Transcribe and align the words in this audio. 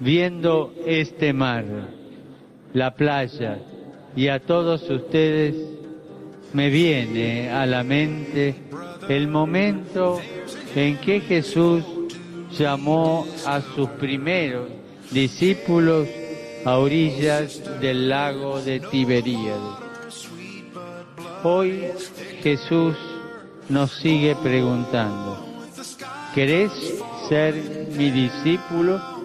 viendo 0.00 0.72
este 0.86 1.32
mar, 1.32 1.64
la 2.72 2.94
playa 2.94 3.58
y 4.16 4.28
a 4.28 4.40
todos 4.40 4.88
ustedes, 4.90 5.54
me 6.52 6.68
viene 6.68 7.50
a 7.50 7.64
la 7.66 7.84
mente 7.84 8.56
el 9.08 9.28
momento 9.28 10.20
en 10.74 10.98
que 10.98 11.20
Jesús 11.20 11.84
llamó 12.58 13.26
a 13.46 13.60
sus 13.60 13.88
primeros 13.90 14.68
discípulos 15.12 16.08
a 16.64 16.78
orillas 16.78 17.62
del 17.80 18.08
lago 18.08 18.60
de 18.60 18.80
Tiberíades. 18.80 19.60
Hoy 21.44 21.84
Jesús 22.42 22.96
nos 23.68 23.92
sigue 23.92 24.34
preguntando, 24.42 25.46
¿querés 26.34 26.72
ser 27.28 27.54
mi 27.96 28.10
discípulo? 28.10 29.19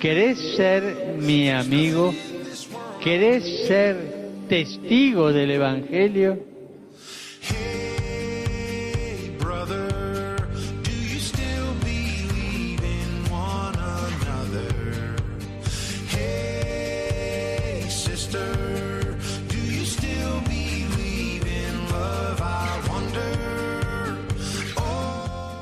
¿Querés 0.00 0.38
ser 0.56 1.16
mi 1.18 1.50
amigo? 1.50 2.14
¿Querés 3.02 3.66
ser 3.66 3.96
testigo 4.48 5.32
del 5.32 5.52
Evangelio? 5.52 6.38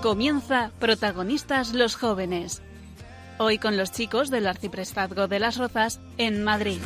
Comienza 0.02 0.70
Protagonistas 0.78 1.72
los 1.72 1.96
Jóvenes. 1.96 2.62
Hoy 3.36 3.58
con 3.58 3.76
los 3.76 3.90
chicos 3.90 4.30
del 4.30 4.46
Arciprestazgo 4.46 5.26
de 5.26 5.40
las 5.40 5.56
Rozas 5.56 6.00
en 6.18 6.44
Madrid. 6.44 6.78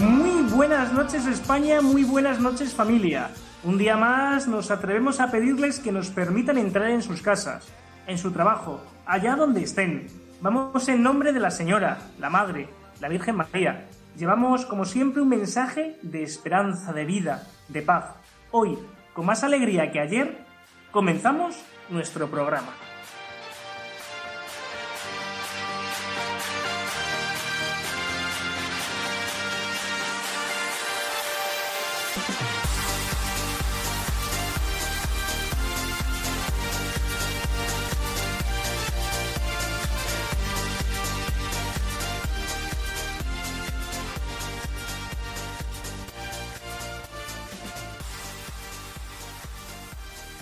Muy 0.00 0.42
buenas 0.50 0.92
noches 0.92 1.26
España, 1.26 1.80
muy 1.80 2.02
buenas 2.02 2.40
noches 2.40 2.74
familia. 2.74 3.30
Un 3.62 3.78
día 3.78 3.96
más 3.96 4.48
nos 4.48 4.72
atrevemos 4.72 5.20
a 5.20 5.30
pedirles 5.30 5.78
que 5.78 5.92
nos 5.92 6.10
permitan 6.10 6.58
entrar 6.58 6.90
en 6.90 7.02
sus 7.02 7.22
casas, 7.22 7.64
en 8.08 8.18
su 8.18 8.32
trabajo, 8.32 8.82
allá 9.06 9.36
donde 9.36 9.62
estén. 9.62 10.23
Vamos 10.40 10.88
en 10.88 11.02
nombre 11.02 11.32
de 11.32 11.40
la 11.40 11.50
Señora, 11.50 11.98
la 12.18 12.28
Madre, 12.28 12.68
la 13.00 13.08
Virgen 13.08 13.36
María. 13.36 13.86
Llevamos, 14.16 14.66
como 14.66 14.84
siempre, 14.84 15.22
un 15.22 15.28
mensaje 15.28 15.96
de 16.02 16.22
esperanza, 16.22 16.92
de 16.92 17.04
vida, 17.04 17.46
de 17.68 17.82
paz. 17.82 18.14
Hoy, 18.50 18.78
con 19.14 19.26
más 19.26 19.42
alegría 19.42 19.90
que 19.90 20.00
ayer, 20.00 20.44
comenzamos 20.90 21.56
nuestro 21.88 22.28
programa. 22.28 22.72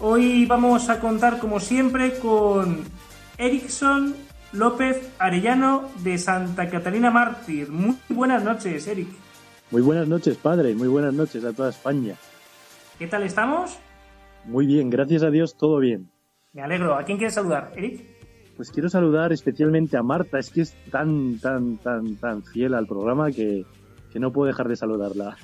Hoy 0.05 0.47
vamos 0.47 0.89
a 0.91 0.99
contar, 0.99 1.39
como 1.39 1.61
siempre, 1.61 2.19
con 2.19 2.79
Erickson 3.39 4.15
López 4.53 5.09
Arellano 5.19 5.89
de 6.03 6.19
Santa 6.19 6.69
Catalina 6.69 7.11
Mártir. 7.11 7.71
Muy 7.71 7.97
buenas 8.09 8.43
noches, 8.43 8.87
Eric. 8.89 9.09
Muy 9.71 9.81
buenas 9.81 10.09
noches, 10.09 10.37
padre. 10.37 10.75
Muy 10.75 10.89
buenas 10.89 11.15
noches 11.15 11.45
a 11.45 11.53
toda 11.53 11.71
España. 11.71 12.17
¿Qué 12.99 13.07
tal 13.07 13.23
estamos? 13.23 13.79
Muy 14.45 14.67
bien, 14.67 14.91
gracias 14.91 15.23
a 15.23 15.31
Dios, 15.31 15.57
todo 15.57 15.79
bien. 15.79 16.11
Me 16.53 16.63
alegro. 16.63 16.97
¿A 16.97 17.05
quién 17.05 17.17
quieres 17.17 17.35
saludar, 17.35 17.73
Eric? 17.77 18.03
Pues 18.57 18.71
quiero 18.73 18.89
saludar 18.89 19.33
especialmente 19.33 19.97
a 19.97 20.03
Marta. 20.03 20.39
Es 20.39 20.51
que 20.51 20.63
es 20.63 20.75
tan, 20.91 21.39
tan, 21.39 21.79
tan, 21.79 22.17
tan 22.17 22.43
fiel 22.43 22.75
al 22.75 22.87
programa 22.87 23.31
que, 23.31 23.65
que 24.13 24.19
no 24.19 24.33
puedo 24.33 24.49
dejar 24.49 24.69
de 24.69 24.77
saludarla. 24.77 25.37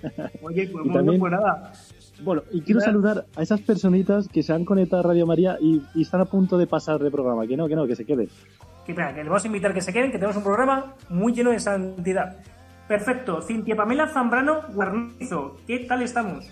Oye, 0.42 0.68
pues 0.68 0.84
Y 0.86 0.92
también- 0.92 1.20
pues 1.20 1.32
nada. 1.32 1.72
Bueno, 2.22 2.42
y 2.52 2.62
quiero 2.62 2.80
saludar 2.80 3.26
a 3.36 3.42
esas 3.42 3.60
personitas 3.60 4.28
que 4.28 4.42
se 4.42 4.52
han 4.52 4.64
conectado 4.64 5.00
a 5.00 5.06
Radio 5.08 5.26
María 5.26 5.56
y, 5.60 5.82
y 5.94 6.02
están 6.02 6.20
a 6.20 6.24
punto 6.24 6.58
de 6.58 6.66
pasar 6.66 7.00
de 7.00 7.10
programa. 7.10 7.46
Que 7.46 7.56
no, 7.56 7.68
que 7.68 7.76
no, 7.76 7.86
que 7.86 7.94
se 7.94 8.04
queden. 8.04 8.28
Que, 8.84 8.92
espera, 8.92 9.14
que 9.14 9.22
le 9.22 9.28
vamos 9.28 9.44
a 9.44 9.46
invitar 9.46 9.72
que 9.72 9.80
se 9.80 9.92
queden, 9.92 10.10
que 10.10 10.18
tenemos 10.18 10.36
un 10.36 10.42
programa 10.42 10.94
muy 11.08 11.32
lleno 11.32 11.50
de 11.50 11.60
santidad. 11.60 12.36
Perfecto. 12.88 13.42
Cintia 13.42 13.76
Pamela 13.76 14.08
Zambrano 14.08 14.62
Guarnizo. 14.72 15.58
¿Qué 15.66 15.80
tal 15.80 16.02
estamos? 16.02 16.46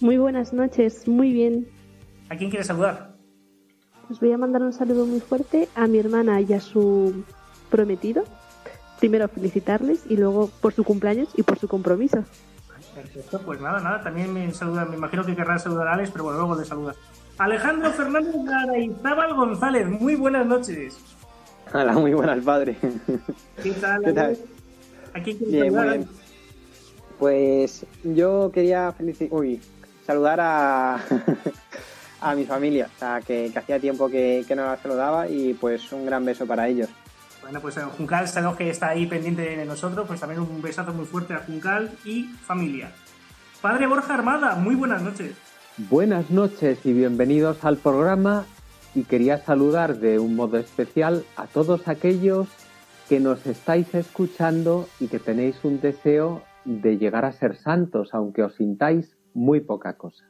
Muy 0.00 0.18
buenas 0.18 0.52
noches, 0.52 1.08
muy 1.08 1.32
bien. 1.32 1.66
¿A 2.28 2.36
quién 2.36 2.50
quieres 2.50 2.66
saludar? 2.66 3.12
Os 4.10 4.20
voy 4.20 4.32
a 4.32 4.38
mandar 4.38 4.62
un 4.62 4.72
saludo 4.72 5.06
muy 5.06 5.20
fuerte 5.20 5.68
a 5.74 5.86
mi 5.86 5.98
hermana 5.98 6.40
y 6.40 6.52
a 6.52 6.60
su 6.60 7.24
prometido. 7.70 8.24
Primero 9.00 9.28
felicitarles 9.28 10.04
y 10.08 10.16
luego 10.16 10.50
por 10.60 10.74
su 10.74 10.84
cumpleaños 10.84 11.30
y 11.36 11.42
por 11.42 11.58
su 11.58 11.68
compromiso. 11.68 12.24
Perfecto, 12.94 13.40
pues 13.40 13.60
nada, 13.60 13.80
nada, 13.80 14.02
también 14.02 14.32
me 14.32 14.52
saluda, 14.52 14.84
me 14.84 14.96
imagino 14.96 15.24
que 15.24 15.34
querrás 15.34 15.62
saludar 15.62 15.88
a 15.88 15.94
Alex, 15.94 16.10
pero 16.10 16.24
bueno, 16.24 16.40
luego 16.40 16.60
le 16.60 16.64
saludas. 16.64 16.96
Alejandro 17.38 17.90
Fernández 17.92 18.34
Garayzábal 18.44 19.34
González, 19.34 19.88
muy 19.88 20.14
buenas 20.14 20.46
noches. 20.46 20.98
Hola, 21.72 21.92
muy 21.94 22.12
buenas, 22.12 22.44
padre. 22.44 22.76
¿Qué 23.62 23.70
tal? 23.72 24.04
¿Qué 24.04 24.12
tal? 24.12 24.26
Alex? 24.26 24.40
¿A 25.14 25.20
quién 25.22 25.38
quieres 25.38 25.62
Bien, 25.62 25.74
muy 25.74 25.88
bien. 25.88 26.08
Pues 27.18 27.86
yo 28.02 28.50
quería 28.52 28.94
uy, 29.30 29.60
saludar 30.06 30.40
a, 30.40 31.00
a 32.20 32.34
mi 32.34 32.44
familia, 32.44 32.90
o 32.94 32.98
sea, 32.98 33.20
que, 33.26 33.50
que 33.52 33.58
hacía 33.58 33.80
tiempo 33.80 34.08
que, 34.10 34.44
que 34.46 34.54
no 34.54 34.66
la 34.66 34.76
saludaba 34.76 35.28
y 35.28 35.54
pues 35.54 35.92
un 35.92 36.04
gran 36.04 36.24
beso 36.24 36.46
para 36.46 36.68
ellos. 36.68 36.90
Bueno, 37.42 37.60
pues 37.60 37.76
eh, 37.76 37.82
Juncal, 37.82 38.28
sabemos 38.28 38.56
que 38.56 38.70
está 38.70 38.88
ahí 38.88 39.06
pendiente 39.06 39.42
de 39.42 39.64
nosotros, 39.64 40.06
pues 40.06 40.20
también 40.20 40.40
un 40.40 40.62
besazo 40.62 40.94
muy 40.94 41.04
fuerte 41.04 41.34
a 41.34 41.38
Juncal 41.38 41.90
y 42.04 42.24
familia. 42.24 42.92
Padre 43.60 43.86
Borja 43.86 44.14
Armada, 44.14 44.54
muy 44.54 44.74
buenas 44.74 45.02
noches. 45.02 45.36
Buenas 45.76 46.30
noches 46.30 46.84
y 46.84 46.92
bienvenidos 46.92 47.64
al 47.64 47.76
programa 47.76 48.44
y 48.94 49.04
quería 49.04 49.38
saludar 49.38 49.96
de 49.96 50.18
un 50.18 50.36
modo 50.36 50.58
especial 50.58 51.24
a 51.36 51.46
todos 51.46 51.88
aquellos 51.88 52.48
que 53.08 53.20
nos 53.20 53.46
estáis 53.46 53.94
escuchando 53.94 54.88
y 55.00 55.08
que 55.08 55.18
tenéis 55.18 55.64
un 55.64 55.80
deseo 55.80 56.42
de 56.64 56.98
llegar 56.98 57.24
a 57.24 57.32
ser 57.32 57.56
santos, 57.56 58.10
aunque 58.12 58.42
os 58.42 58.54
sintáis 58.54 59.16
muy 59.34 59.60
poca 59.60 59.96
cosa. 59.96 60.24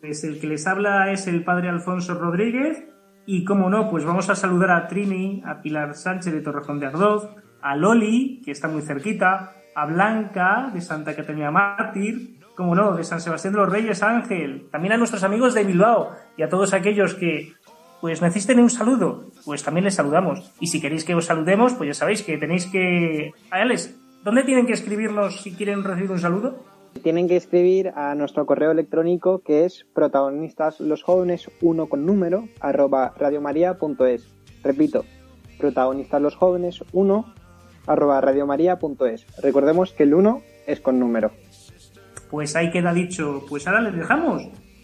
Pues 0.00 0.24
el 0.24 0.40
que 0.40 0.46
les 0.46 0.66
habla 0.66 1.12
es 1.12 1.26
el 1.26 1.44
padre 1.44 1.68
Alfonso 1.68 2.14
Rodríguez 2.14 2.84
y 3.26 3.44
como 3.44 3.70
no, 3.70 3.88
pues 3.90 4.04
vamos 4.04 4.28
a 4.30 4.34
saludar 4.34 4.70
a 4.70 4.88
Trini, 4.88 5.42
a 5.46 5.62
Pilar 5.62 5.94
Sánchez 5.94 6.32
de 6.32 6.40
Torrejón 6.40 6.80
de 6.80 6.86
Ardoz, 6.86 7.28
a 7.60 7.76
Loli, 7.76 8.40
que 8.44 8.50
está 8.50 8.68
muy 8.68 8.82
cerquita, 8.82 9.52
a 9.74 9.86
Blanca 9.86 10.70
de 10.72 10.80
Santa 10.80 11.14
Catalina 11.14 11.50
Mártir, 11.50 12.38
como 12.56 12.74
no, 12.74 12.94
de 12.94 13.04
San 13.04 13.20
Sebastián 13.20 13.54
de 13.54 13.60
los 13.60 13.70
Reyes 13.70 14.02
Ángel, 14.02 14.68
también 14.70 14.92
a 14.92 14.96
nuestros 14.96 15.22
amigos 15.24 15.54
de 15.54 15.64
Bilbao 15.64 16.12
y 16.36 16.42
a 16.42 16.48
todos 16.48 16.74
aquellos 16.74 17.14
que 17.14 17.54
pues 18.00 18.20
necesiten 18.20 18.58
un 18.58 18.68
saludo, 18.68 19.30
pues 19.44 19.62
también 19.62 19.84
les 19.84 19.94
saludamos. 19.94 20.52
Y 20.58 20.66
si 20.66 20.80
queréis 20.80 21.04
que 21.04 21.14
os 21.14 21.26
saludemos, 21.26 21.74
pues 21.74 21.86
ya 21.86 21.94
sabéis 21.94 22.22
que 22.24 22.36
tenéis 22.36 22.66
que... 22.66 23.30
Alex, 23.50 23.96
¿dónde 24.24 24.42
tienen 24.42 24.66
que 24.66 24.72
escribirnos 24.72 25.40
si 25.40 25.52
quieren 25.52 25.84
recibir 25.84 26.10
un 26.10 26.18
saludo? 26.18 26.64
Tienen 27.02 27.28
que 27.28 27.36
escribir 27.36 27.92
a 27.96 28.14
nuestro 28.14 28.46
correo 28.46 28.70
electrónico 28.70 29.40
que 29.40 29.64
es 29.64 29.86
protagonistas 29.94 30.80
los 30.80 31.02
jóvenes 31.02 31.50
1 31.60 31.86
con 31.88 32.06
número 32.06 32.48
arroba 32.60 33.14
radiomaria.es. 33.18 34.28
Repito, 34.62 35.04
protagonistas 35.58 36.22
los 36.22 36.36
jóvenes 36.36 36.84
1 36.92 37.34
arroba 37.86 38.20
radiomaria.es. 38.20 39.26
Recordemos 39.42 39.92
que 39.92 40.04
el 40.04 40.14
1 40.14 40.42
es 40.66 40.80
con 40.80 40.98
número. 40.98 41.32
Pues 42.30 42.56
ahí 42.56 42.70
queda 42.70 42.92
dicho. 42.92 43.42
Pues 43.48 43.66
ahora 43.66 43.80
les 43.80 43.96
dejamos 43.96 44.42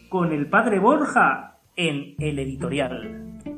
con 0.08 0.32
el 0.32 0.48
padre 0.48 0.80
Borja 0.80 1.58
en 1.76 2.14
el 2.18 2.38
editorial. 2.38 3.57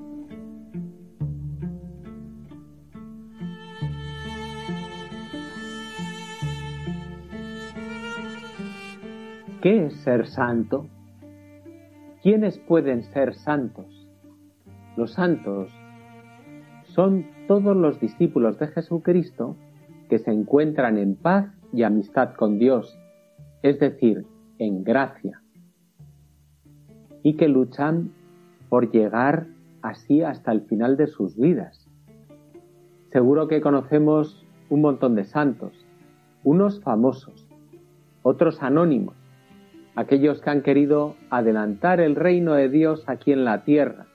¿Qué 9.62 9.84
es 9.84 9.94
ser 10.04 10.26
santo? 10.26 10.86
¿Quiénes 12.22 12.58
pueden 12.60 13.02
ser 13.02 13.34
santos? 13.34 14.08
Los 14.96 15.12
santos 15.12 15.70
son 16.84 17.26
todos 17.46 17.76
los 17.76 18.00
discípulos 18.00 18.58
de 18.58 18.68
Jesucristo 18.68 19.56
que 20.08 20.18
se 20.18 20.30
encuentran 20.30 20.96
en 20.96 21.14
paz 21.14 21.52
y 21.74 21.82
amistad 21.82 22.32
con 22.36 22.58
Dios, 22.58 22.98
es 23.62 23.78
decir, 23.78 24.24
en 24.58 24.82
gracia, 24.82 25.42
y 27.22 27.36
que 27.36 27.48
luchan 27.48 28.12
por 28.70 28.90
llegar 28.90 29.46
así 29.82 30.22
hasta 30.22 30.52
el 30.52 30.62
final 30.62 30.96
de 30.96 31.06
sus 31.06 31.36
vidas. 31.36 31.86
Seguro 33.12 33.46
que 33.46 33.60
conocemos 33.60 34.42
un 34.70 34.80
montón 34.80 35.16
de 35.16 35.24
santos, 35.24 35.86
unos 36.44 36.80
famosos, 36.80 37.46
otros 38.22 38.62
anónimos, 38.62 39.19
aquellos 39.96 40.40
que 40.40 40.50
han 40.50 40.62
querido 40.62 41.16
adelantar 41.30 42.00
el 42.00 42.16
reino 42.16 42.54
de 42.54 42.68
Dios 42.68 43.04
aquí 43.06 43.32
en 43.32 43.44
la 43.44 43.64
tierra. 43.64 44.06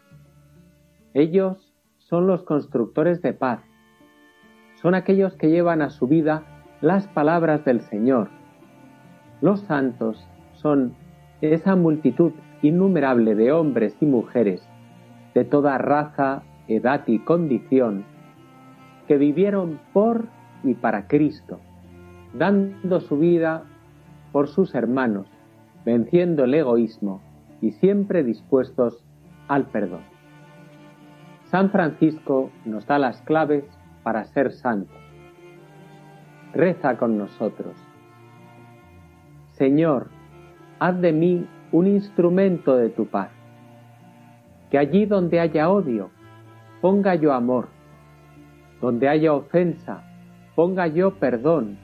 Ellos 1.13 1.74
son 1.98 2.27
los 2.27 2.44
constructores 2.44 3.22
de 3.22 3.33
paz, 3.33 3.62
son 4.81 4.95
aquellos 4.95 5.36
que 5.36 5.50
llevan 5.50 5.81
a 5.81 5.89
su 5.89 6.07
vida 6.07 6.44
las 6.81 7.07
palabras 7.07 7.66
del 7.66 7.81
Señor. 7.81 8.30
Los 9.42 9.62
santos 9.62 10.27
son 10.54 10.95
esa 11.42 11.75
multitud 11.75 12.33
innumerable 12.62 13.36
de 13.36 13.51
hombres 13.51 13.95
y 14.01 14.06
mujeres 14.06 14.68
de 15.33 15.44
toda 15.44 15.77
raza, 15.77 16.44
edad 16.68 17.04
y 17.07 17.19
condición 17.19 18.06
que 19.07 19.18
vivieron 19.18 19.80
por 19.94 20.25
y 20.63 20.74
para 20.74 21.07
Cristo, 21.07 21.60
dando 22.33 23.01
su 23.01 23.19
vida 23.19 23.63
por 24.31 24.48
sus 24.48 24.74
hermanos, 24.74 25.27
venciendo 25.85 26.43
el 26.45 26.55
egoísmo 26.55 27.21
y 27.61 27.71
siempre 27.71 28.23
dispuestos 28.23 29.05
al 29.47 29.65
perdón. 29.67 30.01
San 31.45 31.69
Francisco 31.69 32.49
nos 32.65 32.85
da 32.87 32.97
las 32.97 33.21
claves 33.21 33.63
para 34.03 34.25
ser 34.25 34.51
santos. 34.51 34.97
Reza 36.53 36.97
con 36.97 37.17
nosotros. 37.17 37.75
Señor, 39.51 40.07
haz 40.79 40.99
de 40.99 41.13
mí 41.13 41.47
un 41.71 41.88
instrumento 41.88 42.75
de 42.75 42.89
tu 42.89 43.05
paz. 43.05 43.29
Que 44.69 44.77
allí 44.77 45.05
donde 45.05 45.39
haya 45.39 45.69
odio, 45.69 46.09
ponga 46.81 47.15
yo 47.15 47.31
amor. 47.31 47.69
Donde 48.81 49.07
haya 49.07 49.33
ofensa, 49.33 50.03
ponga 50.55 50.88
yo 50.88 51.15
perdón. 51.15 51.77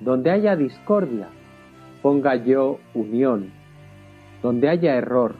Donde 0.00 0.30
haya 0.30 0.54
discordia, 0.54 1.28
ponga 2.02 2.34
yo 2.36 2.78
unión. 2.94 3.52
Donde 4.42 4.68
haya 4.68 4.94
error, 4.96 5.34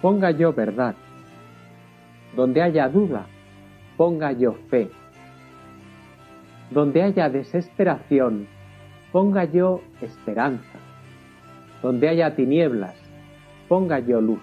ponga 0.00 0.30
yo 0.30 0.52
verdad. 0.52 0.94
Donde 2.34 2.62
haya 2.62 2.88
duda, 2.88 3.26
ponga 3.96 4.32
yo 4.32 4.54
fe. 4.70 4.90
Donde 6.70 7.02
haya 7.02 7.28
desesperación, 7.28 8.46
ponga 9.12 9.44
yo 9.44 9.82
esperanza. 10.00 10.78
Donde 11.82 12.08
haya 12.08 12.34
tinieblas, 12.34 12.94
ponga 13.68 13.98
yo 13.98 14.20
luz. 14.20 14.40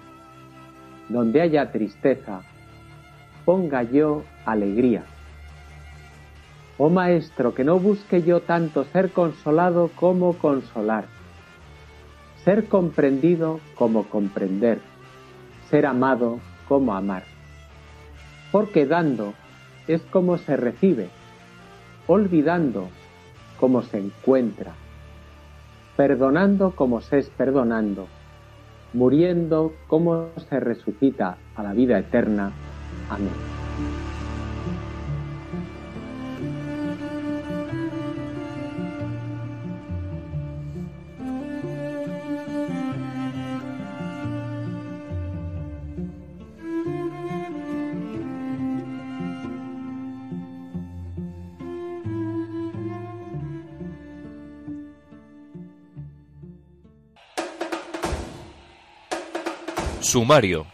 Donde 1.08 1.40
haya 1.40 1.72
tristeza, 1.72 2.42
ponga 3.44 3.82
yo 3.82 4.24
alegría. 4.44 5.04
Oh 6.76 6.90
Maestro, 6.90 7.54
que 7.54 7.64
no 7.64 7.80
busque 7.80 8.22
yo 8.22 8.40
tanto 8.40 8.84
ser 8.84 9.10
consolado 9.10 9.90
como 9.96 10.34
consolar, 10.34 11.06
ser 12.48 12.66
comprendido 12.66 13.60
como 13.74 14.04
comprender, 14.04 14.80
ser 15.68 15.84
amado 15.84 16.38
como 16.66 16.94
amar. 16.94 17.24
Porque 18.50 18.86
dando 18.86 19.34
es 19.86 20.00
como 20.10 20.38
se 20.38 20.56
recibe, 20.56 21.10
olvidando 22.06 22.88
como 23.60 23.82
se 23.82 23.98
encuentra, 23.98 24.72
perdonando 25.94 26.70
como 26.70 27.02
se 27.02 27.18
es 27.18 27.28
perdonando, 27.28 28.06
muriendo 28.94 29.74
como 29.86 30.30
se 30.48 30.58
resucita 30.58 31.36
a 31.54 31.62
la 31.62 31.74
vida 31.74 31.98
eterna. 31.98 32.50
Amén. 33.10 33.47
Sumario. 60.08 60.64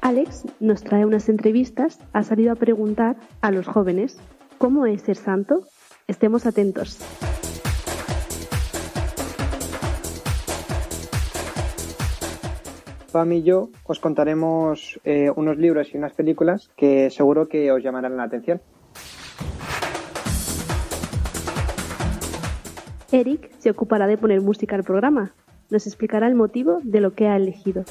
Alex 0.00 0.46
nos 0.58 0.82
trae 0.82 1.04
unas 1.04 1.28
entrevistas, 1.28 1.98
ha 2.14 2.22
salido 2.22 2.52
a 2.52 2.54
preguntar 2.54 3.16
a 3.42 3.50
los 3.50 3.66
jóvenes 3.66 4.18
cómo 4.56 4.86
es 4.86 5.02
ser 5.02 5.16
santo. 5.16 5.66
Estemos 6.06 6.46
atentos. 6.46 6.98
Pam 13.12 13.32
y 13.32 13.42
yo 13.42 13.68
os 13.84 14.00
contaremos 14.00 14.98
eh, 15.04 15.30
unos 15.36 15.58
libros 15.58 15.92
y 15.92 15.98
unas 15.98 16.14
películas 16.14 16.70
que 16.74 17.10
seguro 17.10 17.48
que 17.50 17.70
os 17.70 17.82
llamarán 17.82 18.16
la 18.16 18.22
atención. 18.22 18.62
Eric 23.10 23.50
se 23.58 23.70
ocupará 23.70 24.06
de 24.06 24.18
poner 24.18 24.42
música 24.42 24.76
al 24.76 24.84
programa. 24.84 25.32
Nos 25.70 25.86
explicará 25.86 26.26
el 26.26 26.34
motivo 26.34 26.80
de 26.82 27.00
lo 27.00 27.14
que 27.14 27.26
ha 27.26 27.36
elegido. 27.36 27.84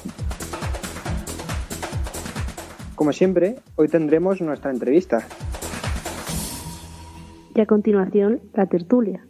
Como 2.94 3.12
siempre, 3.12 3.56
hoy 3.74 3.88
tendremos 3.88 4.40
nuestra 4.40 4.70
entrevista. 4.70 5.26
Y 7.54 7.60
a 7.60 7.66
continuación, 7.66 8.40
la 8.54 8.66
tertulia. 8.66 9.26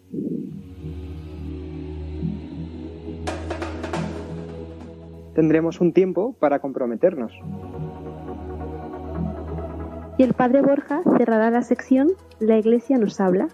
Tendremos 5.34 5.80
un 5.80 5.92
tiempo 5.94 6.34
para 6.38 6.58
comprometernos. 6.58 7.32
Y 10.18 10.22
el 10.22 10.34
padre 10.34 10.60
Borja 10.60 11.00
cerrará 11.16 11.50
la 11.50 11.62
sección 11.62 12.08
La 12.40 12.58
Iglesia 12.58 12.98
nos 12.98 13.20
habla. 13.20 13.48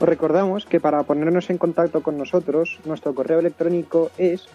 Os 0.00 0.08
recordamos 0.08 0.64
que 0.64 0.80
para 0.80 1.02
ponernos 1.02 1.50
en 1.50 1.58
contacto 1.58 2.02
con 2.02 2.16
nosotros, 2.16 2.80
nuestro 2.86 3.14
correo 3.14 3.38
electrónico 3.38 4.10
es 4.16 4.48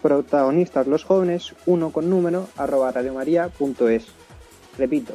protagonistas 0.00 0.86
los 0.86 1.02
jóvenes 1.02 1.52
1 1.66 1.90
con 1.90 2.08
número 2.08 2.46
arroba 2.56 2.92
radiomaria.es. 2.92 4.06
Repito, 4.78 5.14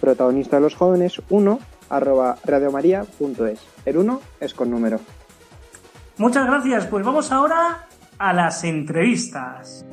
protagonistas 0.00 0.62
los 0.62 0.74
jóvenes 0.74 1.20
1 1.28 1.58
arroba 1.90 2.38
radiomaria.es. 2.44 3.60
El 3.84 3.98
1 3.98 4.20
es 4.40 4.54
con 4.54 4.70
número. 4.70 5.00
Muchas 6.16 6.46
gracias, 6.46 6.86
pues 6.86 7.04
vamos 7.04 7.30
ahora 7.30 7.88
a 8.16 8.32
las 8.32 8.64
entrevistas. 8.64 9.84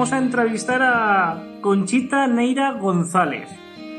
Vamos 0.00 0.14
a 0.14 0.18
entrevistar 0.18 0.80
a 0.82 1.60
Conchita 1.60 2.26
Neira 2.26 2.72
González. 2.72 3.50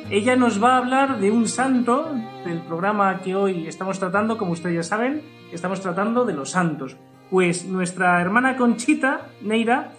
Ella 0.09 0.35
nos 0.35 0.57
va 0.57 0.73
a 0.73 0.77
hablar 0.77 1.19
de 1.19 1.29
un 1.29 1.47
santo 1.47 2.11
del 2.43 2.59
programa 2.63 3.21
que 3.21 3.35
hoy 3.35 3.67
estamos 3.67 3.99
tratando, 3.99 4.35
como 4.39 4.53
ustedes 4.53 4.77
ya 4.77 4.81
saben, 4.81 5.21
estamos 5.51 5.79
tratando 5.79 6.25
de 6.25 6.33
los 6.33 6.49
santos. 6.49 6.97
Pues 7.29 7.65
nuestra 7.65 8.19
hermana 8.19 8.57
Conchita 8.57 9.29
Neira 9.43 9.91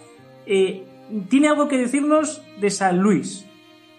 eh, 0.45 0.85
tiene 1.29 1.47
algo 1.47 1.69
que 1.69 1.77
decirnos 1.77 2.43
de 2.59 2.69
San 2.69 2.99
Luis. 2.99 3.49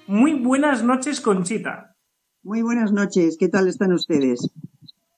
Muy 0.07 0.35
buenas 0.35 0.85
noches, 0.85 1.23
Conchita. 1.23 1.97
Muy 2.43 2.61
buenas 2.61 2.93
noches, 2.93 3.39
¿qué 3.41 3.49
tal 3.49 3.67
están 3.67 3.95
ustedes? 3.95 4.53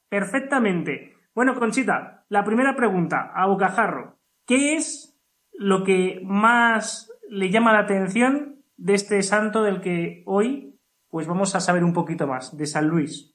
Perfectamente. 0.09 1.17
Bueno, 1.35 1.59
Conchita, 1.59 2.27
la 2.29 2.45
primera 2.45 2.77
pregunta, 2.77 3.33
a 3.35 3.49
bocajarro. 3.49 4.21
¿Qué 4.47 4.77
es 4.77 5.16
lo 5.59 5.85
que 5.85 6.21
más 6.25 7.11
le 7.29 7.51
llama 7.51 7.73
la 7.73 7.81
atención 7.81 8.65
de 8.77 8.95
este 8.95 9.23
santo 9.23 9.63
del 9.63 9.81
que 9.81 10.23
hoy 10.27 10.79
pues 11.09 11.27
vamos 11.27 11.55
a 11.55 11.61
saber 11.61 11.83
un 11.83 11.93
poquito 11.93 12.27
más, 12.27 12.57
de 12.57 12.67
San 12.67 12.89
Luis? 12.89 13.35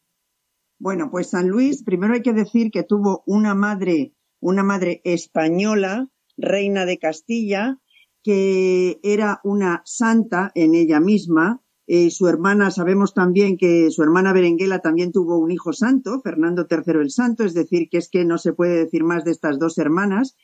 Bueno, 0.77 1.09
pues 1.09 1.31
San 1.31 1.47
Luis, 1.47 1.83
primero 1.83 2.13
hay 2.13 2.21
que 2.21 2.33
decir 2.33 2.71
que 2.71 2.83
tuvo 2.83 3.23
una 3.25 3.55
madre, 3.55 4.13
una 4.39 4.63
madre 4.63 5.01
española, 5.03 6.09
reina 6.37 6.85
de 6.85 6.97
Castilla, 6.97 7.79
que 8.23 8.99
era 9.03 9.41
una 9.43 9.81
santa 9.85 10.51
en 10.55 10.75
ella 10.75 10.99
misma. 10.99 11.61
Eh, 11.87 12.09
su 12.09 12.27
hermana, 12.27 12.71
sabemos 12.71 13.13
también 13.13 13.57
que 13.57 13.89
su 13.91 14.03
hermana 14.03 14.33
Berenguela 14.33 14.79
también 14.79 15.11
tuvo 15.11 15.37
un 15.37 15.51
hijo 15.51 15.73
santo, 15.73 16.21
Fernando 16.21 16.67
III 16.69 17.01
el 17.01 17.11
Santo, 17.11 17.43
es 17.43 17.53
decir, 17.53 17.89
que 17.89 17.97
es 17.97 18.09
que 18.09 18.25
no 18.25 18.37
se 18.37 18.53
puede 18.53 18.75
decir 18.75 19.03
más 19.03 19.23
de 19.23 19.31
estas 19.31 19.59
dos 19.59 19.77
hermanas. 19.77 20.37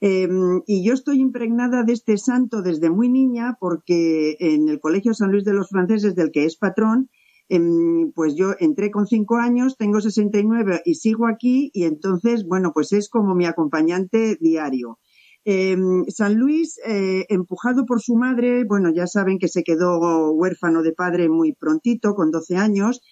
Em, 0.00 0.62
y 0.66 0.84
yo 0.84 0.92
estoy 0.92 1.20
impregnada 1.20 1.82
de 1.82 1.92
este 1.92 2.18
santo 2.18 2.62
desde 2.62 2.90
muy 2.90 3.08
niña 3.08 3.56
porque 3.60 4.36
en 4.40 4.68
el 4.68 4.80
Colegio 4.80 5.14
San 5.14 5.30
Luis 5.30 5.44
de 5.44 5.54
los 5.54 5.68
Franceses, 5.70 6.14
del 6.14 6.30
que 6.30 6.44
es 6.44 6.56
patrón, 6.56 7.08
em, 7.48 8.12
pues 8.12 8.34
yo 8.36 8.54
entré 8.58 8.90
con 8.90 9.06
cinco 9.06 9.36
años, 9.36 9.76
tengo 9.76 10.00
69 10.00 10.82
y 10.84 10.94
sigo 10.96 11.26
aquí 11.26 11.70
y 11.72 11.84
entonces, 11.84 12.44
bueno, 12.46 12.72
pues 12.74 12.92
es 12.92 13.08
como 13.08 13.34
mi 13.34 13.46
acompañante 13.46 14.36
diario. 14.40 14.98
Em, 15.46 16.04
San 16.08 16.36
Luis, 16.36 16.78
eh, 16.86 17.26
empujado 17.28 17.84
por 17.84 18.00
su 18.00 18.16
madre, 18.16 18.64
bueno, 18.64 18.90
ya 18.94 19.06
saben 19.06 19.38
que 19.38 19.48
se 19.48 19.62
quedó 19.62 20.32
huérfano 20.32 20.82
de 20.82 20.92
padre 20.92 21.28
muy 21.28 21.52
prontito, 21.52 22.14
con 22.14 22.30
12 22.30 22.56
años, 22.56 23.02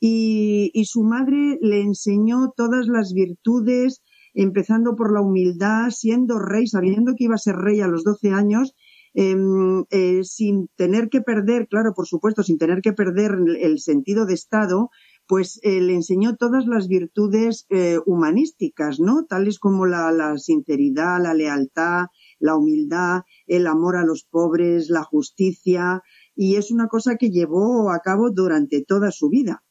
y, 0.00 0.84
su 0.86 1.02
madre 1.04 1.58
le 1.60 1.80
enseñó 1.80 2.52
todas 2.56 2.86
las 2.88 3.12
virtudes, 3.12 4.02
empezando 4.34 4.96
por 4.96 5.12
la 5.12 5.20
humildad, 5.20 5.90
siendo 5.90 6.38
rey, 6.38 6.66
sabiendo 6.66 7.14
que 7.16 7.24
iba 7.24 7.34
a 7.34 7.38
ser 7.38 7.56
rey 7.56 7.80
a 7.80 7.88
los 7.88 8.04
12 8.04 8.30
años, 8.30 8.74
em, 9.14 9.84
eh, 9.90 10.24
sin 10.24 10.68
tener 10.76 11.08
que 11.08 11.20
perder, 11.20 11.68
claro, 11.68 11.92
por 11.94 12.06
supuesto, 12.06 12.42
sin 12.42 12.58
tener 12.58 12.80
que 12.80 12.92
perder 12.92 13.36
el 13.60 13.78
sentido 13.78 14.24
de 14.24 14.34
Estado, 14.34 14.90
pues 15.26 15.60
eh, 15.62 15.80
le 15.80 15.94
enseñó 15.94 16.36
todas 16.36 16.66
las 16.66 16.88
virtudes 16.88 17.66
eh, 17.70 17.98
humanísticas, 18.06 19.00
¿no? 19.00 19.24
Tales 19.24 19.58
como 19.58 19.86
la, 19.86 20.10
la, 20.12 20.36
sinceridad, 20.36 21.22
la 21.22 21.34
lealtad, 21.34 22.06
la 22.38 22.56
humildad, 22.56 23.22
el 23.46 23.66
amor 23.66 23.96
a 23.96 24.04
los 24.04 24.24
pobres, 24.24 24.90
la 24.90 25.02
justicia, 25.02 26.02
y 26.34 26.56
es 26.56 26.70
una 26.70 26.88
cosa 26.88 27.16
que 27.16 27.30
llevó 27.30 27.90
a 27.90 28.00
cabo 28.00 28.30
durante 28.30 28.84
toda 28.84 29.10
su 29.10 29.28
vida. 29.28 29.62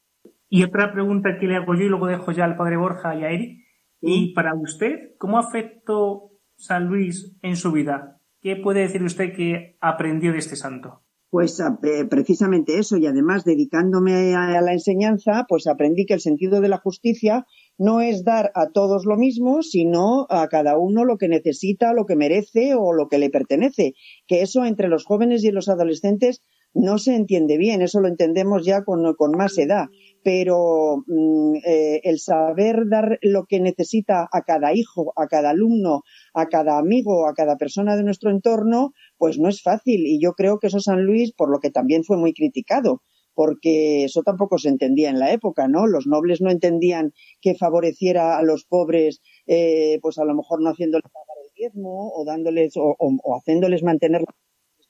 Y 0.50 0.63
otra 0.63 0.91
pregunta 0.91 1.38
que 1.39 1.48
le 1.48 1.56
hago 1.56 1.74
yo 1.75 1.84
y 1.84 1.89
luego 1.89 2.08
dejo 2.08 2.32
ya 2.32 2.46
al 2.46 2.58
padre 2.58 2.77
Borja 2.77 3.15
y 3.15 3.24
a 3.24 3.32
Eric. 3.32 3.60
Y 4.01 4.34
para 4.34 4.55
usted, 4.55 5.15
¿cómo 5.17 5.38
afectó 5.38 6.31
San 6.55 6.88
Luis 6.88 7.38
en 7.41 7.55
su 7.55 7.72
vida? 7.72 8.20
¿Qué 8.41 8.55
puede 8.55 8.81
decir 8.81 9.03
usted 9.03 9.34
que 9.36 9.77
aprendió 9.79 10.31
de 10.31 10.39
este 10.39 10.55
santo? 10.55 11.03
Pues 11.31 11.62
eh, 11.62 12.05
precisamente 12.10 12.77
eso, 12.77 12.98
y 12.98 13.05
además 13.05 13.46
dedicándome 13.46 14.36
a, 14.36 14.60
la 14.62 14.74
enseñanza, 14.74 15.46
pues 15.48 15.65
aprendí 15.65 16.05
que 16.05 16.15
el 16.15 16.20
sentido 16.20 16.60
de 16.60 16.67
la 16.67 16.77
justicia 16.77 17.46
no 17.77 18.01
es 18.01 18.25
dar 18.25 18.51
a 18.53 18.67
todos 18.74 19.05
lo 19.05 19.15
mismo, 19.15 19.62
sino 19.62 20.27
a 20.29 20.50
cada 20.50 20.77
uno 20.77 21.05
lo 21.05 21.17
que 21.17 21.29
necesita, 21.29 21.93
lo 21.93 22.05
que 22.05 22.17
merece 22.17 22.74
o 22.75 22.91
lo 22.91 23.08
que 23.08 23.17
le 23.17 23.29
pertenece. 23.29 23.93
Que 24.27 24.41
eso 24.41 24.65
entre 24.65 24.89
los 24.89 25.05
jóvenes 25.05 25.46
y 25.46 25.51
los 25.51 25.70
adolescentes 25.70 26.41
no 26.73 26.97
se 26.97 27.15
entiende 27.15 27.57
bien, 27.57 27.81
eso 27.81 27.99
lo 27.99 28.07
entendemos 28.07 28.65
ya 28.65 28.83
con, 28.83 29.03
más 29.37 29.57
edad, 29.57 29.87
pero 30.23 31.03
mm, 31.05 31.55
eh, 31.65 32.01
el 32.03 32.19
saber 32.19 32.87
dar 32.89 33.19
lo 33.21 33.45
que 33.45 33.59
necesita 33.59 34.27
a 34.31 34.41
cada 34.43 34.73
hijo, 34.73 35.13
a 35.17 35.27
cada 35.27 35.49
alumno, 35.49 36.03
a 36.33 36.47
cada 36.47 36.77
amigo, 36.77 37.27
a 37.27 37.33
cada 37.33 37.57
persona 37.57 37.95
de 37.97 38.03
nuestro 38.03 38.31
entorno, 38.31 38.93
pues 39.17 39.37
no 39.37 39.49
es 39.49 39.61
fácil. 39.61 40.05
Y 40.05 40.21
yo 40.21 40.33
creo 40.33 40.59
que 40.59 40.67
eso 40.67 40.79
San 40.79 41.03
Luis, 41.03 41.33
por 41.33 41.49
lo 41.49 41.59
que 41.59 41.71
también 41.71 42.03
fue 42.03 42.17
muy 42.17 42.33
criticado, 42.33 43.01
porque 43.33 44.05
eso 44.05 44.21
tampoco 44.23 44.57
se 44.57 44.69
entendía 44.69 45.09
en 45.09 45.19
la 45.19 45.31
época, 45.31 45.67
¿no? 45.67 45.87
Los 45.87 46.07
nobles 46.07 46.41
no 46.41 46.51
entendían 46.51 47.13
que 47.41 47.55
favoreciera 47.55 48.37
a 48.37 48.43
los 48.43 48.65
pobres, 48.65 49.21
eh, 49.47 49.99
pues 50.01 50.17
a 50.19 50.25
lo 50.25 50.35
mejor 50.35 50.61
no 50.61 50.69
haciéndoles 50.69 51.09
pagar 51.11 51.37
el 51.43 51.53
diezmo 51.55 52.11
o 52.13 52.23
dándoles 52.25 52.77
o, 52.77 52.95
o 52.97 53.35
haciéndoles 53.35 53.83
mantener 53.83 54.23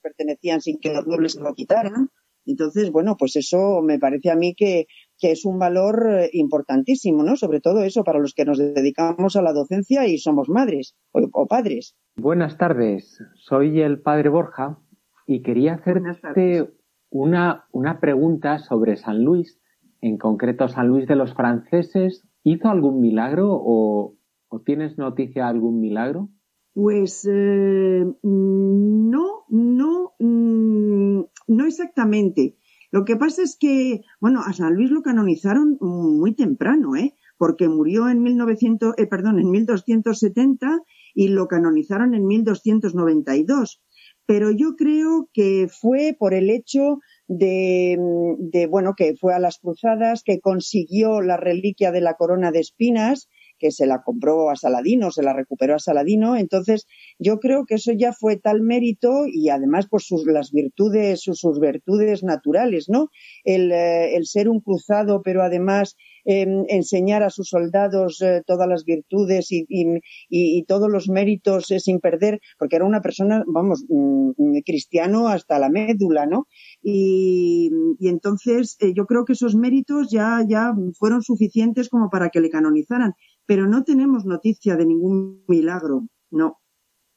pertenecían 0.02 0.60
sin 0.60 0.78
que 0.78 0.92
los 0.92 1.06
nobles 1.06 1.32
se 1.32 1.40
lo 1.40 1.54
quitaran. 1.54 2.10
Entonces, 2.44 2.90
bueno, 2.90 3.16
pues 3.16 3.36
eso 3.36 3.82
me 3.82 3.98
parece 3.98 4.30
a 4.30 4.36
mí 4.36 4.54
que, 4.54 4.86
es 5.20 5.44
un 5.44 5.60
valor 5.60 6.04
eh, 6.10 6.30
importantísimo, 6.32 7.22
¿no? 7.22 7.36
Sobre 7.36 7.60
todo 7.60 7.84
eso 7.84 8.02
para 8.02 8.18
los 8.18 8.34
que 8.34 8.44
nos 8.44 8.58
dedicamos 8.58 9.36
a 9.36 9.42
la 9.42 9.52
docencia 9.52 10.04
y 10.08 10.18
somos 10.18 10.48
madres 10.48 10.96
o, 11.12 11.46
padres. 11.46 11.94
Buenas 12.16 12.58
tardes, 12.58 13.22
soy 13.36 13.80
el 13.80 14.00
padre 14.00 14.30
Borja 14.30 14.80
y 15.24 15.42
quería 15.42 15.74
hacerte 15.74 16.68
una, 17.08 17.68
una 17.70 18.00
pregunta 18.00 18.58
sobre 18.58 18.96
San 18.96 19.22
Luis, 19.22 19.60
en 20.00 20.18
concreto 20.18 20.66
San 20.66 20.88
Luis 20.88 21.06
de 21.06 21.14
los 21.14 21.34
franceses. 21.34 22.26
¿Hizo 22.42 22.68
algún 22.68 23.00
milagro 23.00 23.50
o, 23.52 24.16
o 24.48 24.60
tienes 24.62 24.98
noticia 24.98 25.44
de 25.44 25.50
algún 25.50 25.80
milagro? 25.80 26.30
Pues 26.74 27.28
eh, 27.30 28.04
no, 28.22 29.44
no, 29.48 30.14
mm, 30.18 31.20
no 31.48 31.66
exactamente. 31.66 32.56
Lo 32.90 33.04
que 33.04 33.16
pasa 33.16 33.42
es 33.42 33.56
que, 33.58 34.00
bueno, 34.20 34.40
a 34.44 34.52
San 34.52 34.74
Luis 34.74 34.90
lo 34.90 35.02
canonizaron 35.02 35.76
muy 35.80 36.34
temprano, 36.34 36.96
¿eh? 36.96 37.14
Porque 37.36 37.68
murió 37.68 38.08
en 38.08 38.22
1900, 38.22 38.94
eh, 38.96 39.06
perdón, 39.06 39.38
en 39.38 39.50
1270 39.50 40.80
y 41.14 41.28
lo 41.28 41.46
canonizaron 41.46 42.14
en 42.14 42.26
1292. 42.26 43.82
Pero 44.24 44.50
yo 44.50 44.76
creo 44.76 45.28
que 45.32 45.68
fue 45.68 46.16
por 46.18 46.32
el 46.32 46.48
hecho 46.48 47.00
de, 47.28 47.98
de, 48.38 48.66
bueno, 48.66 48.94
que 48.96 49.14
fue 49.16 49.34
a 49.34 49.40
las 49.40 49.58
cruzadas, 49.58 50.22
que 50.22 50.40
consiguió 50.40 51.20
la 51.20 51.36
reliquia 51.36 51.92
de 51.92 52.00
la 52.00 52.14
corona 52.14 52.50
de 52.50 52.60
espinas, 52.60 53.28
que 53.62 53.70
se 53.70 53.86
la 53.86 54.02
compró 54.02 54.50
a 54.50 54.56
Saladino, 54.56 55.12
se 55.12 55.22
la 55.22 55.32
recuperó 55.32 55.76
a 55.76 55.78
Saladino. 55.78 56.36
Entonces, 56.36 56.88
yo 57.20 57.38
creo 57.38 57.64
que 57.64 57.76
eso 57.76 57.92
ya 57.92 58.12
fue 58.12 58.36
tal 58.36 58.60
mérito 58.60 59.24
y 59.32 59.50
además, 59.50 59.86
pues 59.88 60.04
sus, 60.04 60.26
las 60.26 60.50
virtudes, 60.50 61.20
sus, 61.22 61.60
virtudes 61.60 62.24
naturales, 62.24 62.86
¿no? 62.88 63.08
El, 63.44 63.70
eh, 63.70 64.16
el, 64.16 64.26
ser 64.26 64.48
un 64.48 64.60
cruzado, 64.60 65.22
pero 65.22 65.42
además 65.42 65.94
em, 66.24 66.64
enseñar 66.68 67.22
a 67.22 67.30
sus 67.30 67.50
soldados 67.50 68.20
eh, 68.20 68.42
todas 68.44 68.68
las 68.68 68.84
virtudes 68.84 69.52
y, 69.52 69.64
y, 69.68 70.00
y, 70.28 70.64
todos 70.64 70.90
los 70.90 71.08
méritos 71.08 71.70
eh, 71.70 71.78
sin 71.78 72.00
perder, 72.00 72.40
porque 72.58 72.76
era 72.76 72.84
una 72.84 73.00
persona, 73.00 73.44
vamos, 73.46 73.84
mm, 73.88 74.30
mm, 74.36 74.60
cristiano 74.66 75.28
hasta 75.28 75.60
la 75.60 75.68
médula, 75.68 76.26
¿no? 76.26 76.48
Y, 76.82 77.70
entonces 78.00 78.76
yo 78.96 79.06
creo 79.06 79.24
que 79.24 79.34
esos 79.34 79.54
méritos 79.54 80.10
ya, 80.10 80.44
ya 80.48 80.74
fueron 80.98 81.22
suficientes 81.22 81.88
como 81.88 82.10
para 82.10 82.30
que 82.30 82.40
le 82.40 82.50
canonizaran 82.50 83.14
pero 83.52 83.66
no 83.66 83.84
tenemos 83.84 84.24
noticia 84.24 84.76
de 84.76 84.86
ningún 84.86 85.44
milagro, 85.46 86.06
no. 86.30 86.56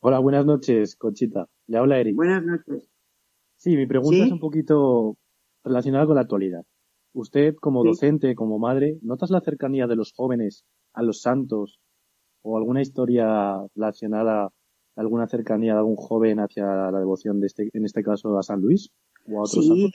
Hola, 0.01 0.19
buenas 0.19 0.45
noches, 0.45 0.97
Conchita. 0.97 1.47
Le 1.65 1.77
habla 1.77 1.97
Eric. 1.97 2.13
Buenas 2.13 2.43
noches. 2.43 2.89
Sí, 3.55 3.77
mi 3.77 3.87
pregunta 3.87 4.25
es 4.25 4.33
un 4.33 4.41
poquito 4.41 5.15
relacionada 5.63 6.05
con 6.05 6.15
la 6.15 6.23
actualidad. 6.23 6.65
Usted, 7.13 7.55
como 7.55 7.85
docente, 7.85 8.35
como 8.35 8.59
madre, 8.59 8.99
¿notas 9.01 9.29
la 9.29 9.39
cercanía 9.39 9.87
de 9.87 9.95
los 9.95 10.11
jóvenes 10.11 10.65
a 10.91 11.03
los 11.03 11.21
santos 11.21 11.79
o 12.41 12.57
alguna 12.57 12.81
historia 12.81 13.55
relacionada, 13.73 14.49
alguna 14.97 15.27
cercanía 15.27 15.71
de 15.71 15.79
algún 15.79 15.95
joven 15.95 16.41
hacia 16.41 16.65
la 16.65 16.99
devoción 16.99 17.39
de 17.39 17.47
este, 17.47 17.69
en 17.71 17.85
este 17.85 18.03
caso 18.03 18.37
a 18.37 18.43
San 18.43 18.59
Luis 18.59 18.89
o 19.25 19.39
a 19.39 19.43
otros 19.43 19.65
sí, 19.65 19.89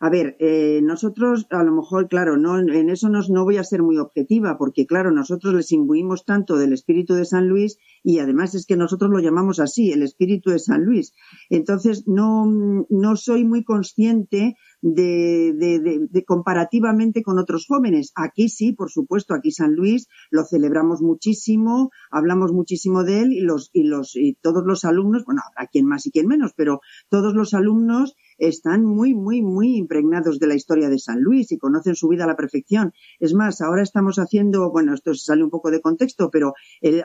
a 0.00 0.10
ver, 0.10 0.36
eh, 0.38 0.80
nosotros 0.82 1.46
a 1.50 1.62
lo 1.62 1.72
mejor, 1.72 2.08
claro, 2.08 2.36
no, 2.36 2.58
en 2.58 2.90
eso 2.90 3.08
no, 3.08 3.20
no 3.28 3.44
voy 3.44 3.56
a 3.56 3.64
ser 3.64 3.82
muy 3.82 3.98
objetiva, 3.98 4.56
porque 4.56 4.86
claro, 4.86 5.10
nosotros 5.10 5.54
les 5.54 5.72
imbuimos 5.72 6.24
tanto 6.24 6.56
del 6.56 6.72
espíritu 6.72 7.14
de 7.14 7.24
San 7.24 7.48
Luis 7.48 7.78
y 8.02 8.20
además 8.20 8.54
es 8.54 8.66
que 8.66 8.76
nosotros 8.76 9.10
lo 9.10 9.18
llamamos 9.18 9.58
así, 9.60 9.92
el 9.92 10.02
espíritu 10.02 10.50
de 10.50 10.58
San 10.58 10.84
Luis. 10.84 11.14
Entonces, 11.50 12.04
no, 12.06 12.46
no 12.88 13.16
soy 13.16 13.44
muy 13.44 13.64
consciente 13.64 14.56
de, 14.80 15.52
de, 15.56 16.06
de, 16.08 16.24
comparativamente 16.24 17.22
con 17.22 17.38
otros 17.38 17.66
jóvenes. 17.66 18.12
Aquí 18.14 18.48
sí, 18.48 18.72
por 18.72 18.90
supuesto, 18.90 19.34
aquí 19.34 19.50
San 19.50 19.74
Luis 19.74 20.06
lo 20.30 20.44
celebramos 20.44 21.02
muchísimo, 21.02 21.90
hablamos 22.10 22.52
muchísimo 22.52 23.04
de 23.04 23.22
él 23.22 23.32
y 23.32 23.40
los, 23.40 23.70
y 23.72 23.84
los, 23.84 24.14
y 24.14 24.34
todos 24.40 24.64
los 24.64 24.84
alumnos, 24.84 25.24
bueno, 25.24 25.42
habrá 25.46 25.68
quien 25.68 25.86
más 25.86 26.06
y 26.06 26.10
quien 26.12 26.26
menos, 26.26 26.52
pero 26.56 26.80
todos 27.08 27.34
los 27.34 27.54
alumnos 27.54 28.14
están 28.38 28.84
muy, 28.84 29.14
muy, 29.14 29.42
muy 29.42 29.76
impregnados 29.76 30.38
de 30.38 30.46
la 30.46 30.54
historia 30.54 30.88
de 30.88 30.98
San 30.98 31.20
Luis 31.20 31.52
y 31.52 31.58
conocen 31.58 31.94
su 31.94 32.08
vida 32.08 32.24
a 32.24 32.28
la 32.28 32.36
perfección. 32.36 32.92
Es 33.18 33.34
más, 33.34 33.60
ahora 33.60 33.82
estamos 33.82 34.18
haciendo, 34.18 34.70
bueno, 34.70 34.94
esto 34.94 35.14
sale 35.14 35.44
un 35.44 35.50
poco 35.50 35.70
de 35.70 35.80
contexto, 35.80 36.30
pero 36.30 36.54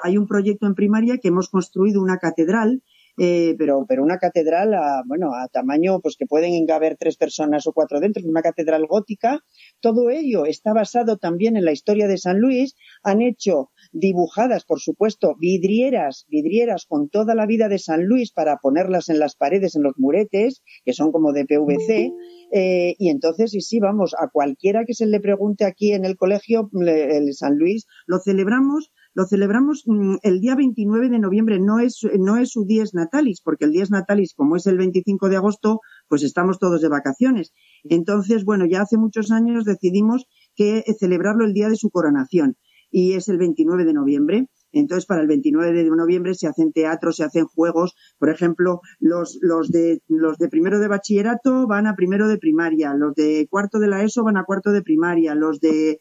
hay 0.03 0.17
un 0.17 0.27
proyecto 0.27 0.67
en 0.67 0.75
primaria 0.75 1.17
que 1.17 1.29
hemos 1.29 1.49
construido 1.49 2.01
una 2.01 2.17
catedral 2.17 2.81
eh, 3.17 3.53
pero, 3.59 3.85
pero 3.87 4.03
una 4.03 4.17
catedral 4.17 4.73
a, 4.73 5.03
bueno, 5.05 5.33
a 5.35 5.47
tamaño 5.47 5.99
pues 6.01 6.17
que 6.17 6.25
pueden 6.25 6.65
caber 6.65 6.97
tres 6.99 7.15
personas 7.15 7.67
o 7.67 7.73
cuatro 7.73 7.99
dentro, 7.99 8.23
una 8.25 8.41
catedral 8.41 8.87
gótica. 8.87 9.39
Todo 9.79 10.09
ello 10.09 10.45
está 10.45 10.73
basado 10.73 11.17
también 11.17 11.55
en 11.55 11.65
la 11.65 11.71
historia 11.71 12.07
de 12.07 12.17
San 12.17 12.39
Luis. 12.39 12.75
Han 13.03 13.21
hecho 13.21 13.69
dibujadas, 13.93 14.65
por 14.65 14.79
supuesto, 14.79 15.35
vidrieras, 15.39 16.25
vidrieras 16.27 16.85
con 16.87 17.09
toda 17.09 17.35
la 17.35 17.45
vida 17.45 17.69
de 17.69 17.79
San 17.79 18.05
Luis 18.05 18.31
para 18.31 18.57
ponerlas 18.57 19.07
en 19.09 19.19
las 19.19 19.35
paredes, 19.35 19.75
en 19.75 19.83
los 19.83 19.93
muretes, 19.97 20.61
que 20.83 20.93
son 20.93 21.11
como 21.11 21.31
de 21.31 21.45
PVC. 21.45 22.11
Eh, 22.51 22.95
y 22.97 23.09
entonces, 23.09 23.53
y 23.53 23.61
sí, 23.61 23.79
vamos, 23.79 24.13
a 24.19 24.27
cualquiera 24.27 24.83
que 24.85 24.93
se 24.93 25.05
le 25.05 25.19
pregunte 25.19 25.65
aquí 25.65 25.93
en 25.93 26.05
el 26.05 26.17
colegio, 26.17 26.69
el 26.73 27.33
San 27.33 27.57
Luis, 27.57 27.85
lo 28.07 28.19
celebramos 28.19 28.91
lo 29.15 29.25
celebramos 29.25 29.83
mm, 29.85 30.15
el 30.23 30.39
día 30.39 30.55
29 30.55 31.09
de 31.09 31.19
noviembre, 31.19 31.59
no 31.59 31.79
es, 31.79 32.01
no 32.19 32.37
es 32.37 32.49
su 32.49 32.65
dies 32.65 32.93
natalis, 32.93 33.41
porque 33.41 33.65
el 33.65 33.71
dies 33.71 33.91
natalis, 33.91 34.33
como 34.33 34.55
es 34.55 34.65
el 34.65 34.77
25 34.77 35.29
de 35.29 35.35
agosto, 35.35 35.81
pues 36.07 36.23
estamos 36.23 36.57
todos 36.57 36.81
de 36.81 36.89
vacaciones. 36.89 37.53
Entonces, 37.83 38.43
bueno, 38.43 38.65
ya 38.65 38.81
hace 38.81 38.97
muchos 38.97 39.31
años 39.31 39.65
decidimos 39.65 40.25
que 40.55 40.79
eh, 40.79 40.95
celebrarlo 40.99 41.45
el 41.45 41.53
día 41.53 41.69
de 41.69 41.75
su 41.75 41.89
coronación 41.89 42.57
y 42.93 43.13
es 43.13 43.27
el 43.27 43.39
29 43.39 43.85
de 43.85 43.93
noviembre. 43.93 44.47
Entonces, 44.71 45.05
para 45.05 45.21
el 45.21 45.27
29 45.27 45.73
de 45.73 45.89
noviembre 45.89 46.35
se 46.35 46.47
hacen 46.47 46.71
teatros, 46.71 47.17
se 47.17 47.23
hacen 47.23 47.45
juegos. 47.45 47.95
Por 48.19 48.29
ejemplo, 48.29 48.81
los, 48.99 49.39
los, 49.41 49.71
de, 49.71 50.01
los 50.07 50.37
de 50.37 50.47
primero 50.47 50.79
de 50.79 50.87
bachillerato 50.87 51.67
van 51.67 51.87
a 51.87 51.95
primero 51.95 52.27
de 52.27 52.37
primaria, 52.37 52.93
los 52.93 53.15
de 53.15 53.47
cuarto 53.49 53.79
de 53.79 53.87
la 53.87 54.03
ESO 54.03 54.23
van 54.23 54.37
a 54.37 54.45
cuarto 54.45 54.71
de 54.71 54.83
primaria, 54.83 55.33
los 55.33 55.59
de, 55.59 55.97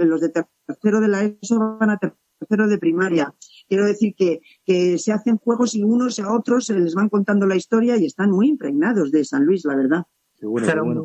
los 0.00 0.20
de 0.20 0.30
tercero 0.66 1.00
de 1.00 1.08
la 1.08 1.22
ESO 1.24 1.76
van 1.78 1.90
a 1.90 1.98
tercero 1.98 2.66
de 2.66 2.78
primaria. 2.78 3.34
Quiero 3.68 3.84
decir 3.84 4.14
que, 4.16 4.40
que 4.64 4.96
se 4.98 5.12
hacen 5.12 5.36
juegos 5.36 5.74
y 5.74 5.82
unos 5.82 6.18
a 6.18 6.32
otros 6.32 6.66
se 6.66 6.74
les 6.74 6.94
van 6.94 7.10
contando 7.10 7.46
la 7.46 7.56
historia 7.56 7.96
y 7.98 8.06
están 8.06 8.30
muy 8.30 8.48
impregnados 8.48 9.10
de 9.10 9.24
San 9.24 9.44
Luis, 9.44 9.64
la 9.66 9.76
verdad. 9.76 10.02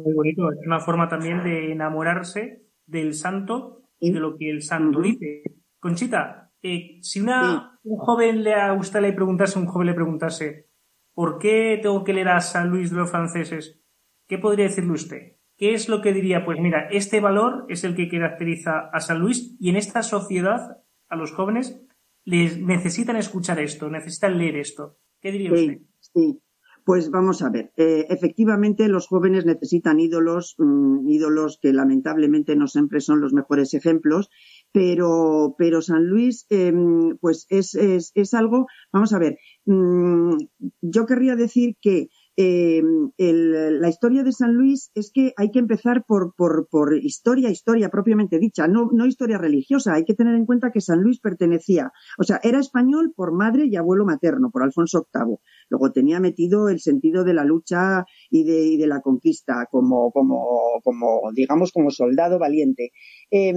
muy 0.03 0.13
bonito. 0.13 0.51
Es 0.51 0.65
una 0.65 0.79
forma 0.79 1.09
también 1.09 1.43
de 1.43 1.71
enamorarse 1.71 2.65
del 2.85 3.13
santo 3.13 3.86
de 3.99 4.19
lo 4.19 4.37
que 4.37 4.49
el 4.49 4.61
santo 4.61 5.01
dice. 5.01 5.43
Conchita, 5.79 6.51
eh, 6.61 6.99
si 7.01 7.21
una, 7.21 7.79
un 7.83 7.97
joven 7.97 8.43
le 8.43 8.53
a 8.55 8.73
usted 8.73 9.01
le 9.01 9.13
preguntase, 9.13 9.59
un 9.59 9.67
joven 9.67 9.87
le 9.87 9.93
preguntase, 9.93 10.67
¿por 11.13 11.37
qué 11.39 11.79
tengo 11.81 12.03
que 12.03 12.13
leer 12.13 12.29
a 12.29 12.41
San 12.41 12.69
Luis 12.69 12.91
de 12.91 12.97
los 12.97 13.11
franceses? 13.11 13.79
¿Qué 14.27 14.37
podría 14.37 14.65
decirle 14.65 14.91
usted? 14.91 15.37
¿Qué 15.57 15.73
es 15.73 15.89
lo 15.89 16.01
que 16.01 16.13
diría? 16.13 16.45
Pues 16.45 16.59
mira, 16.59 16.87
este 16.91 17.19
valor 17.19 17.65
es 17.69 17.83
el 17.83 17.95
que 17.95 18.09
caracteriza 18.09 18.89
a 18.91 18.99
San 18.99 19.19
Luis 19.19 19.55
y 19.59 19.69
en 19.69 19.75
esta 19.75 20.03
sociedad 20.03 20.83
a 21.09 21.15
los 21.15 21.31
jóvenes 21.31 21.81
les 22.25 22.59
necesitan 22.59 23.15
escuchar 23.15 23.59
esto, 23.59 23.89
necesitan 23.89 24.37
leer 24.37 24.57
esto. 24.57 24.99
¿Qué 25.19 25.31
diría 25.31 25.53
usted? 25.53 25.79
Sí, 25.99 26.39
pues 26.87 27.11
vamos 27.11 27.41
a 27.41 27.49
ver. 27.49 27.73
Eh, 27.75 28.05
efectivamente, 28.07 28.87
los 28.87 29.07
jóvenes 29.07 29.45
necesitan 29.45 29.99
ídolos, 29.99 30.55
mm, 30.57 31.09
ídolos 31.09 31.59
que 31.61 31.73
lamentablemente 31.73 32.55
no 32.55 32.67
siempre 32.67 33.01
son 33.01 33.19
los 33.19 33.33
mejores 33.33 33.73
ejemplos, 33.73 34.29
pero, 34.71 35.53
pero 35.57 35.81
San 35.81 36.05
Luis, 36.07 36.45
em, 36.49 37.17
pues 37.17 37.45
es, 37.49 37.75
es, 37.75 38.13
es, 38.15 38.33
algo, 38.33 38.67
vamos 38.93 39.11
a 39.11 39.19
ver, 39.19 39.37
mm, 39.65 40.37
yo 40.79 41.05
querría 41.05 41.35
decir 41.35 41.75
que 41.81 42.07
eh, 42.39 42.83
la 43.17 43.89
historia 43.89 44.23
de 44.23 44.31
San 44.31 44.53
Luis 44.53 44.91
es 44.93 45.11
que 45.11 45.33
hay 45.37 45.49
que 45.49 45.57
empezar 45.57 46.05
por, 46.07 46.35
por, 46.35 46.67
por, 46.69 46.95
historia, 46.95 47.49
historia 47.49 47.89
propiamente 47.89 48.37
dicha, 48.37 48.67
no, 48.67 48.89
no 48.93 49.07
historia 49.07 49.39
religiosa. 49.39 49.95
Hay 49.95 50.05
que 50.05 50.13
tener 50.13 50.35
en 50.35 50.45
cuenta 50.45 50.71
que 50.71 50.79
San 50.79 51.01
Luis 51.01 51.19
pertenecía, 51.19 51.91
o 52.19 52.23
sea, 52.23 52.39
era 52.43 52.59
español 52.59 53.11
por 53.15 53.33
madre 53.33 53.65
y 53.65 53.75
abuelo 53.75 54.05
materno, 54.05 54.51
por 54.51 54.61
Alfonso 54.61 55.07
VIII. 55.11 55.37
Luego 55.69 55.91
tenía 55.91 56.19
metido 56.19 56.69
el 56.69 56.79
sentido 56.79 57.23
de 57.23 57.33
la 57.33 57.43
lucha 57.43 58.05
y 58.29 58.43
de, 58.43 58.67
y 58.67 58.77
de 58.77 58.87
la 58.87 59.01
conquista 59.01 59.67
como, 59.71 60.11
como, 60.11 60.79
como, 60.83 61.21
digamos, 61.33 61.71
como 61.71 61.89
soldado 61.89 62.37
valiente. 62.37 62.91
Eh, 63.31 63.51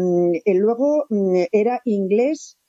luego 0.54 1.04
mm, 1.10 1.42
era 1.52 1.80
inglés 1.84 2.59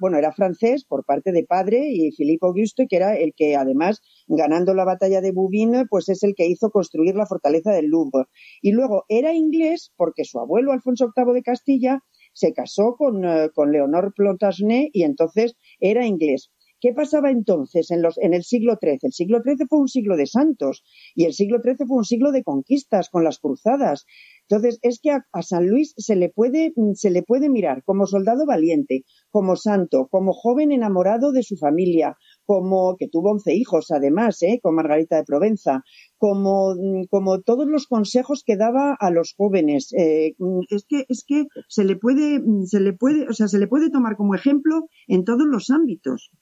bueno, 0.00 0.18
era 0.18 0.32
francés 0.32 0.84
por 0.84 1.04
parte 1.04 1.32
de 1.32 1.44
padre 1.44 1.90
y 1.90 2.10
Philippe 2.12 2.46
Auguste, 2.46 2.86
que 2.88 2.96
era 2.96 3.16
el 3.16 3.32
que 3.34 3.56
además, 3.56 4.00
ganando 4.26 4.74
la 4.74 4.84
batalla 4.84 5.20
de 5.20 5.32
Bouvines, 5.32 5.86
pues 5.88 6.08
es 6.08 6.22
el 6.22 6.34
que 6.34 6.46
hizo 6.46 6.70
construir 6.70 7.14
la 7.14 7.26
fortaleza 7.26 7.72
del 7.72 7.86
Louvre. 7.86 8.24
Y 8.62 8.72
luego 8.72 9.04
era 9.08 9.34
inglés 9.34 9.92
porque 9.96 10.24
su 10.24 10.38
abuelo 10.38 10.72
Alfonso 10.72 11.12
VIII 11.14 11.34
de 11.34 11.42
Castilla 11.42 12.00
se 12.32 12.52
casó 12.52 12.94
con, 12.96 13.24
eh, 13.24 13.50
con 13.54 13.72
Leonor 13.72 14.12
Plantagenet 14.14 14.90
y 14.92 15.02
entonces 15.02 15.56
era 15.80 16.06
inglés. 16.06 16.50
¿Qué 16.80 16.94
pasaba 16.94 17.30
entonces 17.30 17.90
en, 17.90 18.00
los, 18.00 18.16
en 18.18 18.32
el 18.32 18.42
siglo 18.42 18.78
XIII? 18.80 19.00
El 19.02 19.12
siglo 19.12 19.42
XIII 19.44 19.66
fue 19.68 19.80
un 19.80 19.88
siglo 19.88 20.16
de 20.16 20.26
santos 20.26 20.82
y 21.14 21.26
el 21.26 21.34
siglo 21.34 21.58
XIII 21.62 21.86
fue 21.86 21.98
un 21.98 22.04
siglo 22.04 22.32
de 22.32 22.42
conquistas 22.42 23.10
con 23.10 23.22
las 23.22 23.38
cruzadas. 23.38 24.06
Entonces, 24.50 24.80
es 24.82 24.98
que 25.00 25.12
a, 25.12 25.42
San 25.42 25.68
Luis 25.68 25.94
se 25.96 26.16
le, 26.16 26.28
puede, 26.28 26.72
se 26.94 27.10
le 27.10 27.22
puede 27.22 27.48
mirar 27.48 27.84
como 27.84 28.06
soldado 28.06 28.46
valiente, 28.46 29.04
como 29.30 29.54
santo, 29.54 30.08
como 30.10 30.32
joven 30.32 30.72
enamorado 30.72 31.30
de 31.30 31.44
su 31.44 31.56
familia, 31.56 32.16
como 32.44 32.96
que 32.98 33.06
tuvo 33.06 33.30
once 33.30 33.54
hijos 33.54 33.92
además, 33.92 34.42
¿eh? 34.42 34.58
con 34.60 34.74
Margarita 34.74 35.16
de 35.16 35.24
Provenza, 35.24 35.84
como, 36.18 36.74
como 37.10 37.42
todos 37.42 37.68
los 37.68 37.86
consejos 37.86 38.42
que 38.44 38.56
daba 38.56 38.96
a 38.98 39.12
los 39.12 39.34
jóvenes. 39.36 39.92
Eh, 39.96 40.34
es 40.68 40.84
que, 40.88 41.04
es 41.08 41.24
que 41.24 41.46
se 41.68 41.84
le 41.84 41.94
puede, 41.94 42.42
se 42.64 42.80
le 42.80 42.92
puede, 42.92 43.28
o 43.28 43.32
sea, 43.32 43.46
se 43.46 43.60
le 43.60 43.68
puede 43.68 43.88
tomar 43.88 44.16
como 44.16 44.34
ejemplo 44.34 44.88
en 45.06 45.24
todos 45.24 45.46
los 45.46 45.70
ámbitos. 45.70 46.32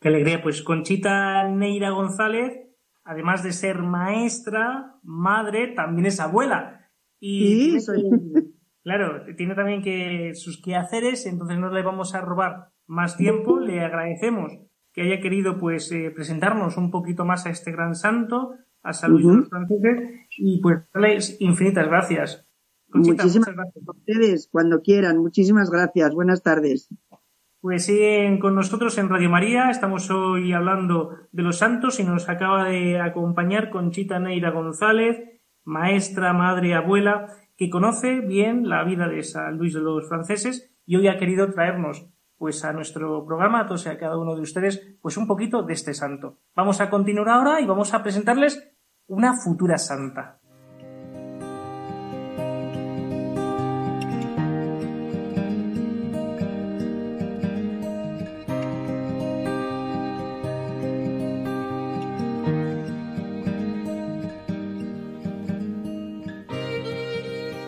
Qué 0.00 0.08
alegría. 0.08 0.42
Pues 0.42 0.60
Conchita 0.62 1.48
Neira 1.48 1.90
González, 1.90 2.52
además 3.04 3.44
de 3.44 3.52
ser 3.52 3.78
maestra, 3.78 4.96
madre, 5.04 5.68
también 5.68 6.06
es 6.06 6.18
abuela. 6.18 6.80
Y 7.26 7.80
sí, 7.80 7.86
claro, 8.84 9.24
tiene 9.34 9.54
también 9.54 9.80
que 9.80 10.34
sus 10.34 10.60
quehaceres, 10.60 11.24
entonces 11.24 11.58
no 11.58 11.70
le 11.70 11.82
vamos 11.82 12.14
a 12.14 12.20
robar 12.20 12.68
más 12.86 13.16
tiempo. 13.16 13.58
Le 13.58 13.80
agradecemos 13.80 14.52
que 14.92 15.00
haya 15.00 15.22
querido 15.22 15.58
pues 15.58 15.90
eh, 15.90 16.12
presentarnos 16.14 16.76
un 16.76 16.90
poquito 16.90 17.24
más 17.24 17.46
a 17.46 17.50
este 17.50 17.72
gran 17.72 17.94
santo, 17.94 18.56
a 18.82 18.92
San 18.92 19.12
Luis 19.12 19.26
de 19.26 19.36
los 19.36 19.48
Franceses, 19.48 20.10
y 20.36 20.60
pues 20.60 20.86
darles 20.92 21.40
infinitas 21.40 21.88
gracias. 21.88 22.46
Muchísimas 22.88 23.54
gracias 23.54 23.88
a 23.88 23.90
ustedes, 23.90 24.48
cuando 24.52 24.82
quieran. 24.82 25.16
Muchísimas 25.16 25.70
gracias. 25.70 26.14
Buenas 26.14 26.42
tardes. 26.42 26.90
Pues 27.62 27.86
siguen 27.86 28.38
con 28.38 28.54
nosotros 28.54 28.98
en 28.98 29.08
Radio 29.08 29.30
María. 29.30 29.70
Estamos 29.70 30.10
hoy 30.10 30.52
hablando 30.52 31.16
de 31.32 31.42
los 31.42 31.56
santos 31.56 31.98
y 32.00 32.04
nos 32.04 32.28
acaba 32.28 32.68
de 32.68 33.00
acompañar 33.00 33.70
Conchita 33.70 34.18
Neira 34.18 34.50
González, 34.50 35.33
maestra, 35.64 36.32
madre, 36.32 36.74
abuela, 36.74 37.26
que 37.56 37.70
conoce 37.70 38.20
bien 38.20 38.68
la 38.68 38.84
vida 38.84 39.08
de 39.08 39.22
San 39.22 39.58
Luis 39.58 39.74
de 39.74 39.80
los 39.80 40.08
franceses 40.08 40.74
y 40.86 40.96
hoy 40.96 41.08
ha 41.08 41.18
querido 41.18 41.50
traernos 41.50 42.08
pues 42.36 42.64
a 42.64 42.72
nuestro 42.72 43.24
programa, 43.24 43.60
a 43.60 43.66
todos 43.66 43.86
y 43.86 43.88
a 43.88 43.98
cada 43.98 44.18
uno 44.18 44.34
de 44.34 44.42
ustedes, 44.42 44.96
pues 45.00 45.16
un 45.16 45.26
poquito 45.26 45.62
de 45.62 45.72
este 45.72 45.94
santo. 45.94 46.38
Vamos 46.54 46.80
a 46.80 46.90
continuar 46.90 47.28
ahora 47.28 47.60
y 47.60 47.66
vamos 47.66 47.94
a 47.94 48.02
presentarles 48.02 48.70
una 49.06 49.32
futura 49.42 49.78
santa. 49.78 50.40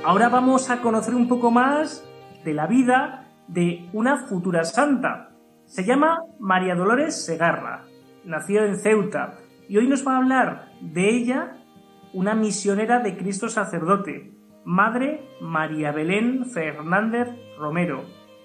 Ahora 0.06 0.28
vamos 0.28 0.70
a 0.70 0.82
conocer 0.82 1.16
un 1.16 1.26
poco 1.26 1.50
más 1.50 2.08
de 2.44 2.54
la 2.54 2.68
vida 2.68 3.24
de 3.48 3.90
una 3.92 4.28
futura 4.28 4.62
santa. 4.62 5.30
Se 5.64 5.82
llama 5.82 6.20
María 6.38 6.76
Dolores 6.76 7.24
Segarra. 7.24 7.82
Nació 8.24 8.64
en 8.64 8.76
Ceuta 8.76 9.34
y 9.68 9.78
hoy 9.78 9.88
nos 9.88 10.06
va 10.06 10.14
a 10.14 10.18
hablar 10.18 10.68
de 10.80 11.10
ella 11.10 11.56
una 12.12 12.36
misionera 12.36 13.00
de 13.00 13.16
Cristo 13.16 13.48
sacerdote, 13.48 14.32
Madre 14.64 15.24
María 15.40 15.90
Belén 15.90 16.44
Fernández 16.54 17.26
Romero. 17.58 18.04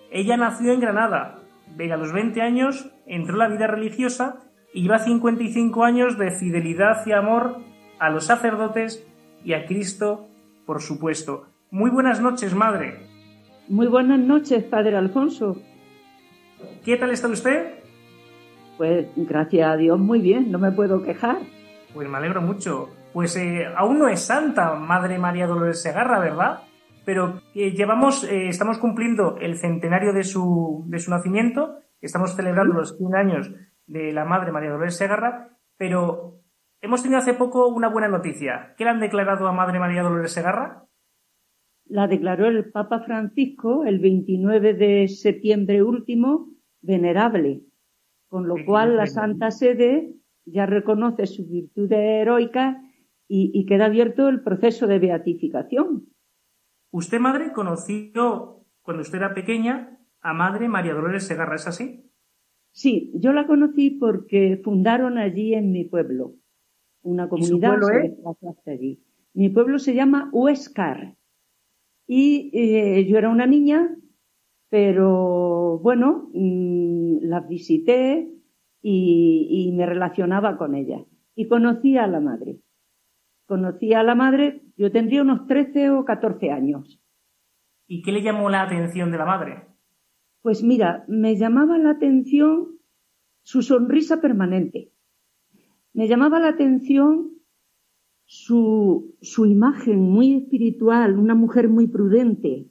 Ella 0.10 0.38
nació 0.38 0.74
en 0.74 0.80
Granada, 0.80 1.41
a 1.78 1.95
los 1.95 2.12
20 2.12 2.41
años 2.41 2.89
entró 3.06 3.36
en 3.36 3.39
la 3.39 3.50
vida 3.50 3.67
religiosa 3.67 4.39
y 4.74 4.82
lleva 4.82 4.97
55 4.97 5.84
años 5.84 6.17
de 6.17 6.32
fidelidad 6.32 7.06
y 7.06 7.12
amor 7.12 7.58
a 8.00 8.10
los 8.10 8.26
sacerdotes 8.26 9.08
y 9.43 9.54
a 9.54 9.67
Cristo, 9.67 10.28
por 10.65 10.82
supuesto. 10.82 11.51
Muy 11.74 11.90
buenas 11.90 12.20
noches, 12.20 12.54
madre. 12.54 13.00
Muy 13.70 13.88
buenas 13.88 14.20
noches, 14.20 14.62
padre 14.62 14.98
Alfonso. 14.98 15.56
¿Qué 16.84 16.98
tal 16.98 17.12
está 17.12 17.30
usted? 17.30 17.76
Pues 18.78 19.08
gracias 19.16 19.70
a 19.70 19.78
Dios 19.78 19.98
muy 19.98 20.20
bien, 20.20 20.52
no 20.52 20.60
me 20.60 20.74
puedo 20.74 21.02
quejar. 21.02 21.38
Pues 21.94 22.10
me 22.10 22.18
alegro 22.18 22.42
mucho. 22.42 22.90
Pues 23.14 23.38
eh, 23.38 23.66
aún 23.78 24.00
no 24.00 24.10
es 24.10 24.20
santa, 24.20 24.76
Madre 24.76 25.18
María 25.18 25.48
Dolores 25.48 25.82
Segarra, 25.82 26.20
¿verdad? 26.20 26.64
Pero 27.06 27.40
eh, 27.56 27.72
llevamos, 27.72 28.26
eh, 28.26 28.50
estamos 28.50 28.78
cumpliendo 28.78 29.38
el 29.40 29.58
centenario 29.58 30.12
de 30.12 30.26
su, 30.26 30.84
de 30.88 31.00
su 31.00 31.10
nacimiento, 31.10 31.78
estamos 32.02 32.36
celebrando 32.36 32.74
los 32.74 32.98
100 32.98 33.16
años 33.16 33.52
de 33.88 34.12
la 34.12 34.26
Madre 34.26 34.52
María 34.52 34.72
Dolores 34.72 34.98
Segarra, 34.98 35.58
pero 35.78 36.42
hemos 36.82 37.02
tenido 37.02 37.20
hace 37.20 37.34
poco 37.34 37.70
una 37.70 37.88
buena 37.88 38.10
noticia. 38.10 38.74
¿Qué 38.78 38.84
le 38.84 38.90
han 38.90 39.00
declarado 39.00 39.48
a 39.48 39.54
Madre 39.54 39.80
María 39.80 40.04
Dolores 40.04 40.34
Segarra? 40.34 40.84
La 41.92 42.08
declaró 42.08 42.48
el 42.48 42.72
Papa 42.72 43.02
Francisco 43.02 43.84
el 43.84 44.00
29 44.00 44.76
de 44.76 45.10
septiembre 45.10 45.84
último, 45.84 46.48
venerable, 46.80 47.64
con 48.30 48.48
lo 48.48 48.56
cual 48.66 48.96
la 48.96 49.08
Santa 49.08 49.52
Sede 49.52 50.16
ya 50.46 50.66
reconoce 50.66 51.28
sus 51.28 51.50
virtudes 51.50 52.00
heroicas 52.00 52.78
y, 53.28 53.66
queda 53.66 53.88
abierto 53.88 54.30
el 54.30 54.42
proceso 54.42 54.88
de 54.88 55.00
beatificación. 55.00 56.08
Usted, 56.92 57.20
madre, 57.20 57.52
conoció 57.52 58.64
cuando 58.84 59.02
usted 59.02 59.18
era 59.18 59.34
pequeña 59.34 60.00
a 60.22 60.34
Madre 60.34 60.70
María 60.70 60.94
Dolores 60.94 61.28
Segarra, 61.28 61.58
¿es 61.58 61.68
así? 61.68 62.10
Sí, 62.72 63.12
yo 63.16 63.34
la 63.34 63.48
conocí 63.48 63.90
porque 63.90 64.62
fundaron 64.64 65.18
allí 65.18 65.56
en 65.56 65.74
mi 65.74 65.84
pueblo 65.84 66.36
una 67.02 67.28
comunidad. 67.28 67.80
allí. 68.66 69.04
Mi 69.34 69.50
pueblo 69.50 69.78
se 69.78 69.94
llama 69.94 70.30
Huescar 70.32 71.18
y 72.08 72.52
eh, 72.54 73.06
yo 73.08 73.18
era 73.18 73.30
una 73.30 73.46
niña, 73.46 73.96
pero 74.70 75.80
bueno, 75.80 76.30
mm, 76.34 77.20
las 77.24 77.48
visité 77.48 78.32
y, 78.82 79.48
y 79.50 79.72
me 79.74 79.86
relacionaba 79.86 80.58
con 80.58 80.76
ella 80.76 81.06
y 81.36 81.48
conocí 81.48 81.98
a 81.98 82.08
la 82.08 82.20
madre. 82.20 82.60
Conocí 83.46 83.94
a 83.94 84.04
la 84.04 84.16
madre, 84.16 84.62
yo 84.78 84.92
tendría 84.92 85.22
unos 85.24 85.48
13 85.48 85.90
o 85.92 86.06
14 86.06 86.52
años. 86.52 87.02
¿Y 87.88 88.02
qué 88.02 88.12
le 88.12 88.22
llamó 88.22 88.50
la 88.50 88.62
atención 88.62 89.12
de 89.12 89.18
la 89.18 89.26
madre? 89.26 89.68
Pues 90.42 90.64
mira, 90.64 91.04
me 91.08 91.36
llamaba 91.36 91.78
la 91.78 91.92
atención 91.92 92.80
su 93.44 93.62
sonrisa 93.62 94.22
permanente. 94.22 94.92
Me 95.94 96.08
llamaba 96.08 96.40
la 96.40 96.50
atención 96.50 97.32
su, 98.34 99.15
su 99.22 99.46
imagen 99.46 100.00
muy 100.00 100.36
espiritual, 100.36 101.20
una 101.20 101.36
mujer 101.36 101.67
muy 101.67 101.88
prudente. 101.88 102.67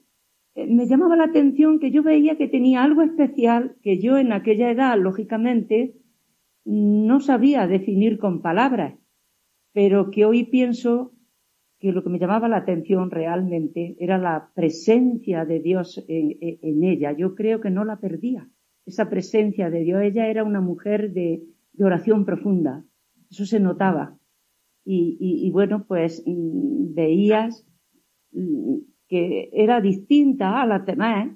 Eh, 0.55 0.67
me 0.67 0.87
llamaba 0.87 1.15
la 1.15 1.25
atención 1.25 1.79
que 1.79 1.91
yo 1.91 2.01
veía 2.01 2.37
que 2.37 2.47
tenía 2.47 2.83
algo 2.83 3.03
especial 3.03 3.75
que 3.83 3.99
yo 3.99 4.17
en 4.17 4.33
aquella 4.33 4.71
edad, 4.71 4.97
lógicamente, 4.97 5.95
no 6.65 7.19
sabía 7.19 7.67
definir 7.67 8.17
con 8.17 8.41
palabras 8.41 9.01
pero 9.73 10.11
que 10.11 10.25
hoy 10.25 10.45
pienso 10.45 11.13
que 11.79 11.91
lo 11.91 12.03
que 12.03 12.09
me 12.09 12.19
llamaba 12.19 12.47
la 12.47 12.57
atención 12.57 13.09
realmente 13.09 13.95
era 13.99 14.17
la 14.17 14.51
presencia 14.53 15.45
de 15.45 15.59
Dios 15.59 16.03
en, 16.07 16.83
ella. 16.83 17.11
Yo 17.13 17.33
creo 17.33 17.59
que 17.59 17.71
no 17.71 17.85
la 17.85 17.99
perdía, 17.99 18.47
esa 18.85 19.09
presencia 19.09 19.69
de 19.69 19.83
Dios. 19.83 20.01
Ella 20.03 20.27
era 20.27 20.43
una 20.43 20.61
mujer 20.61 21.11
de, 21.13 21.43
oración 21.79 22.25
profunda, 22.25 22.85
eso 23.31 23.45
se 23.45 23.59
notaba. 23.59 24.17
Y, 24.83 25.49
bueno, 25.51 25.85
pues 25.87 26.23
mm, 26.25 26.93
veías 26.93 27.65
mm, 28.31 28.77
que 29.07 29.49
era 29.53 29.81
distinta 29.81 30.61
a 30.61 30.65
las 30.65 30.85
demás. 30.85 31.29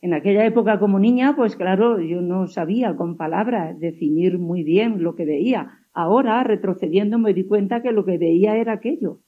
En 0.00 0.14
aquella 0.14 0.44
época 0.44 0.80
como 0.80 0.98
niña, 0.98 1.36
pues 1.36 1.54
claro, 1.54 2.00
yo 2.00 2.22
no 2.22 2.48
sabía 2.48 2.96
con 2.96 3.16
palabras 3.16 3.78
definir 3.78 4.38
muy 4.38 4.64
bien 4.64 5.02
lo 5.02 5.14
que 5.14 5.24
veía 5.24 5.82
Ahora, 5.94 6.42
retrocediendo, 6.42 7.18
me 7.18 7.34
di 7.34 7.46
cuenta 7.46 7.82
que 7.82 7.92
lo 7.92 8.04
que 8.04 8.16
veía 8.16 8.56
era 8.56 8.72
aquello. 8.72 9.20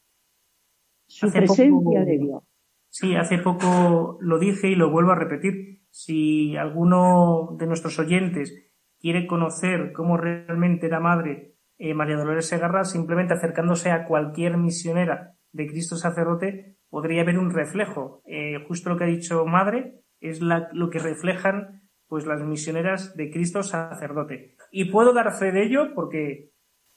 Su 1.07 1.30
presencia 1.30 2.04
de 2.04 2.18
Dios. 2.18 2.42
Sí, 2.88 3.14
hace 3.14 3.38
poco 3.38 4.18
lo 4.20 4.38
dije 4.38 4.68
y 4.68 4.74
lo 4.74 4.90
vuelvo 4.90 5.12
a 5.12 5.16
repetir. 5.16 5.83
Si 5.90 6.57
alguno 6.57 7.57
de 7.59 7.66
nuestros 7.66 7.98
oyentes 7.98 8.72
quiere 8.98 9.26
conocer 9.26 9.92
cómo 9.92 10.16
realmente 10.16 10.87
era 10.87 11.00
madre 11.00 11.53
eh, 11.85 11.92
María 11.92 12.16
Dolores 12.16 12.47
Segarra, 12.47 12.85
simplemente 12.85 13.35
acercándose 13.35 13.90
a 13.90 14.07
cualquier 14.07 14.57
misionera 14.57 15.35
de 15.53 15.66
Cristo 15.66 15.97
sacerdote, 15.97 16.79
podría 16.88 17.25
ver 17.25 17.38
un 17.38 17.51
reflejo. 17.51 18.23
Eh, 18.25 18.64
justo 18.66 18.88
lo 18.88 18.97
que 18.97 19.05
ha 19.05 19.09
dicho 19.09 19.44
madre 19.44 20.01
es 20.18 20.40
lo 20.40 20.88
que 20.88 20.99
reflejan 20.99 21.83
pues 22.07 22.25
las 22.25 22.40
misioneras 22.42 23.14
de 23.16 23.31
Cristo 23.31 23.62
sacerdote. 23.62 24.57
Y 24.70 24.87
puedo 24.87 25.12
dar 25.12 25.31
fe 25.35 25.53
de 25.53 25.66
ello 25.66 25.94
porque 25.94 26.53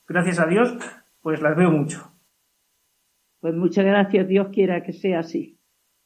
gracias 0.08 0.40
a 0.40 0.46
Dios, 0.46 0.78
pues 1.20 1.42
las 1.42 1.58
veo 1.58 1.70
mucho. 1.70 2.14
Pues 3.42 3.56
muchas 3.56 3.84
gracias, 3.84 4.26
Dios 4.26 4.48
quiera 4.54 4.84
que 4.84 4.94
sea 4.94 5.20
así. 5.20 5.60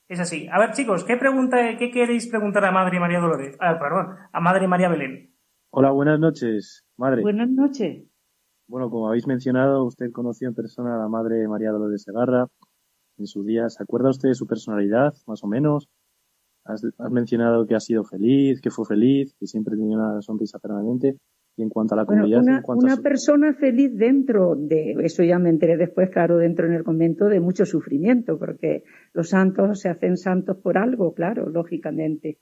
Es 0.07 0.19
así. 0.19 0.47
A 0.51 0.57
ver, 0.57 0.71
chicos, 0.71 1.03
¿qué 1.03 1.17
pregunta, 1.17 1.77
qué 1.77 1.91
queréis 1.91 2.27
preguntar 2.27 2.65
a 2.65 2.71
Madre 2.71 2.99
María 2.99 3.19
Dolores? 3.19 3.55
Ah, 3.59 3.77
perdón, 3.77 4.15
a 4.33 4.39
Madre 4.39 4.67
María 4.67 4.89
Belén. 4.89 5.35
Hola, 5.69 5.91
buenas 5.91 6.19
noches, 6.19 6.83
Madre. 6.97 7.21
Buenas 7.21 7.49
noches. 7.49 8.10
Bueno, 8.71 8.89
como 8.89 9.09
habéis 9.09 9.27
mencionado, 9.27 9.83
usted 9.83 10.11
conoció 10.13 10.47
en 10.47 10.55
persona 10.55 10.95
a 10.95 10.97
la 10.97 11.09
Madre 11.09 11.45
María 11.45 11.71
Dolores 11.71 12.03
Segarra 12.03 12.47
en 13.17 13.27
su 13.27 13.43
día. 13.43 13.67
¿Se 13.67 13.83
acuerda 13.83 14.11
usted 14.11 14.29
de 14.29 14.33
su 14.33 14.47
personalidad, 14.47 15.13
más 15.27 15.43
o 15.43 15.47
menos? 15.47 15.89
Has, 16.63 16.81
has 16.97 17.11
mencionado 17.11 17.67
que 17.67 17.75
ha 17.75 17.81
sido 17.81 18.05
feliz, 18.05 18.61
que 18.61 18.69
fue 18.69 18.85
feliz, 18.85 19.35
que 19.37 19.45
siempre 19.45 19.75
tenía 19.75 19.97
una 19.97 20.21
sonrisa 20.21 20.57
permanente. 20.57 21.17
Y 21.57 21.63
en 21.63 21.69
cuanto 21.69 21.95
a 21.95 21.97
la 21.97 22.05
comunidad, 22.05 22.43
una, 22.43 22.63
una 22.65 22.95
persona 22.95 23.53
feliz 23.55 23.91
dentro 23.93 24.55
de, 24.55 24.95
eso 25.03 25.21
ya 25.21 25.37
me 25.37 25.49
enteré 25.49 25.75
después, 25.75 26.09
claro, 26.09 26.37
dentro 26.37 26.65
en 26.65 26.71
el 26.71 26.85
convento 26.85 27.25
de 27.25 27.41
mucho 27.41 27.65
sufrimiento, 27.65 28.39
porque 28.39 28.83
los 29.11 29.27
santos 29.27 29.81
se 29.81 29.89
hacen 29.89 30.15
santos 30.15 30.55
por 30.63 30.77
algo, 30.77 31.13
claro, 31.13 31.49
lógicamente. 31.49 32.37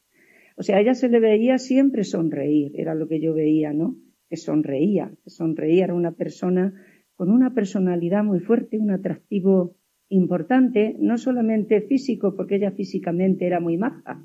O 0.57 0.61
sea, 0.61 0.77
a 0.77 0.81
ella 0.81 0.93
se 0.93 1.09
le 1.09 1.19
veía 1.19 1.57
siempre 1.57 2.03
sonreír, 2.03 2.73
era 2.75 2.93
lo 2.93 3.07
que 3.07 3.19
yo 3.19 3.33
veía, 3.33 3.73
¿no? 3.73 3.95
Que 4.29 4.37
sonreía, 4.37 5.11
que 5.23 5.29
sonreía, 5.29 5.85
era 5.85 5.93
una 5.93 6.11
persona 6.11 6.73
con 7.15 7.31
una 7.31 7.53
personalidad 7.53 8.23
muy 8.23 8.39
fuerte, 8.39 8.79
un 8.79 8.91
atractivo 8.91 9.75
importante, 10.07 10.95
no 10.99 11.17
solamente 11.17 11.81
físico, 11.81 12.35
porque 12.35 12.55
ella 12.55 12.71
físicamente 12.71 13.45
era 13.45 13.59
muy 13.59 13.77
maja, 13.77 14.23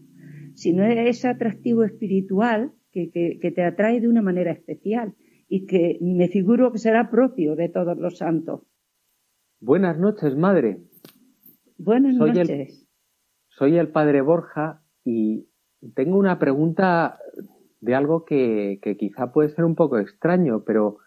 sino 0.55 0.85
ese 0.85 1.29
atractivo 1.29 1.85
espiritual 1.85 2.73
que, 2.93 3.53
te 3.55 3.65
atrae 3.65 4.01
de 4.01 4.09
una 4.09 4.23
manera 4.23 4.53
especial 4.53 5.15
y 5.49 5.67
que 5.67 5.99
me 6.01 6.29
figuro 6.29 6.73
que 6.73 6.79
será 6.79 7.11
propio 7.11 7.57
de 7.57 7.69
todos 7.69 7.99
los 7.99 8.19
santos. 8.19 8.61
Buenas 9.61 9.99
noches, 9.99 10.37
madre. 10.37 10.79
Buenas 11.77 12.15
noches. 12.15 12.87
soy 13.49 13.77
el 13.77 13.89
padre 13.89 14.21
Borja 14.21 14.83
y 15.05 15.49
tengo 15.95 16.17
una 16.17 16.39
pregunta 16.39 17.19
de 17.85 17.95
algo 17.95 18.25
que, 18.25 18.79
que 18.83 18.97
quizá 18.97 19.31
puede 19.31 19.51
ser 19.51 19.65
un 19.65 19.75
poco 19.75 19.99
extraño, 19.99 20.65
pero 20.65 20.99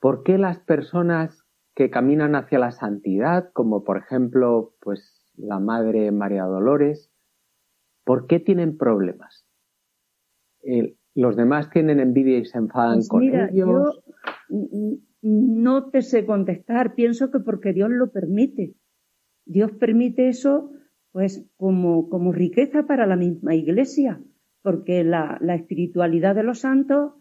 ¿por 0.00 0.22
qué 0.22 0.38
las 0.38 0.58
personas 0.58 1.44
que 1.74 1.90
caminan 1.90 2.34
hacia 2.34 2.58
la 2.58 2.72
santidad, 2.72 3.50
como 3.52 3.84
por 3.84 3.98
ejemplo, 3.98 4.74
pues 4.80 5.32
la 5.36 5.60
Madre 5.60 6.10
María 6.10 6.44
Dolores, 6.44 7.12
¿por 8.04 8.26
qué 8.26 8.40
tienen 8.40 8.76
problemas? 8.76 9.44
los 11.14 11.36
demás 11.36 11.70
tienen 11.70 12.00
envidia 12.00 12.38
y 12.38 12.44
se 12.44 12.58
enfadan 12.58 12.96
pues 12.96 13.08
con 13.08 13.22
ellos. 13.22 13.50
Yo 13.54 13.84
no 15.22 15.90
te 15.90 16.02
sé 16.02 16.26
contestar, 16.26 16.94
pienso 16.94 17.30
que 17.30 17.40
porque 17.40 17.72
Dios 17.72 17.90
lo 17.90 18.10
permite. 18.10 18.74
Dios 19.46 19.72
permite 19.72 20.28
eso, 20.28 20.72
pues, 21.12 21.48
como, 21.56 22.08
como 22.08 22.32
riqueza 22.32 22.86
para 22.86 23.06
la 23.06 23.16
misma 23.16 23.54
iglesia, 23.54 24.20
porque 24.68 25.02
la, 25.02 25.38
espiritualidad 25.54 26.34
de 26.34 26.42
los 26.42 26.58
santos 26.58 27.14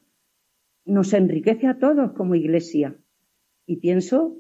nos 0.84 1.14
enriquece 1.14 1.68
a 1.68 1.80
todos 1.80 2.12
como 2.12 2.36
iglesia. 2.36 2.98
Y 3.66 3.78
pienso 3.78 4.36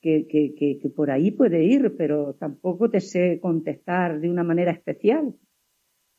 que, 0.00 0.80
por 0.96 1.10
ahí 1.10 1.30
puede 1.30 1.62
ir, 1.64 1.94
pero 1.98 2.32
tampoco 2.40 2.88
te 2.88 3.00
sé 3.00 3.38
contestar 3.42 4.18
de 4.18 4.30
una 4.30 4.44
manera 4.44 4.72
especial 4.72 5.34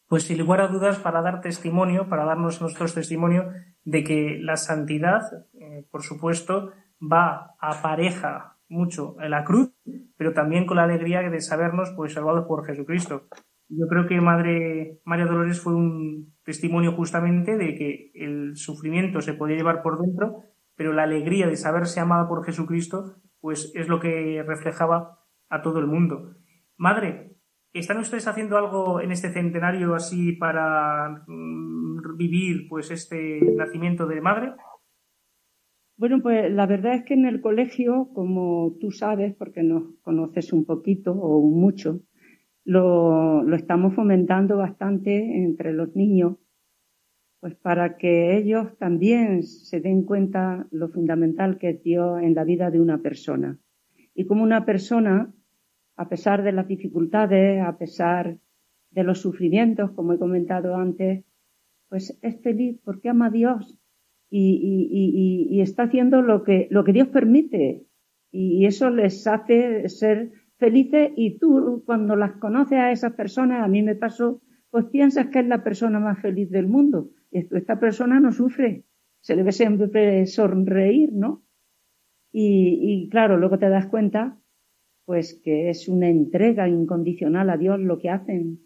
pues 0.08 0.24
sin 0.26 0.38
lugar 0.38 0.62
a 0.62 0.68
dudas 0.68 1.00
para 1.00 1.24
dar 1.24 1.42
testimonio, 1.42 2.08
para 2.08 2.26
darnos 2.26 2.62
nuestros 2.62 2.94
testimonio 2.94 3.52
de 3.84 4.04
que 4.04 4.38
la 4.40 4.58
santidad, 4.58 5.22
eh, 5.54 5.88
por 5.90 6.04
supuesto, 6.04 6.74
va 7.02 7.56
a 7.60 7.82
pareja 7.82 8.60
mucho 8.68 9.16
en 9.20 9.32
la 9.32 9.44
cruz, 9.44 9.72
pero 10.16 10.34
también 10.34 10.68
con 10.68 10.78
la 10.78 10.84
alegría 10.84 11.22
de 11.28 11.42
sabernos 11.42 11.92
pues 11.96 12.14
salvados 12.14 12.46
por 12.46 12.64
Jesucristo. 12.64 13.28
Yo 13.70 13.88
creo 13.88 14.08
que 14.08 14.22
Madre 14.22 15.02
María 15.06 15.26
Dolores 15.26 15.60
fue 15.60 15.74
un 15.76 16.34
testimonio 16.44 16.92
justamente 16.92 17.58
de 17.58 17.76
que 17.76 18.12
el 18.14 18.56
sufrimiento 18.56 19.22
se 19.22 19.34
podía 19.34 19.58
llevar 19.58 19.82
por 19.82 20.00
dentro, 20.00 20.44
pero 20.76 20.94
la 20.94 21.04
alegría 21.04 21.48
de 21.48 21.56
saberse 21.56 22.00
amada 22.00 22.28
por 22.28 22.46
Jesucristo, 22.46 23.22
pues 23.40 23.72
es 23.76 23.88
lo 23.88 24.00
que 24.00 24.44
reflejaba 24.46 25.20
a 25.50 25.62
todo 25.62 25.80
el 25.80 25.88
mundo. 25.88 26.36
Madre, 26.78 27.34
¿Están 27.74 27.98
ustedes 27.98 28.28
haciendo 28.28 28.56
algo 28.56 29.02
en 29.02 29.12
este 29.12 29.30
centenario 29.30 29.96
así 29.96 30.34
para 30.34 31.24
mm, 31.26 32.16
vivir 32.16 32.68
pues 32.70 32.92
este 32.92 33.42
nacimiento 33.56 34.06
de 34.06 34.22
madre? 34.22 34.54
Bueno, 35.98 36.20
pues 36.22 36.52
la 36.52 36.68
verdad 36.68 36.94
es 36.94 37.04
que 37.04 37.16
en 37.16 37.26
el 37.26 37.42
colegio, 37.42 38.10
como 38.14 38.78
tú 38.80 38.92
sabes, 38.92 39.36
porque 39.36 39.64
nos 39.64 39.96
conoces 40.04 40.54
un 40.54 40.66
poquito 40.66 41.14
o 41.14 41.42
mucho, 41.50 42.02
lo, 42.66 43.44
lo 43.44 43.56
estamos 43.56 43.94
fomentando 43.94 44.58
bastante 44.58 45.44
entre 45.44 45.74
los 45.74 45.96
niños, 45.96 46.38
pues 47.40 47.56
para 47.56 47.98
que 47.98 48.38
ellos 48.38 48.78
también 48.78 49.44
se 49.44 49.82
den 49.82 50.04
cuenta 50.04 50.66
lo 50.72 50.88
fundamental 50.90 51.58
que 51.58 51.72
es 51.72 51.84
Dios 51.84 52.22
en 52.22 52.36
la 52.36 52.46
vida 52.46 52.72
de 52.72 52.80
una 52.80 53.00
persona. 53.00 53.60
Y 54.16 54.26
como 54.26 54.44
una 54.44 54.66
persona, 54.66 55.34
a 55.98 56.08
pesar 56.08 56.44
de 56.44 56.54
las 56.54 56.68
dificultades, 56.68 57.62
a 57.62 57.78
pesar 57.78 58.38
de 58.92 59.04
los 59.04 59.20
sufrimientos, 59.20 59.92
como 59.92 60.14
he 60.14 60.20
comentado 60.20 60.76
antes, 60.76 61.26
pues 61.90 62.18
es 62.22 62.42
feliz 62.42 62.80
porque 62.84 63.10
ama 63.10 63.26
a 63.26 63.32
Dios 63.32 63.78
y, 64.30 65.60
está 65.62 65.84
haciendo 65.84 66.22
lo 66.22 66.44
que, 66.44 66.68
lo 66.72 66.84
que 66.84 66.94
Dios 66.94 67.10
permite. 67.10 67.86
Y 68.32 68.66
eso 68.66 68.90
les 68.90 69.28
hace 69.28 69.88
ser 69.90 70.32
felices 70.64 71.12
y 71.18 71.38
tú 71.40 71.84
cuando 71.86 72.16
las 72.16 72.38
conoces 72.38 72.80
a 72.80 72.92
esas 72.92 73.14
personas, 73.14 73.62
a 73.62 73.68
mí 73.68 73.84
me 73.84 73.96
pasó, 73.96 74.42
pues 74.70 74.86
piensas 74.86 75.28
que 75.28 75.40
es 75.40 75.46
la 75.46 75.62
persona 75.62 76.00
más 76.00 76.22
feliz 76.22 76.50
del 76.50 76.68
mundo. 76.68 77.10
Esta 77.32 77.82
persona 77.82 78.22
no 78.22 78.32
sufre, 78.32 78.86
se 79.20 79.36
le 79.36 79.44
ve 79.44 79.52
siempre 79.52 80.26
sonreír, 80.26 81.12
¿no? 81.12 81.44
Y, 82.32 83.10
claro, 83.12 83.38
luego 83.38 83.60
te 83.60 83.68
das 83.68 83.88
cuenta, 83.88 84.40
pues 85.06 85.42
que 85.44 85.70
es 85.70 85.90
una 85.90 86.08
entrega 86.08 86.70
incondicional 86.70 87.50
a 87.50 87.58
Dios 87.58 87.78
lo 87.80 88.00
que 88.00 88.10
hacen. 88.10 88.60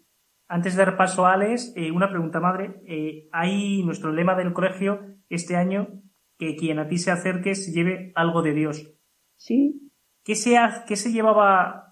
Antes 0.46 0.76
de 0.76 0.84
dar 0.84 0.96
paso 0.96 1.26
a 1.26 1.34
Alex, 1.34 1.74
eh, 1.76 1.90
una 1.90 2.08
pregunta, 2.08 2.38
madre. 2.38 2.80
Eh, 2.86 3.28
hay 3.32 3.82
nuestro 3.82 4.12
lema 4.12 4.36
del 4.36 4.52
colegio 4.52 5.00
este 5.28 5.56
año 5.56 6.00
que 6.38 6.54
quien 6.54 6.78
a 6.78 6.86
ti 6.86 6.96
se 6.96 7.10
acerque 7.10 7.56
se 7.56 7.72
lleve 7.72 8.12
algo 8.14 8.40
de 8.42 8.54
Dios. 8.54 8.94
Sí. 9.36 9.90
¿Qué 10.24 10.34
se, 10.34 10.56
qué 10.86 10.96
se 10.96 11.12
llevaba 11.12 11.87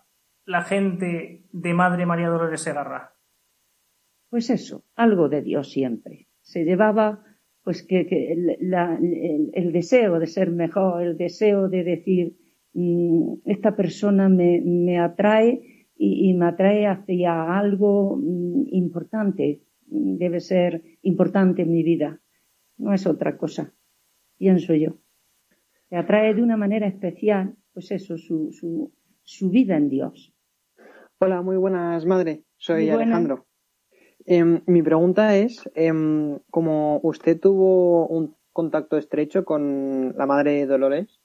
la 0.46 0.62
gente 0.62 1.42
de 1.52 1.74
Madre 1.74 2.06
María 2.06 2.28
Dolores 2.28 2.60
Segarra? 2.60 3.12
Pues 4.30 4.48
eso, 4.50 4.84
algo 4.94 5.28
de 5.28 5.42
Dios 5.42 5.70
siempre. 5.70 6.28
Se 6.40 6.64
llevaba 6.64 7.24
pues 7.64 7.82
que, 7.82 8.06
el, 8.32 9.72
deseo 9.72 10.20
de 10.20 10.26
ser 10.28 10.52
mejor, 10.52 11.02
el 11.02 11.16
deseo 11.16 11.68
de 11.68 11.82
decir, 11.82 12.36
mm, 12.74 13.38
esta 13.44 13.74
persona 13.74 14.28
me, 14.28 15.00
atrae 15.00 15.88
y, 15.96 16.32
me 16.34 16.46
atrae 16.46 16.86
hacia 16.86 17.58
algo 17.58 18.16
mm, 18.16 18.66
importante, 18.70 19.62
debe 19.86 20.38
ser 20.38 20.80
importante 21.02 21.62
en 21.62 21.72
mi 21.72 21.82
vida, 21.82 22.20
no 22.78 22.92
es 22.94 23.04
otra 23.04 23.36
cosa, 23.36 23.74
pienso 24.38 24.72
yo. 24.74 24.98
Me 25.90 25.98
atrae 25.98 26.34
de 26.34 26.42
una 26.42 26.56
manera 26.56 26.86
especial, 26.86 27.56
pues 27.72 27.90
eso, 27.90 28.16
su, 28.16 28.92
su 29.22 29.50
vida 29.50 29.76
en 29.76 29.88
Dios. 29.88 30.35
Hola, 31.18 31.40
muy 31.40 31.56
buenas, 31.56 32.04
madre. 32.04 32.42
Soy 32.58 32.90
Alejandro. 32.90 33.46
Em, 34.26 34.60
mi 34.66 34.82
pregunta 34.82 35.34
es, 35.38 35.62
em, 35.74 36.40
como 36.50 37.00
usted 37.02 37.40
tuvo 37.40 38.06
un 38.06 38.36
contacto 38.52 38.98
estrecho 38.98 39.46
con 39.46 40.14
la 40.14 40.26
madre 40.26 40.66
Dolores, 40.66 41.18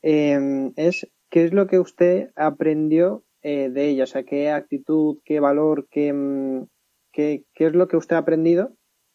em, 0.00 0.72
es 0.76 1.06
qué 1.28 1.44
es 1.44 1.52
lo 1.52 1.66
que 1.66 1.78
usted 1.78 2.30
aprendió 2.36 3.22
eh, 3.42 3.68
de 3.68 3.90
ella, 3.90 4.04
o 4.04 4.06
sea, 4.06 4.22
qué 4.22 4.50
actitud, 4.50 5.18
qué 5.26 5.40
valor, 5.40 5.88
qué, 5.90 6.64
qué, 7.12 7.44
qué 7.52 7.66
es 7.66 7.74
lo 7.74 7.86
que 7.86 7.98
usted 7.98 8.16
ha 8.16 8.20
aprendido 8.20 8.72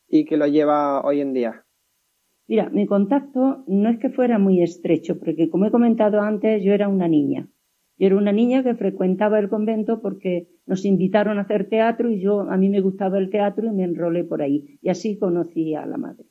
y 0.08 0.26
que 0.26 0.38
lo 0.38 0.46
lleva 0.46 1.02
hoy 1.02 1.22
en 1.22 1.34
día. 1.34 1.66
Mira, 2.48 2.70
mi 2.70 2.86
contacto 2.86 3.64
no 3.66 3.90
es 3.90 3.98
que 3.98 4.12
fuera 4.12 4.38
muy 4.38 4.62
estrecho, 4.62 5.18
porque 5.18 5.50
como 5.50 5.66
he 5.66 5.72
comentado 5.72 6.22
antes, 6.22 6.64
yo 6.64 6.72
era 6.72 6.88
una 6.88 7.08
niña. 7.08 7.48
Yo 8.04 8.08
era 8.08 8.18
una 8.18 8.34
niña 8.34 8.64
que 8.64 8.76
frecuentaba 8.76 9.40
el 9.40 9.48
convento 9.48 10.02
porque 10.02 10.50
nos 10.66 10.84
invitaron 10.84 11.38
a 11.38 11.44
hacer 11.44 11.70
teatro 11.70 12.10
y 12.10 12.20
yo, 12.20 12.42
a 12.42 12.58
mí 12.58 12.68
me 12.68 12.82
gustaba 12.82 13.18
el 13.18 13.30
teatro 13.30 13.66
y 13.66 13.72
me 13.72 13.86
enrolé 13.86 14.26
por 14.26 14.42
ahí. 14.42 14.78
Y 14.82 14.90
así 14.90 15.18
conocí 15.18 15.74
a 15.74 15.86
la 15.86 15.96
madre. 15.96 16.26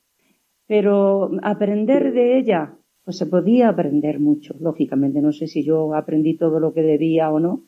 Pero 0.66 1.30
aprender 1.42 2.12
de 2.12 2.38
ella, 2.38 2.76
pues 3.06 3.16
se 3.16 3.24
podía 3.24 3.70
aprender 3.70 4.20
mucho, 4.20 4.54
lógicamente. 4.60 5.22
No 5.22 5.32
sé 5.32 5.46
si 5.46 5.64
yo 5.64 5.94
aprendí 5.94 6.36
todo 6.36 6.60
lo 6.60 6.74
que 6.74 6.82
debía 6.82 7.30
o 7.30 7.40
no, 7.40 7.64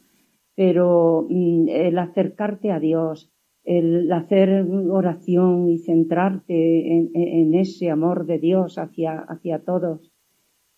pero 0.55 1.27
mm, 1.31 1.69
el 1.71 1.99
acercarte 1.99 2.73
a 2.73 2.81
Dios, 2.81 3.33
el 3.63 4.13
hacer 4.13 4.67
oración 4.91 5.71
y 5.71 5.79
centrarte 5.79 6.95
en, 6.95 7.11
en 7.15 7.55
ese 7.55 7.89
amor 7.89 8.27
de 8.27 8.39
Dios 8.39 8.77
hacia, 8.77 9.21
hacia 9.21 9.61
todos, 9.61 10.13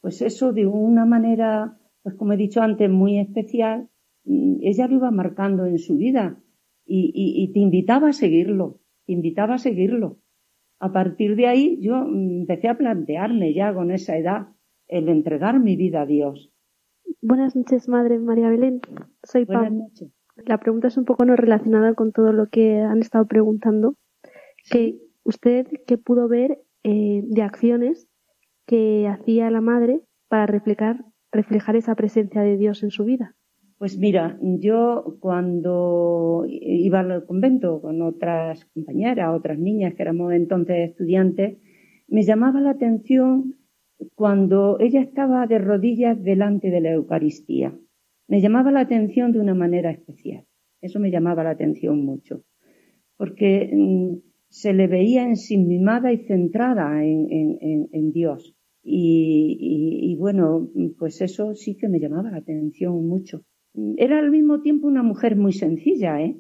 pues 0.01 0.23
eso 0.23 0.53
de 0.53 0.69
una 0.69 1.05
manera 1.05 1.77
pues 2.07 2.15
como 2.15 2.35
he 2.35 2.37
dicho 2.37 2.63
antes, 2.63 2.89
muy 2.89 3.19
especial, 3.19 3.89
mm, 4.27 4.59
ella 4.61 4.87
lo 4.87 4.95
iba 4.95 5.11
marcando 5.11 5.67
en 5.67 5.77
su 5.81 5.97
vida 5.97 6.41
y, 6.85 7.51
te 7.53 7.59
invitaba 7.59 8.11
a 8.11 8.13
seguirlo, 8.13 8.79
te 9.07 9.13
invitaba 9.13 9.55
a 9.55 9.59
seguirlo. 9.59 10.21
A 10.79 10.93
partir 10.93 11.35
de 11.35 11.49
ahí 11.49 11.81
yo 11.81 11.97
mm, 11.97 12.43
empecé 12.43 12.69
a 12.69 12.79
plantearme 12.79 13.53
ya 13.55 13.75
con 13.75 13.91
esa 13.91 14.17
edad 14.17 14.47
el 14.87 15.09
entregar 15.09 15.59
mi 15.59 15.75
vida 15.75 16.03
a 16.03 16.07
Dios. 16.07 16.53
Buenas 17.23 17.57
noches, 17.57 17.89
Madre 17.89 18.21
María 18.21 18.51
Belén. 18.51 18.83
Soy 19.25 19.45
Buenas 19.45 19.73
noches. 19.73 20.13
La 20.37 20.59
pregunta 20.59 20.87
es 20.87 20.97
un 20.97 21.07
poco 21.07 21.25
no 21.25 21.35
relacionada 21.35 21.95
con 21.95 22.13
todo 22.13 22.33
lo 22.33 22.47
que 22.51 22.83
han 22.83 23.01
estado 23.01 23.27
preguntando. 23.27 23.97
Que 24.71 25.01
usted, 25.25 25.67
¿qué 25.89 25.99
pudo 25.99 26.29
ver 26.29 26.61
eh, 26.85 27.23
de 27.25 27.43
acciones 27.43 28.07
que 28.65 29.09
hacía 29.09 29.51
la 29.51 29.61
madre 29.61 30.03
para 30.29 30.47
reflejar 30.47 31.05
reflejar 31.33 31.77
esa 31.77 31.95
presencia 31.95 32.43
de 32.43 32.57
Dios 32.57 32.83
en 32.83 32.91
su 32.91 33.05
vida? 33.05 33.35
Pues 33.79 33.99
mira, 33.99 34.39
yo 34.41 35.19
cuando 35.21 36.47
iba 36.49 37.01
al 37.01 37.27
convento 37.27 37.83
con 37.83 38.01
otras 38.01 38.65
compañeras, 38.73 39.35
otras 39.35 39.59
niñas 39.59 39.95
que 39.95 40.03
éramos 40.03 40.33
entonces 40.33 40.91
estudiantes, 40.91 41.59
me 42.09 42.23
llamaba 42.23 42.61
la 42.61 42.71
atención 42.71 43.57
cuando 44.15 44.79
ella 44.81 45.03
estaba 45.03 45.47
de 45.47 45.59
rodillas 45.59 46.23
delante 46.23 46.71
de 46.71 46.81
la 46.81 46.93
Eucaristía. 46.93 47.79
Me 48.29 48.41
llamaba 48.41 48.71
la 48.71 48.81
atención 48.81 49.33
de 49.33 49.41
una 49.41 49.55
manera 49.55 49.91
especial. 49.91 50.47
Eso 50.81 50.99
me 50.99 51.11
llamaba 51.11 51.45
la 51.45 51.51
atención 51.51 52.03
mucho. 52.03 52.45
Porque 53.19 53.71
mm, 53.75 54.17
se 54.49 54.73
le 54.73 54.87
veía 54.87 55.25
ensimismada 55.25 56.13
y 56.13 56.19
centrada 56.25 57.05
en 57.05 58.13
Dios. 58.13 58.56
Y, 58.89 60.17
bueno, 60.21 60.69
pues 60.97 61.21
eso 61.21 61.55
sí 61.55 61.77
que 61.77 61.89
me 61.89 61.99
llamaba 61.99 62.31
la 62.31 62.39
atención 62.39 63.07
mucho. 63.07 63.43
Era 63.97 64.21
al 64.21 64.31
mismo 64.31 64.63
tiempo 64.63 64.87
una 64.87 65.03
mujer 65.03 65.37
muy 65.37 65.53
sencilla, 65.53 66.21
¿eh? 66.21 66.37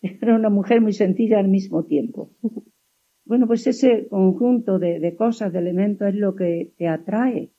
Era 0.00 0.36
una 0.36 0.50
mujer 0.50 0.80
muy 0.80 0.92
sencilla 0.92 1.40
al 1.40 1.48
mismo 1.48 1.84
tiempo. 1.84 2.30
Bueno, 3.24 3.46
pues 3.46 3.64
ese 3.68 4.08
conjunto 4.08 4.80
de, 4.80 5.14
cosas, 5.16 5.52
de 5.52 5.60
elementos 5.60 6.08
es 6.08 6.16
lo 6.16 6.34
que 6.34 6.72
te 6.76 6.88
atrae. 6.88 7.52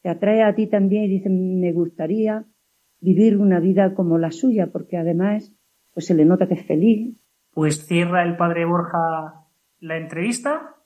Te 0.00 0.08
atrae 0.08 0.42
a 0.42 0.54
ti 0.54 0.68
también 0.68 1.04
y 1.04 1.08
dice, 1.08 1.28
me 1.28 1.70
gustaría 1.72 2.46
vivir 2.98 3.36
una 3.36 3.60
vida 3.60 3.94
como 3.94 4.16
la 4.16 4.30
suya, 4.30 4.68
porque 4.72 4.96
además, 4.96 5.54
pues 5.92 6.06
se 6.06 6.14
le 6.14 6.24
nota 6.24 6.48
que 6.48 6.54
es 6.54 6.66
feliz. 6.66 7.14
Pues 7.52 7.86
cierra 7.86 8.22
el 8.24 8.38
padre 8.38 8.64
Borja 8.64 9.48
la 9.80 9.98
entrevista. 9.98 10.76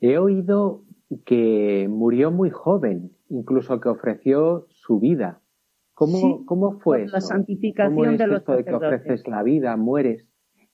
He 0.00 0.16
oído 0.16 0.85
que 1.24 1.88
murió 1.88 2.30
muy 2.30 2.50
joven, 2.50 3.12
incluso 3.28 3.80
que 3.80 3.88
ofreció 3.88 4.66
su 4.68 4.98
vida. 4.98 5.40
¿Cómo, 5.94 6.44
¿cómo 6.44 6.78
fue 6.80 7.04
eso? 7.04 7.14
La 7.14 7.20
santificación 7.20 8.16
de 8.16 8.26
los 8.26 8.38
esto 8.40 8.56
de 8.56 8.64
que 8.64 8.74
ofreces 8.74 9.26
la 9.26 9.42
vida, 9.42 9.76
mueres? 9.76 10.26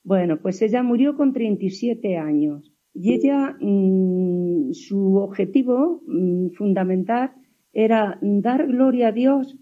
Bueno, 0.03 0.39
pues 0.41 0.61
ella 0.63 0.83
murió 0.83 1.17
con 1.17 1.33
37 1.33 2.17
años 2.17 2.73
y 2.95 3.15
ella, 3.15 3.57
mm, 3.61 4.73
su 4.73 5.17
objetivo 5.17 6.03
mm, 6.07 6.51
fundamental 6.51 7.33
era 7.73 8.19
dar 8.21 8.67
gloria 8.67 9.09
a 9.09 9.13
Dios 9.13 9.57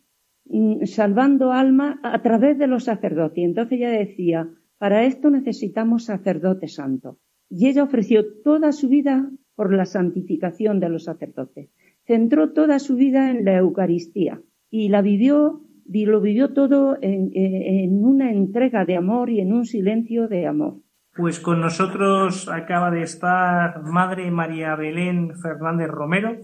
mm, 0.47 0.85
salvando 0.85 1.53
almas 1.53 1.99
a 2.03 2.23
través 2.23 2.59
de 2.59 2.67
los 2.67 2.85
sacerdotes. 2.85 3.39
Y 3.39 3.45
entonces 3.45 3.79
ella 3.79 3.91
decía, 3.91 4.49
para 4.79 5.05
esto 5.05 5.31
necesitamos 5.31 6.05
sacerdotes 6.05 6.75
santos. 6.75 7.19
Y 7.51 7.69
ella 7.69 7.85
ofreció 7.85 8.25
toda 8.43 8.73
su 8.73 8.89
vida 8.89 9.31
por 9.61 9.75
la 9.75 9.85
santificación 9.85 10.81
de 10.81 10.89
los 10.89 11.05
sacerdotes. 11.05 11.69
Centró 12.07 12.55
toda 12.55 12.79
su 12.79 12.97
vida 12.97 13.31
en 13.31 13.45
la 13.45 13.59
Eucaristía 13.59 14.41
y 14.71 14.89
la 14.89 15.03
vivió 15.03 15.61
lo 15.85 16.23
vivió 16.23 16.55
todo 16.55 16.97
en, 17.03 17.31
en, 17.35 18.03
una 18.03 18.33
entrega 18.33 18.87
de 18.87 18.97
amor 18.97 19.29
y 19.29 19.41
en 19.41 19.53
un 19.53 19.67
silencio 19.67 20.29
de 20.29 20.47
amor. 20.47 20.79
Pues 21.15 21.41
con 21.41 21.61
nosotros 21.61 22.49
acaba 22.49 22.91
de 22.91 23.03
estar 23.03 23.83
Madre 23.83 24.31
María 24.31 24.75
Belén 24.77 25.35
Fernández 25.43 25.89
Romero, 25.89 26.39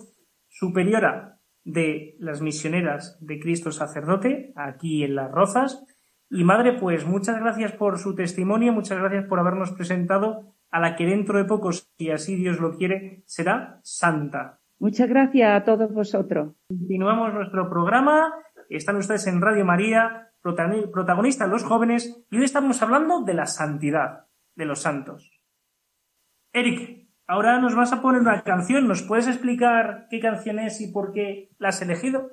superiora 0.49 1.41
de 1.65 2.17
las 2.19 2.43
misioneras 2.43 3.17
de 3.23 3.39
Cristo 3.39 3.73
Sacerdote, 3.73 4.53
aquí 4.57 5.05
en 5.05 5.15
Las 5.15 5.33
Rozas. 5.33 5.87
Y 6.29 6.45
Madre, 6.45 6.75
pues 6.79 7.07
muchas 7.07 7.41
gracias 7.41 7.73
por 7.73 7.99
su 7.99 8.15
testimonio, 8.15 8.75
muchas 8.75 8.99
gracias 8.99 9.25
por 9.27 9.39
habernos 9.39 9.73
presentado 9.73 10.56
a 10.71 10.81
la 10.81 10.97
que 10.97 11.07
dentro 11.07 11.39
de 11.39 11.45
poco, 11.45 11.71
si 11.73 12.11
así 12.11 12.37
Dios 12.37 12.61
lo 12.61 12.77
quiere, 12.77 13.23
será 13.27 13.81
santa. 13.83 14.61
Muchas 14.79 15.09
gracias 15.09 15.63
a 15.63 15.65
todos 15.65 15.93
vosotros. 15.93 16.55
Continuamos 16.69 17.33
nuestro 17.33 17.71
programa. 17.71 18.33
Están 18.69 18.97
ustedes 18.97 19.27
en 19.27 19.41
Radio 19.41 19.65
María, 19.65 20.33
protagonistas 20.43 21.49
los 21.49 21.65
jóvenes, 21.65 22.25
y 22.31 22.37
hoy 22.37 22.45
estamos 22.45 22.83
hablando 22.83 23.23
de 23.23 23.35
la 23.35 23.47
santidad 23.47 24.27
de 24.55 24.65
los 24.67 24.81
santos. 24.81 25.41
Eric, 26.53 27.09
ahora 27.27 27.61
nos 27.61 27.75
vas 27.75 27.93
a 27.93 28.03
poner 28.03 28.21
una 28.21 28.43
canción. 28.43 28.87
¿Nos 28.87 29.03
puedes 29.03 29.29
explicar 29.29 30.07
qué 30.11 30.21
canción 30.21 30.59
es 30.59 30.81
y 30.81 30.93
por 30.93 31.13
qué 31.13 31.51
la 31.59 31.69
has 31.69 31.81
elegido? 31.83 32.31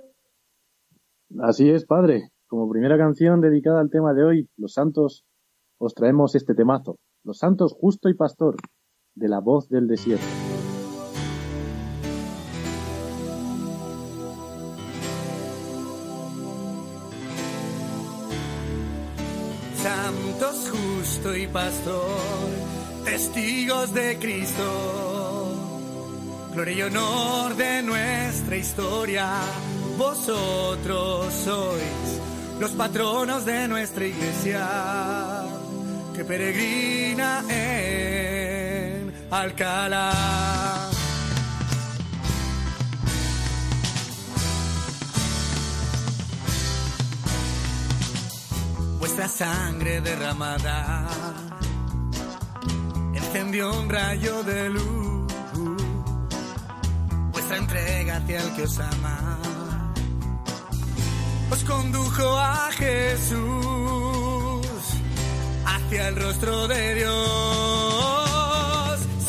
Así 1.41 1.69
es, 1.69 1.85
padre. 1.85 2.29
Como 2.47 2.69
primera 2.69 2.97
canción 2.97 3.41
dedicada 3.41 3.79
al 3.79 3.89
tema 3.89 4.13
de 4.13 4.23
hoy, 4.23 4.49
Los 4.57 4.73
Santos, 4.73 5.25
os 5.79 5.93
traemos 5.93 6.35
este 6.35 6.53
temazo. 6.53 6.97
Los 7.25 7.37
Santos 7.37 7.73
Justo 7.79 8.09
y 8.09 8.15
Pastor, 8.15 8.57
de 9.15 9.29
la 9.29 9.39
voz 9.39 9.69
del 9.69 9.87
desierto. 9.87 10.25
Santos 19.75 20.71
justo 20.71 21.35
y 21.35 21.47
pastor, 21.47 22.07
testigos 23.03 23.93
de 23.93 24.17
Cristo, 24.17 24.63
gloria 26.53 26.73
y 26.73 26.81
honor 26.83 27.55
de 27.55 27.83
nuestra 27.83 28.55
historia, 28.55 29.29
vosotros 29.97 31.33
sois 31.33 32.21
los 32.59 32.71
patronos 32.71 33.45
de 33.45 33.67
nuestra 33.67 34.05
iglesia, 34.05 35.22
peregrina 36.23 37.43
en 37.49 39.13
Alcalá. 39.31 40.11
Vuestra 48.99 49.27
sangre 49.27 50.01
derramada 50.01 51.07
encendió 53.13 53.71
un 53.73 53.89
rayo 53.89 54.43
de 54.43 54.69
luz. 54.69 55.33
Vuestra 57.31 57.57
entrega 57.57 58.17
hacia 58.17 58.41
el 58.41 58.55
que 58.55 58.63
os 58.63 58.79
ama 58.79 59.39
os 61.51 61.63
condujo 61.65 62.39
a 62.39 62.71
Jesús 62.71 63.92
hacia 65.93 66.07
el 66.07 66.15
rostro 66.15 66.67
de 66.67 66.95
Dios. 66.95 67.13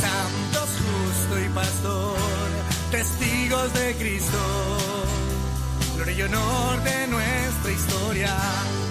Santos, 0.01 0.69
justo 0.81 1.41
y 1.45 1.49
pastor, 1.51 2.17
testigos 2.91 3.73
de 3.75 3.95
Cristo, 3.97 4.39
gloria 5.97 6.15
y 6.15 6.23
honor 6.23 6.83
de 6.83 7.07
nuestra 7.09 7.71
historia. 7.71 8.35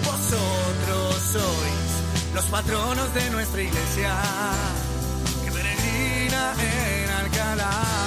Vosotros 0.04 1.22
sois 1.32 2.34
los 2.34 2.44
patronos 2.46 3.12
de 3.14 3.30
nuestra 3.30 3.62
iglesia, 3.62 4.14
que 5.44 5.50
peregrina 5.50 6.54
en 6.60 7.10
Alcalá. 7.10 8.03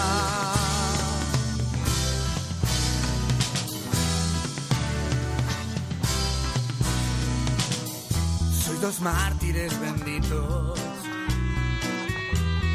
Mártires 9.01 9.77
benditos, 9.81 10.79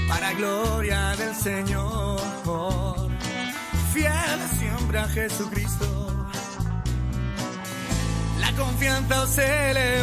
para 0.08 0.34
gloria 0.34 1.16
del 1.16 1.34
Señor, 1.34 2.20
fiel 3.94 4.40
siempre 4.58 4.98
a 4.98 5.08
Jesucristo. 5.08 6.26
La 8.38 8.52
confianza 8.52 9.22
os 9.22 9.38
elevó 9.38 9.94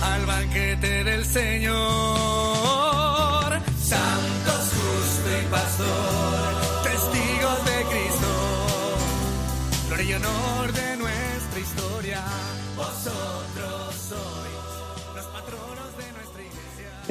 al 0.00 0.26
banquete 0.26 1.02
del 1.02 1.24
Señor. 1.24 1.72
Santos, 3.82 4.72
justo 4.78 5.28
y 5.42 5.44
pastor, 5.50 6.82
testigos 6.84 7.64
de 7.64 7.84
Cristo, 7.90 8.32
gloria 9.88 10.04
y 10.04 10.14
honor 10.14 10.72
de 10.72 10.96
nuestra 10.98 11.58
historia. 11.58 12.22
Vosotros 12.76 13.31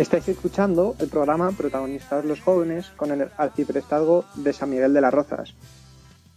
Estáis 0.02 0.28
escuchando 0.30 0.96
el 1.00 1.10
programa 1.10 1.52
Protagonistas 1.52 2.26
los 2.26 2.42
Jóvenes 2.42 2.90
con 2.98 3.12
el 3.12 3.28
arciprestazgo 3.38 4.26
de 4.34 4.52
San 4.52 4.72
Miguel 4.72 4.96
de 4.96 5.02
las 5.02 5.14
Rozas. 5.14 5.54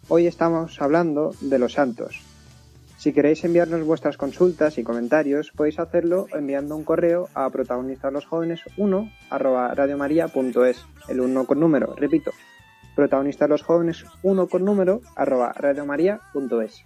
Hoy 0.09 0.27
estamos 0.27 0.83
hablando 0.83 1.35
de 1.41 1.59
los 1.59 1.73
santos. 1.73 2.21
Si 2.99 3.15
queréis 3.15 3.43
enviarnos 3.43 3.83
vuestras 3.87 4.19
consultas 4.19 4.77
y 4.77 4.85
comentarios, 4.85 5.51
podéis 5.51 5.79
hacerlo 5.79 6.27
enviando 6.35 6.77
un 6.77 6.85
correo 6.85 7.31
a 7.33 7.49
protagonistaslosjóvenes1 7.49 9.13
arroba 9.31 9.75
el 11.09 11.21
1 11.23 11.47
con 11.47 11.59
número, 11.59 11.95
repito, 11.97 12.33
protagonistaslosjóvenes1 12.97 14.49
con 14.51 14.63
número 14.63 15.01
arroba 15.17 15.55
radiomaria.es. 15.55 16.85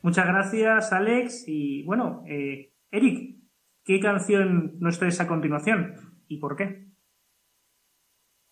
Muchas 0.00 0.26
gracias, 0.26 0.90
Alex. 0.90 1.44
Y 1.46 1.82
bueno, 1.82 2.24
eh, 2.26 2.72
Eric, 2.90 3.39
¿qué 3.84 4.00
canción 4.00 4.78
nos 4.80 4.98
traes 4.98 5.20
a 5.20 5.26
continuación 5.26 5.94
y 6.28 6.38
por 6.38 6.56
qué? 6.56 6.90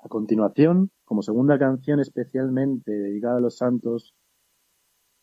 A 0.01 0.09
continuación, 0.09 0.91
como 1.05 1.23
segunda 1.23 1.59
canción 1.59 2.01
especialmente 2.01 2.93
dedicada 2.93 3.39
a 3.39 3.41
los 3.41 3.57
santos, 3.57 4.15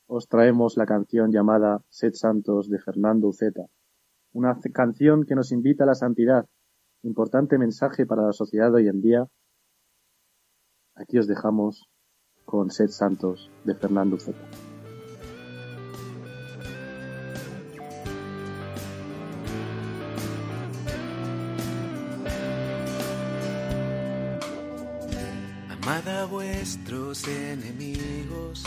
os 0.07 0.27
traemos 0.27 0.77
la 0.77 0.85
canción 0.85 1.31
llamada 1.31 1.83
Sed 1.89 2.13
Santos 2.13 2.69
de 2.69 2.79
Fernando 2.79 3.27
Uceta, 3.29 3.65
una 4.33 4.59
canción 4.73 5.25
que 5.25 5.35
nos 5.35 5.51
invita 5.51 5.83
a 5.83 5.87
la 5.87 5.95
santidad, 5.95 6.45
importante 7.03 7.57
mensaje 7.57 8.05
para 8.05 8.23
la 8.23 8.33
sociedad 8.33 8.69
de 8.71 8.77
hoy 8.77 8.87
en 8.87 9.01
día. 9.01 9.27
Aquí 10.95 11.17
os 11.17 11.27
dejamos 11.27 11.89
con 12.45 12.69
Sed 12.69 12.89
Santos 12.89 13.49
de 13.63 13.75
Fernando 13.75 14.17
Uceta. 14.17 14.74
A 25.95 26.25
vuestros 26.25 27.25
enemigos, 27.25 28.63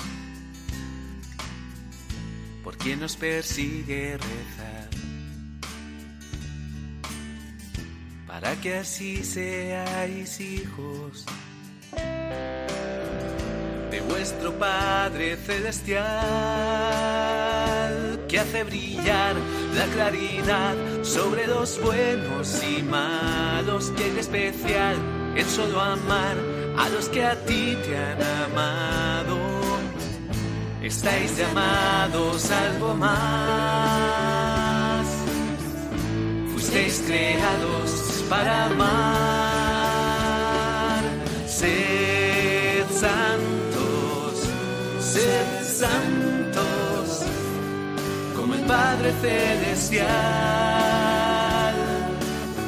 por 2.65 2.75
quien 2.79 3.03
os 3.03 3.17
persigue 3.17 4.17
rezar, 4.17 4.89
para 8.27 8.57
que 8.57 8.77
así 8.77 9.23
seáis 9.23 10.41
hijos 10.41 11.27
de 13.91 14.01
vuestro 14.09 14.59
Padre 14.59 15.37
Celestial, 15.37 16.09
que 18.27 18.39
hace 18.39 18.65
brillar 18.65 19.37
la 19.77 19.85
claridad 19.93 20.75
sobre 21.03 21.47
los 21.47 21.79
buenos 21.83 22.63
y 22.65 22.83
malos, 22.83 23.91
que 23.91 24.09
es 24.09 24.17
especial 24.17 24.97
en 25.37 25.47
solo 25.47 25.79
amar 25.79 26.58
a 26.79 26.89
los 26.91 27.09
que 27.09 27.25
a 27.25 27.35
ti 27.45 27.77
te 27.85 27.97
han 27.97 28.23
amado. 28.47 29.39
Estáis 30.83 31.37
llamados 31.37 32.51
algo 32.51 32.95
más. 32.95 33.19
Fuisteis 36.53 37.03
creados 37.07 38.25
para 38.31 38.67
amar. 38.67 38.99
Sed 41.47 42.87
santos, 43.05 44.49
sed 45.01 45.65
santos, 45.65 47.25
como 48.37 48.55
el 48.55 48.63
Padre 48.63 49.13
Celestial. 49.21 50.07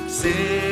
Sed 0.09 0.70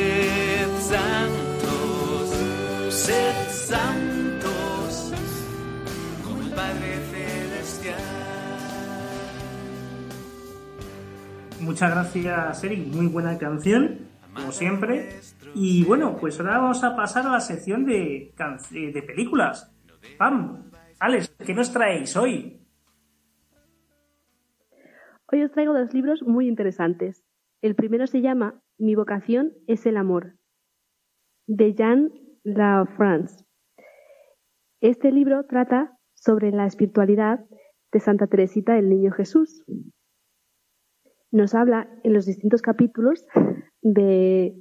Muchas 11.69 11.91
gracias, 11.91 12.65
Eric. 12.65 12.87
Muy 12.95 13.09
buena 13.09 13.37
canción, 13.37 13.99
como 14.35 14.53
siempre. 14.53 15.11
Y 15.55 15.85
bueno, 15.85 16.17
pues 16.19 16.41
ahora 16.41 16.57
vamos 16.57 16.83
a 16.83 16.97
pasar 16.97 17.27
a 17.27 17.33
la 17.33 17.41
sección 17.41 17.87
eh, 17.91 18.33
de 18.73 19.03
películas. 19.03 19.71
Pam, 20.17 20.71
Alex, 20.99 21.29
¿qué 21.45 21.53
nos 21.53 21.71
traéis 21.71 22.17
hoy? 22.17 22.59
Hoy 25.31 25.43
os 25.43 25.53
traigo 25.53 25.75
dos 25.75 25.93
libros 25.93 26.23
muy 26.23 26.49
interesantes. 26.49 27.23
El 27.61 27.75
primero 27.75 28.07
se 28.07 28.23
llama 28.23 28.63
Mi 28.79 28.95
vocación 28.95 29.53
es 29.67 29.85
el 29.85 29.99
amor, 29.99 30.39
de 31.47 31.75
Jean 31.75 32.11
Lafrance. 32.45 33.45
Este 34.81 35.13
libro 35.13 35.45
trata 35.45 35.99
sobre 36.15 36.51
la 36.51 36.65
espiritualidad 36.65 37.45
de 37.93 38.01
Santa 38.01 38.27
Teresita 38.27 38.73
del 38.73 38.89
Niño 38.89 39.13
Jesús. 39.13 39.63
Nos 41.31 41.55
habla 41.55 41.89
en 42.05 42.13
los 42.13 42.27
distintos 42.27 42.63
capítulos 42.63 43.27
de, 43.83 44.55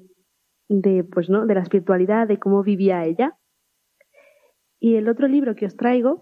de, 0.70 1.04
pues, 1.04 1.30
¿no? 1.30 1.46
de 1.46 1.56
la 1.56 1.62
espiritualidad, 1.62 2.28
de 2.28 2.40
cómo 2.40 2.64
vivía 2.64 3.06
ella. 3.06 3.38
Y 4.80 4.96
el 4.96 5.10
otro 5.10 5.28
libro 5.28 5.56
que 5.56 5.66
os 5.66 5.76
traigo 5.76 6.22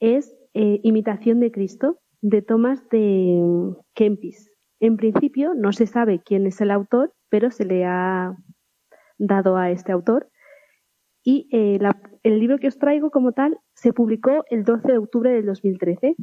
es 0.00 0.36
eh, 0.54 0.80
Imitación 0.82 1.40
de 1.40 1.50
Cristo, 1.50 2.00
de 2.20 2.42
Thomas 2.42 2.88
de 2.90 3.74
Kempis. 3.94 4.50
En 4.80 4.96
principio 4.96 5.54
no 5.54 5.72
se 5.72 5.86
sabe 5.86 6.20
quién 6.24 6.46
es 6.46 6.60
el 6.60 6.70
autor, 6.70 7.14
pero 7.30 7.50
se 7.50 7.64
le 7.64 7.84
ha 7.84 8.36
dado 9.18 9.56
a 9.56 9.70
este 9.70 9.92
autor. 9.92 10.28
Y 11.24 11.48
eh, 11.52 11.78
el 12.22 12.40
libro 12.40 12.58
que 12.58 12.68
os 12.68 12.78
traigo 12.78 13.10
como 13.10 13.32
tal 13.32 13.58
se 13.74 13.92
publicó 13.92 14.44
el 14.50 14.64
12 14.64 14.92
de 14.92 14.98
octubre 14.98 15.30
del 15.30 15.46
2013. 15.46 16.16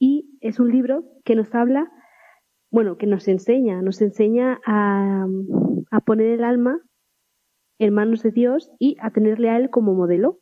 Y 0.00 0.36
es 0.40 0.58
un 0.58 0.72
libro 0.72 1.04
que 1.24 1.36
nos 1.36 1.54
habla, 1.54 1.92
bueno, 2.72 2.96
que 2.96 3.06
nos 3.06 3.28
enseña, 3.28 3.82
nos 3.82 4.02
enseña 4.02 4.60
a, 4.66 5.28
poner 6.04 6.30
el 6.30 6.42
alma 6.42 6.80
en 7.78 7.94
manos 7.94 8.22
de 8.22 8.32
Dios 8.32 8.72
y 8.80 8.96
a 9.00 9.10
tenerle 9.10 9.50
a 9.50 9.56
Él 9.56 9.70
como 9.70 9.94
modelo 9.94 10.40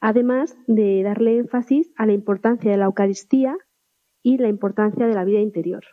además 0.00 0.56
de 0.66 1.02
darle 1.02 1.38
énfasis 1.38 1.92
a 1.96 2.06
la 2.06 2.12
importancia 2.12 2.70
de 2.70 2.76
la 2.76 2.84
Eucaristía 2.84 3.56
y 4.22 4.38
la 4.38 4.48
importancia 4.48 5.06
de 5.06 5.14
la 5.14 5.24
vida 5.24 5.40
interior. 5.40 5.84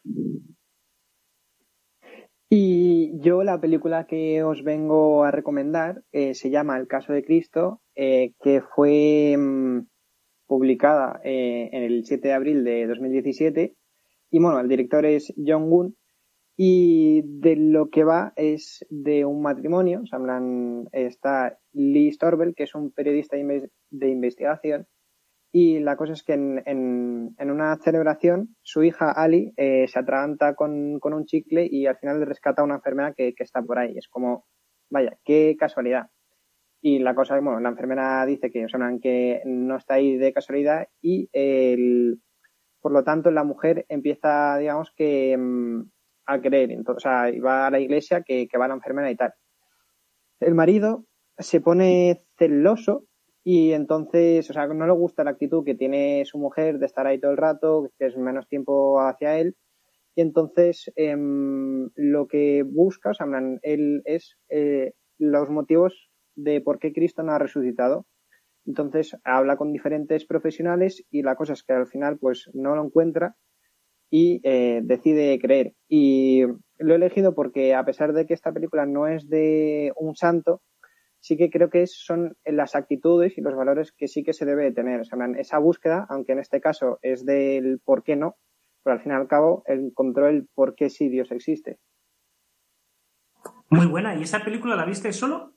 Y 2.50 3.20
yo 3.20 3.44
la 3.44 3.60
película 3.60 4.06
que 4.06 4.44
os 4.44 4.64
vengo 4.64 5.24
a 5.24 5.32
recomendar 5.32 6.04
eh, 6.12 6.36
se 6.36 6.52
llama 6.52 6.78
El 6.78 6.88
caso 6.88 7.14
de 7.14 7.24
Cristo, 7.24 7.82
eh, 7.96 8.34
que 8.44 8.62
fue 8.62 9.36
mm, 9.38 9.88
publicada 10.54 11.20
eh, 11.24 11.70
en 11.72 11.82
el 11.82 12.06
7 12.06 12.28
de 12.28 12.34
abril 12.36 12.64
de 12.64 12.86
2017. 12.86 13.76
Y 14.30 14.40
bueno, 14.40 14.60
el 14.60 14.68
director 14.68 15.04
es 15.04 15.34
John 15.36 15.64
Woon 15.72 15.96
y 16.56 17.24
de 17.24 17.56
lo 17.56 17.90
que 17.90 18.04
va 18.04 18.34
es 18.36 18.86
de 18.92 19.26
un 19.26 19.42
matrimonio, 19.42 20.02
o 20.04 20.06
sea, 20.06 20.20
está 20.92 21.58
Lee 21.72 22.12
Storbel, 22.12 22.54
que 22.54 22.64
es 22.64 22.76
un 22.76 22.92
periodista 22.92 23.36
de 23.38 24.10
investigación, 24.10 24.86
y 25.52 25.80
la 25.80 25.96
cosa 25.96 26.14
es 26.14 26.22
que 26.22 26.34
en, 26.34 27.36
una 27.40 27.76
celebración 27.78 28.56
su 28.62 28.84
hija 28.84 29.12
Ali 29.12 29.54
eh, 29.58 29.88
se 29.88 29.98
atraganta 29.98 30.54
con, 30.54 31.00
un 31.02 31.26
chicle 31.26 31.68
y 31.70 31.88
al 31.88 31.98
final 31.98 32.20
le 32.20 32.26
rescata 32.26 32.64
una 32.64 32.76
enfermera 32.76 33.14
que, 33.14 33.34
que, 33.34 33.44
está 33.44 33.64
por 33.64 33.80
ahí. 33.80 33.98
Es 33.98 34.08
como, 34.08 34.46
vaya, 34.92 35.18
qué 35.24 35.56
casualidad. 35.58 36.10
Y 36.86 37.00
la 37.00 37.16
cosa, 37.16 37.40
bueno, 37.40 37.62
la 37.62 37.70
enfermera 37.70 38.26
dice 38.26 38.52
que, 38.52 38.66
o 38.66 38.68
sea, 38.68 38.80
que 39.02 39.42
no 39.46 39.78
está 39.78 39.94
ahí 39.94 40.18
de 40.18 40.34
casualidad 40.34 40.90
y 41.02 41.30
el, 41.32 42.20
por 42.82 42.92
lo 42.92 43.06
tanto 43.06 43.32
la 43.32 43.46
mujer 43.46 43.86
empieza, 43.88 44.58
digamos 44.58 44.92
que 44.94 45.38
mm, 45.38 45.84
a 46.26 46.42
creer, 46.42 46.72
entonces, 46.72 47.06
o 47.06 47.10
sea, 47.10 47.32
va 47.42 47.68
a 47.68 47.72
la 47.72 47.80
iglesia 47.80 48.24
que, 48.24 48.50
que 48.50 48.58
va 48.58 48.66
a 48.66 48.68
la 48.68 48.74
enfermera 48.74 49.10
y 49.10 49.16
tal. 49.16 49.34
El 50.42 50.56
marido 50.56 51.06
se 51.38 51.62
pone 51.62 52.26
celoso 52.38 53.06
y 53.46 53.72
entonces, 53.72 54.50
o 54.50 54.54
sea, 54.54 54.68
no 54.68 54.86
le 54.86 54.92
gusta 54.92 55.24
la 55.24 55.32
actitud 55.32 55.64
que 55.64 55.76
tiene 55.76 56.26
su 56.26 56.38
mujer 56.38 56.80
de 56.80 56.86
estar 56.86 57.08
ahí 57.08 57.18
todo 57.18 57.32
el 57.32 57.38
rato, 57.38 57.92
que 57.98 58.08
es 58.08 58.18
menos 58.18 58.50
tiempo 58.50 59.00
hacia 59.00 59.40
él. 59.40 59.56
Y 60.16 60.22
entonces 60.22 60.92
em, 60.98 61.90
lo 61.96 62.28
que 62.28 62.64
busca, 62.64 63.12
o 63.12 63.14
sea, 63.14 63.26
él 63.62 64.02
es 64.04 64.38
eh, 64.50 64.92
los 65.18 65.50
motivos 65.50 66.10
de 66.36 66.62
por 66.62 66.80
qué 66.80 66.94
Cristo 66.94 67.24
no 67.24 67.32
ha 67.32 67.40
resucitado. 67.40 68.06
Entonces 68.66 69.18
habla 69.24 69.58
con 69.58 69.74
diferentes 69.74 70.26
profesionales 70.26 71.06
y 71.10 71.22
la 71.22 71.36
cosa 71.36 71.54
es 71.54 71.64
que 71.64 71.74
al 71.74 71.88
final 71.88 72.18
pues 72.18 72.50
no 72.54 72.76
lo 72.76 72.86
encuentra 72.86 73.36
y 74.10 74.40
eh, 74.44 74.82
decide 74.84 75.40
creer. 75.40 75.74
Y 75.88 76.44
lo 76.78 76.94
he 76.94 76.96
elegido 76.96 77.36
porque 77.36 77.74
a 77.74 77.84
pesar 77.84 78.14
de 78.14 78.26
que 78.26 78.34
esta 78.34 78.52
película 78.52 78.86
no 78.86 79.08
es 79.08 79.28
de 79.28 79.92
un 79.96 80.16
santo, 80.16 80.62
sí 81.20 81.38
que 81.38 81.50
creo 81.50 81.70
que 81.70 81.88
son 81.88 82.36
las 82.46 82.76
actitudes 82.76 83.38
y 83.38 83.42
los 83.42 83.56
valores 83.56 83.92
que 83.92 84.08
sí 84.08 84.24
que 84.24 84.34
se 84.34 84.46
debe 84.46 84.64
de 84.64 84.72
tener. 84.72 85.02
O 85.02 85.04
sea, 85.04 85.18
esa 85.38 85.58
búsqueda, 85.58 86.06
aunque 86.10 86.34
en 86.34 86.40
este 86.40 86.62
caso 86.62 87.00
es 87.02 87.26
del 87.26 87.80
por 87.84 88.04
qué 88.04 88.16
no, 88.16 88.38
pero 88.84 88.96
al 88.96 89.02
fin 89.02 89.14
y 89.14 89.16
al 89.16 89.28
cabo 89.28 89.64
encontró 89.66 90.28
el 90.28 90.48
por 90.54 90.76
qué 90.76 90.90
sí 90.90 91.10
Dios 91.10 91.32
existe. 91.32 91.80
Muy 93.70 93.88
buena. 93.88 94.16
¿Y 94.16 94.24
esa 94.24 94.44
película 94.44 94.76
la 94.76 94.86
viste 94.86 95.12
solo? 95.14 95.53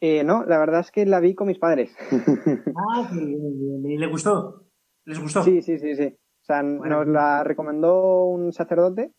Eh, 0.00 0.24
no, 0.24 0.44
la 0.44 0.58
verdad 0.58 0.80
es 0.80 0.90
que 0.90 1.04
la 1.04 1.20
vi 1.20 1.34
con 1.34 1.46
mis 1.48 1.58
padres. 1.58 1.94
ah, 2.76 3.10
¿y 3.12 3.96
le 3.98 4.06
gustó? 4.06 4.66
¿Les 5.04 5.20
gustó? 5.20 5.42
Sí, 5.42 5.60
sí, 5.60 5.78
sí, 5.78 5.94
sí. 5.94 6.06
O 6.06 6.44
sea, 6.44 6.62
nos 6.62 7.06
la 7.06 7.44
recomendó 7.44 8.24
un 8.24 8.52
sacerdote, 8.52 9.12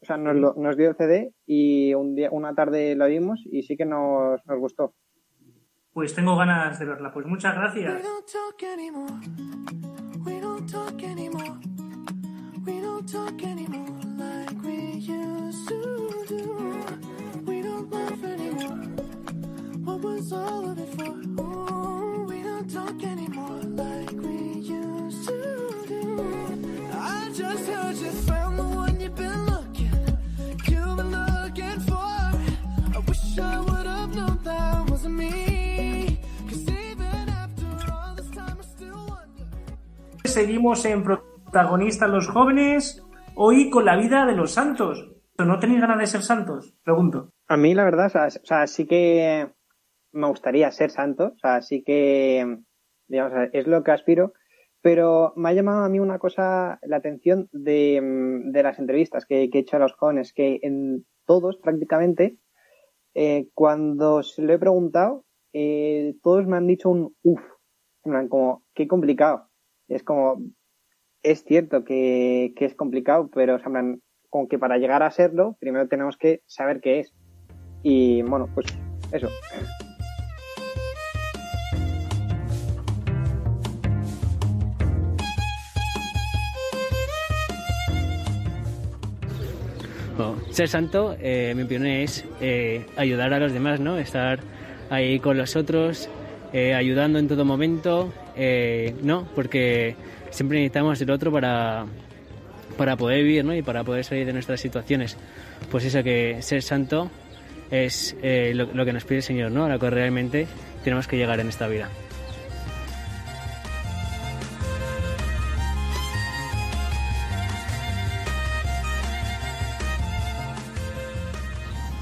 o 0.00 0.06
sea, 0.06 0.16
nos, 0.16 0.56
nos 0.56 0.76
dio 0.76 0.88
el 0.88 0.96
CD 0.96 1.32
y 1.46 1.92
un 1.94 2.14
día, 2.14 2.30
una 2.32 2.54
tarde 2.54 2.96
lo 2.96 3.06
vimos 3.06 3.42
y 3.44 3.62
sí 3.62 3.76
que 3.76 3.84
nos, 3.84 4.40
nos 4.46 4.58
gustó. 4.58 4.94
Pues 5.92 6.14
tengo 6.14 6.36
ganas 6.36 6.78
de 6.78 6.86
verla. 6.86 7.12
Pues 7.12 7.26
muchas 7.26 7.54
gracias. 7.54 8.02
Seguimos 40.24 40.84
en 40.84 41.02
protagonistas 41.02 42.10
los 42.10 42.28
jóvenes, 42.28 43.02
hoy 43.36 43.70
con 43.70 43.86
la 43.86 43.96
vida 43.96 44.26
de 44.26 44.36
los 44.36 44.52
santos. 44.52 45.10
¿No 45.38 45.58
tenéis 45.58 45.80
ganas 45.80 45.98
de 45.98 46.06
ser 46.06 46.22
santos? 46.22 46.74
Pregunto. 46.84 47.30
A 47.48 47.56
mí, 47.56 47.74
la 47.74 47.84
verdad, 47.84 48.12
o 48.14 48.30
sea, 48.44 48.66
sí 48.66 48.86
que 48.86 49.55
me 50.16 50.28
gustaría 50.28 50.70
ser 50.70 50.90
santo, 50.90 51.32
o 51.34 51.38
sea, 51.38 51.62
sí 51.62 51.82
que, 51.82 52.58
digamos, 53.06 53.50
es 53.52 53.66
lo 53.66 53.84
que 53.84 53.90
aspiro, 53.92 54.32
pero 54.80 55.32
me 55.36 55.50
ha 55.50 55.52
llamado 55.52 55.84
a 55.84 55.88
mí 55.88 55.98
una 56.00 56.18
cosa 56.18 56.78
la 56.82 56.96
atención 56.96 57.48
de, 57.52 58.00
de 58.46 58.62
las 58.62 58.78
entrevistas 58.78 59.26
que, 59.26 59.44
he 59.44 59.58
hecho 59.58 59.76
a 59.76 59.80
los 59.80 59.92
jóvenes, 59.94 60.32
que 60.32 60.58
en 60.62 61.04
todos 61.26 61.58
prácticamente, 61.58 62.38
eh, 63.14 63.48
cuando 63.54 64.22
se 64.22 64.42
lo 64.42 64.52
he 64.52 64.58
preguntado, 64.58 65.24
eh, 65.52 66.14
todos 66.22 66.46
me 66.46 66.56
han 66.56 66.66
dicho 66.66 66.88
un 66.88 67.14
uff, 67.22 67.40
como, 68.02 68.62
qué 68.74 68.86
complicado. 68.86 69.48
Es 69.88 70.02
como, 70.02 70.42
es 71.22 71.44
cierto 71.44 71.84
que, 71.84 72.52
que 72.56 72.64
es 72.64 72.74
complicado, 72.74 73.28
pero 73.32 73.58
como 74.30 74.48
que 74.48 74.58
para 74.58 74.78
llegar 74.78 75.02
a 75.02 75.10
serlo, 75.10 75.56
primero 75.60 75.88
tenemos 75.88 76.16
que 76.16 76.42
saber 76.46 76.80
qué 76.80 77.00
es. 77.00 77.12
Y 77.82 78.22
bueno, 78.22 78.48
pues 78.54 78.66
eso. 79.12 79.28
Ser 90.50 90.68
santo, 90.68 91.16
eh, 91.20 91.52
mi 91.56 91.62
opinión 91.62 91.86
es 91.86 92.24
eh, 92.40 92.86
ayudar 92.96 93.32
a 93.34 93.38
los 93.38 93.52
demás, 93.52 93.80
¿no? 93.80 93.98
Estar 93.98 94.40
ahí 94.90 95.18
con 95.18 95.36
los 95.36 95.56
otros, 95.56 96.08
eh, 96.52 96.74
ayudando 96.74 97.18
en 97.18 97.28
todo 97.28 97.44
momento, 97.44 98.12
¿no? 99.02 99.28
Porque 99.34 99.96
siempre 100.30 100.58
necesitamos 100.58 101.00
el 101.00 101.10
otro 101.10 101.32
para, 101.32 101.86
para 102.76 102.96
poder 102.96 103.22
vivir, 103.22 103.44
¿no? 103.44 103.54
Y 103.54 103.62
para 103.62 103.84
poder 103.84 104.04
salir 104.04 104.26
de 104.26 104.32
nuestras 104.32 104.60
situaciones. 104.60 105.16
Pues 105.70 105.84
eso, 105.84 106.02
que 106.02 106.42
ser 106.42 106.62
santo 106.62 107.10
es 107.70 108.16
lo, 108.22 108.66
lo, 108.72 108.84
que 108.84 108.92
nos 108.92 109.04
pide 109.04 109.18
el 109.18 109.22
Señor, 109.22 109.50
¿no? 109.50 109.64
A 109.64 109.68
lo 109.68 109.78
que 109.78 109.90
realmente 109.90 110.46
tenemos 110.84 111.06
que 111.06 111.16
llegar 111.16 111.40
en 111.40 111.48
esta 111.48 111.66
vida. 111.66 111.88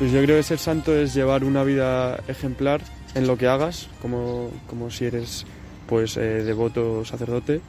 Pues 0.05 0.13
yo 0.13 0.23
creo 0.23 0.37
que 0.37 0.43
ser 0.43 0.59
santo 0.59 0.95
es 0.95 1.15
llevar 1.15 1.45
una 1.45 1.65
vida 1.65 2.21
ejemplar 2.29 2.83
en 3.15 3.27
lo 3.27 3.39
que 3.39 3.47
hagas, 3.47 3.89
como, 4.03 4.51
como 4.67 4.91
si 4.91 5.07
eres 5.07 5.47
pues 5.87 6.19
eh, 6.19 6.45
devoto 6.45 7.07
sacerdote, 7.07 7.63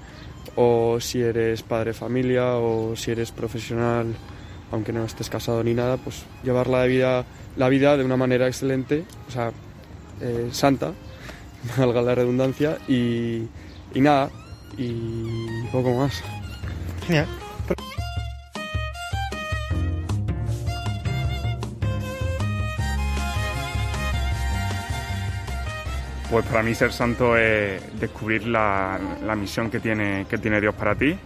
o 0.58 1.00
si 1.00 1.22
eres 1.22 1.64
padre 1.64 1.94
familia, 1.94 2.56
o 2.56 2.94
si 2.98 3.12
eres 3.12 3.32
profesional, 3.32 4.14
aunque 4.74 4.92
no 4.92 5.06
estés 5.06 5.30
casado 5.30 5.64
ni 5.64 5.74
nada, 5.74 5.96
pues 5.96 6.26
llevar 6.44 6.68
la 6.68 6.84
vida, 6.84 7.24
la 7.56 7.70
vida 7.70 7.96
de 7.96 8.04
una 8.04 8.18
manera 8.18 8.48
excelente, 8.48 9.06
o 9.30 9.32
sea, 9.32 9.54
eh, 10.20 10.50
santa, 10.52 10.92
valga 11.78 12.02
la 12.02 12.16
redundancia, 12.16 12.80
y, 12.90 13.48
y 13.94 14.02
nada, 14.02 14.30
y 14.78 15.68
poco 15.72 15.96
más. 15.96 16.22
Genial. 17.08 17.28
Pues 26.30 26.46
para 26.46 26.64
mí 26.64 26.74
ser 26.74 26.92
santo 26.92 27.38
es 27.38 28.00
descubrir 28.00 28.48
la, 28.48 29.00
misión 29.38 29.70
que 29.70 29.80
tiene, 29.80 30.26
que 30.30 30.38
tiene 30.38 30.60
Dios 30.60 30.74
para 30.74 30.96
ti 30.96 31.18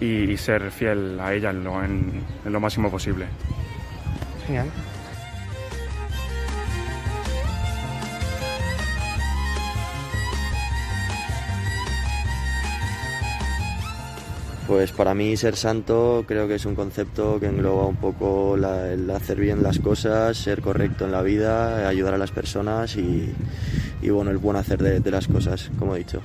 y, 0.00 0.36
ser 0.36 0.70
fiel 0.70 1.18
a 1.20 1.32
ella 1.32 1.52
lo, 1.52 1.82
en 1.84 2.24
lo 2.44 2.60
máximo 2.60 2.90
posible. 2.90 3.26
Genial. 4.46 4.68
Pues 14.68 14.92
para 14.92 15.14
mí 15.14 15.34
ser 15.38 15.56
santo 15.56 16.24
creo 16.28 16.46
que 16.46 16.56
es 16.56 16.66
un 16.66 16.74
concepto 16.74 17.40
que 17.40 17.46
engloba 17.46 17.86
un 17.86 17.96
poco 17.96 18.54
el 18.54 19.10
hacer 19.10 19.40
bien 19.40 19.62
las 19.62 19.78
cosas, 19.78 20.36
ser 20.36 20.60
correcto 20.60 21.06
en 21.06 21.12
la 21.12 21.22
vida, 21.22 21.88
ayudar 21.88 22.12
a 22.12 22.18
las 22.18 22.32
personas 22.32 22.94
y, 22.96 23.32
bueno, 24.10 24.30
el 24.30 24.36
buen 24.36 24.58
hacer 24.58 25.00
de 25.02 25.10
las 25.10 25.26
cosas, 25.26 25.70
como 25.78 25.96
he 25.96 26.00
dicho. 26.00 26.20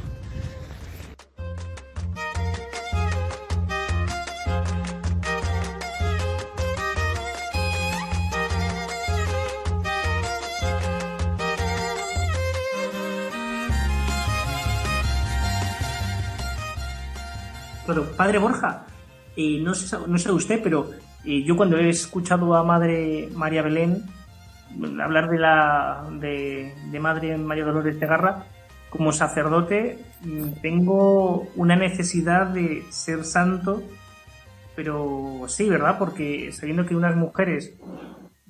Padre 18.01 18.39
Borja, 18.39 18.85
y 19.35 19.59
no, 19.59 19.73
sé, 19.73 19.97
no 20.07 20.17
sé 20.17 20.31
usted, 20.31 20.61
pero 20.63 20.89
yo 21.23 21.55
cuando 21.55 21.77
he 21.77 21.89
escuchado 21.89 22.55
a 22.55 22.63
Madre 22.63 23.29
María 23.33 23.61
Belén 23.61 24.03
hablar 25.01 25.29
de 25.29 25.39
la 25.39 26.07
de, 26.19 26.99
Madre 26.99 27.37
María 27.37 27.65
Dolores 27.65 27.99
de 27.99 28.07
Garra, 28.07 28.45
como 28.89 29.11
sacerdote 29.11 29.99
mm, 30.23 30.61
tengo 30.61 31.47
una 31.55 31.75
necesidad 31.75 32.47
de 32.47 32.83
ser 32.89 33.23
santo, 33.23 33.81
pero 34.75 35.43
sí, 35.47 35.69
¿verdad? 35.69 35.97
Porque 35.97 36.51
sabiendo 36.51 36.85
que 36.85 36.95
unas 36.95 37.15
mujeres 37.15 37.77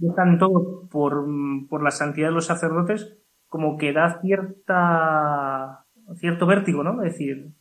están 0.02 0.40
todos 0.40 0.90
por, 0.90 1.26
por 1.70 1.84
la 1.84 1.92
santidad 1.92 2.30
de 2.30 2.34
los 2.34 2.46
sacerdotes, 2.46 3.18
como 3.48 3.78
que 3.78 3.94
da 3.94 4.20
cierta 4.22 5.86
cierto 6.20 6.46
vértigo, 6.46 6.84
¿no? 6.84 7.02
Es 7.04 7.14
decir, 7.14 7.54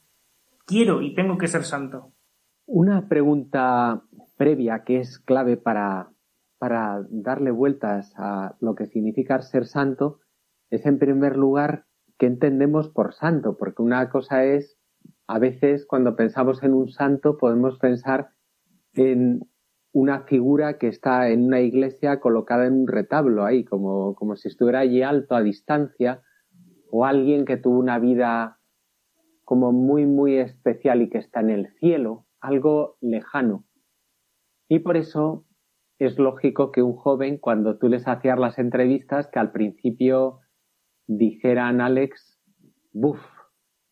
quiero 0.66 1.02
y 1.02 1.14
tengo 1.14 1.38
que 1.38 1.48
ser 1.48 1.64
santo. 1.64 2.12
Una 2.66 3.08
pregunta 3.08 4.02
previa 4.36 4.84
que 4.84 4.98
es 4.98 5.18
clave 5.18 5.56
para, 5.56 6.10
para 6.58 7.04
darle 7.10 7.50
vueltas 7.50 8.12
a 8.16 8.56
lo 8.60 8.74
que 8.74 8.86
significa 8.86 9.40
ser 9.42 9.66
santo 9.66 10.20
es 10.70 10.86
en 10.86 10.98
primer 10.98 11.36
lugar 11.36 11.86
qué 12.18 12.26
entendemos 12.26 12.88
por 12.88 13.14
santo, 13.14 13.56
porque 13.58 13.82
una 13.82 14.08
cosa 14.10 14.44
es, 14.44 14.78
a 15.26 15.38
veces 15.38 15.86
cuando 15.86 16.16
pensamos 16.16 16.62
en 16.62 16.72
un 16.72 16.88
santo 16.88 17.36
podemos 17.36 17.78
pensar 17.78 18.30
en 18.94 19.40
una 19.92 20.22
figura 20.22 20.78
que 20.78 20.88
está 20.88 21.28
en 21.28 21.44
una 21.44 21.60
iglesia 21.60 22.20
colocada 22.20 22.66
en 22.66 22.82
un 22.82 22.88
retablo 22.88 23.44
ahí, 23.44 23.64
como, 23.64 24.14
como 24.14 24.36
si 24.36 24.48
estuviera 24.48 24.80
allí 24.80 25.02
alto 25.02 25.34
a 25.34 25.42
distancia, 25.42 26.22
o 26.90 27.04
alguien 27.04 27.44
que 27.44 27.56
tuvo 27.56 27.78
una 27.78 27.98
vida 27.98 28.58
como 29.44 29.72
muy, 29.72 30.06
muy 30.06 30.36
especial 30.36 31.02
y 31.02 31.10
que 31.10 31.18
está 31.18 31.40
en 31.40 31.50
el 31.50 31.68
cielo, 31.78 32.26
algo 32.40 32.96
lejano. 33.00 33.64
Y 34.68 34.80
por 34.80 34.96
eso 34.96 35.44
es 35.98 36.18
lógico 36.18 36.72
que 36.72 36.82
un 36.82 36.96
joven, 36.96 37.38
cuando 37.38 37.78
tú 37.78 37.88
les 37.88 38.08
hacías 38.08 38.38
las 38.38 38.58
entrevistas, 38.58 39.28
que 39.28 39.38
al 39.38 39.52
principio 39.52 40.40
dijeran, 41.06 41.80
Alex, 41.80 42.40
buf, 42.92 43.20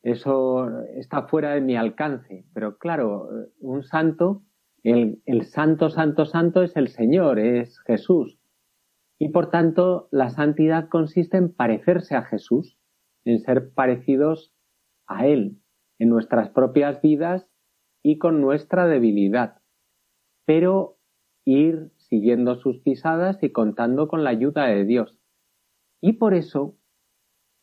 eso 0.03 0.81
está 0.97 1.29
fuera 1.29 1.55
de 1.55 1.61
mi 1.61 1.77
alcance. 1.77 2.47
Pero 2.55 2.79
claro, 2.79 3.29
un 3.61 3.83
santo, 3.83 4.43
el, 4.83 5.23
el 5.27 5.45
santo, 5.45 5.91
santo, 5.91 6.25
santo 6.25 6.63
es 6.63 6.77
el 6.77 6.89
Señor, 6.89 7.39
es 7.39 7.79
Jesús. 7.81 8.41
Y 9.19 9.29
por 9.29 9.51
tanto, 9.51 10.09
la 10.11 10.31
santidad 10.31 10.89
consiste 10.89 11.37
en 11.37 11.53
parecerse 11.53 12.17
a 12.17 12.23
Jesús, 12.23 12.79
en 13.25 13.41
ser 13.41 13.73
parecidos 13.75 14.55
a 15.11 15.27
Él 15.27 15.61
en 15.99 16.09
nuestras 16.09 16.49
propias 16.49 17.03
vidas 17.03 17.47
y 18.03 18.19
con 18.19 18.41
nuestra 18.41 18.87
debilidad, 18.87 19.61
pero 20.47 20.97
ir 21.45 21.91
siguiendo 21.97 22.57
sus 22.57 22.79
pisadas 22.81 23.43
y 23.43 23.51
contando 23.51 24.09
con 24.09 24.25
la 24.25 24.31
ayuda 24.31 24.67
de 24.67 24.85
Dios. 24.85 25.19
Y 26.01 26.15
por 26.15 26.33
eso, 26.33 26.77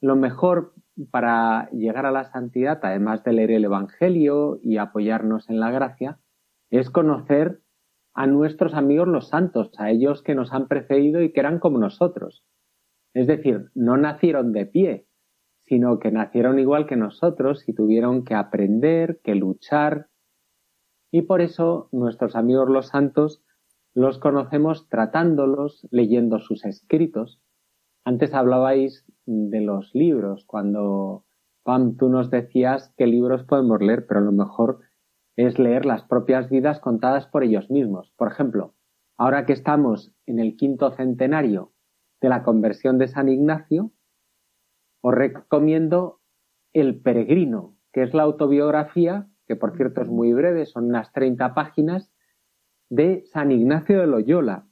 lo 0.02 0.16
mejor 0.16 0.76
para 1.12 1.70
llegar 1.72 2.06
a 2.06 2.12
la 2.12 2.26
santidad, 2.32 2.80
además 2.84 3.24
de 3.24 3.34
leer 3.34 3.52
el 3.52 3.66
Evangelio 3.66 4.60
y 4.62 4.78
apoyarnos 4.78 5.50
en 5.50 5.60
la 5.60 5.72
gracia, 5.72 6.20
es 6.70 6.90
conocer 6.90 7.62
a 8.14 8.28
nuestros 8.28 8.74
amigos 8.74 9.08
los 9.08 9.30
santos, 9.30 9.72
a 9.78 9.90
ellos 9.90 10.24
que 10.24 10.36
nos 10.36 10.52
han 10.52 10.68
precedido 10.68 11.22
y 11.22 11.32
que 11.32 11.40
eran 11.40 11.60
como 11.60 11.78
nosotros. 11.78 12.44
Es 13.14 13.28
decir, 13.28 13.70
no 13.74 13.98
nacieron 13.98 14.52
de 14.52 14.66
pie, 14.66 15.07
sino 15.68 16.00
que 16.00 16.12
nacieron 16.12 16.60
igual 16.60 16.88
que 16.88 16.96
nosotros 16.96 17.68
y 17.68 17.74
tuvieron 17.74 18.24
que 18.24 18.36
aprender, 18.36 19.20
que 19.24 19.36
luchar. 19.36 20.08
Y 21.12 21.24
por 21.24 21.42
eso 21.42 21.90
nuestros 21.92 22.36
amigos 22.36 22.70
los 22.70 22.88
santos 22.88 23.44
los 23.94 24.20
conocemos 24.20 24.88
tratándolos, 24.90 25.88
leyendo 25.92 26.40
sus 26.40 26.64
escritos. 26.66 27.42
Antes 28.06 28.34
hablabais 28.34 29.06
de 29.26 29.60
los 29.62 29.94
libros, 29.94 30.46
cuando 30.46 31.26
Pam, 31.64 31.98
tú 31.98 32.08
nos 32.08 32.30
decías 32.30 32.94
qué 32.96 33.08
libros 33.08 33.44
podemos 33.44 33.82
leer, 33.82 34.06
pero 34.08 34.22
lo 34.22 34.32
mejor 34.32 34.80
es 35.36 35.60
leer 35.60 35.86
las 35.86 36.04
propias 36.04 36.50
vidas 36.50 36.80
contadas 36.80 37.28
por 37.28 37.44
ellos 37.44 37.70
mismos. 37.70 38.14
Por 38.16 38.32
ejemplo, 38.32 38.76
ahora 39.18 39.46
que 39.46 39.54
estamos 39.54 40.14
en 40.26 40.40
el 40.40 40.56
quinto 40.56 40.92
centenario 40.92 41.74
de 42.22 42.30
la 42.30 42.44
conversión 42.44 42.98
de 42.98 43.08
San 43.08 43.28
Ignacio, 43.28 43.92
os 45.08 45.16
recomiendo 45.16 46.20
El 46.74 47.02
Peregrino, 47.02 47.78
que 47.94 48.04
es 48.04 48.14
la 48.14 48.24
autobiografía, 48.24 49.30
que 49.46 49.56
por 49.56 49.78
cierto 49.78 50.02
es 50.02 50.10
muy 50.10 50.34
breve, 50.34 50.66
son 50.66 50.88
unas 50.88 51.14
30 51.14 51.54
páginas, 51.54 52.12
de 52.90 53.24
San 53.28 53.54
Ignacio 53.54 54.02
de 54.02 54.08
Loyola, 54.08 54.68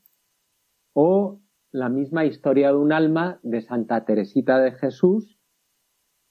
o 0.94 1.40
la 1.72 1.88
misma 1.88 2.26
historia 2.26 2.68
de 2.74 2.78
un 2.78 2.92
alma 2.92 3.40
de 3.44 3.62
Santa 3.62 4.04
Teresita 4.04 4.60
de 4.60 4.74
Jesús, 4.74 5.40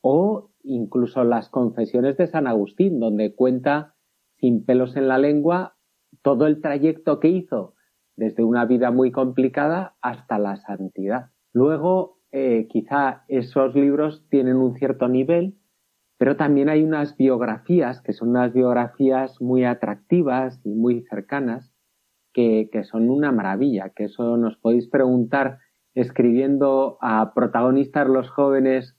o 0.02 0.50
incluso 0.62 1.24
las 1.24 1.48
confesiones 1.48 2.18
de 2.18 2.26
San 2.26 2.46
Agustín, 2.46 3.00
donde 3.00 3.34
cuenta 3.34 3.94
sin 4.36 4.66
pelos 4.66 4.96
en 4.96 5.08
la 5.08 5.16
lengua 5.16 5.78
todo 6.20 6.46
el 6.46 6.60
trayecto 6.60 7.20
que 7.20 7.28
hizo 7.28 7.74
desde 8.16 8.44
una 8.44 8.66
vida 8.66 8.90
muy 8.90 9.10
complicada 9.12 9.96
hasta 10.02 10.38
la 10.38 10.56
santidad. 10.56 11.30
Luego 11.54 12.13
eh, 12.36 12.66
quizá 12.68 13.22
esos 13.28 13.76
libros 13.76 14.26
tienen 14.28 14.56
un 14.56 14.74
cierto 14.74 15.06
nivel, 15.06 15.56
pero 16.18 16.36
también 16.36 16.68
hay 16.68 16.82
unas 16.82 17.16
biografías 17.16 18.02
que 18.02 18.12
son 18.12 18.30
unas 18.30 18.52
biografías 18.52 19.40
muy 19.40 19.64
atractivas 19.64 20.60
y 20.64 20.70
muy 20.70 21.02
cercanas, 21.02 21.72
que, 22.32 22.68
son 22.90 23.08
una 23.08 23.30
maravilla, 23.30 23.90
que 23.90 24.06
eso 24.06 24.36
nos 24.36 24.56
podéis 24.56 24.88
preguntar 24.88 25.58
escribiendo 25.94 26.98
a 27.00 27.34
protagonistas 27.34 28.08
los 28.08 28.28
jóvenes 28.30 28.96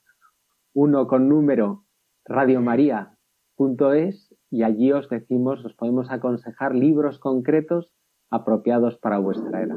uno 0.73 1.07
con 1.07 1.27
número 1.27 1.83
radiomaria.es 2.23 4.33
y 4.49 4.63
allí 4.63 4.93
os 4.93 5.09
decimos, 5.09 5.65
os 5.65 5.73
podemos 5.73 6.09
aconsejar 6.09 6.73
libros 6.73 7.19
concretos 7.19 7.91
apropiados 8.29 8.97
para 8.97 9.17
vuestra 9.17 9.61
era. 9.61 9.75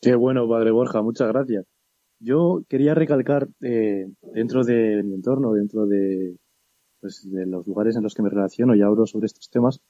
Qué 0.00 0.14
bueno, 0.14 0.48
Padre 0.48 0.70
Borja, 0.70 1.02
muchas 1.02 1.28
gracias. 1.28 1.66
Yo 2.24 2.62
quería 2.68 2.94
recalcar 2.94 3.48
eh, 3.62 4.06
dentro 4.32 4.62
de 4.62 5.02
mi 5.02 5.14
entorno, 5.14 5.52
dentro 5.52 5.86
de, 5.86 6.36
pues, 7.00 7.28
de 7.28 7.46
los 7.46 7.66
lugares 7.66 7.96
en 7.96 8.04
los 8.04 8.14
que 8.14 8.22
me 8.22 8.30
relaciono 8.30 8.76
y 8.76 8.82
hablo 8.82 9.06
sobre 9.06 9.26
estos 9.26 9.50
temas, 9.50 9.80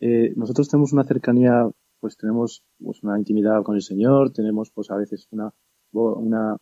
eh, 0.00 0.34
nosotros 0.36 0.68
tenemos 0.68 0.92
una 0.92 1.04
cercanía, 1.04 1.66
pues 1.98 2.18
tenemos 2.18 2.62
pues, 2.78 3.02
una 3.02 3.18
intimidad 3.18 3.62
con 3.62 3.74
el 3.74 3.80
Señor, 3.80 4.32
tenemos 4.32 4.70
pues 4.70 4.90
a 4.90 4.96
veces 4.96 5.28
una, 5.30 5.50
una, 5.92 6.58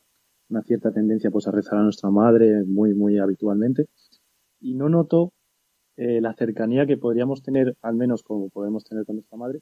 una 0.49 0.63
cierta 0.63 0.93
tendencia 0.93 1.29
pues 1.33 1.49
a 1.49 1.51
rezar 1.51 1.81
a 1.81 1.83
nuestra 1.83 2.11
madre 2.11 2.63
muy, 2.65 2.95
muy 2.95 3.19
habitualmente. 3.19 3.87
Y 4.61 4.75
no 4.75 4.89
noto 4.89 5.33
eh, 5.97 6.21
la 6.21 6.35
cercanía 6.35 6.87
que 6.87 6.99
podríamos 6.99 7.43
tener, 7.43 7.77
al 7.83 7.97
menos 7.97 8.23
como 8.23 8.49
podemos 8.49 8.85
tener 8.85 9.05
con 9.05 9.17
nuestra 9.17 9.39
madre, 9.39 9.59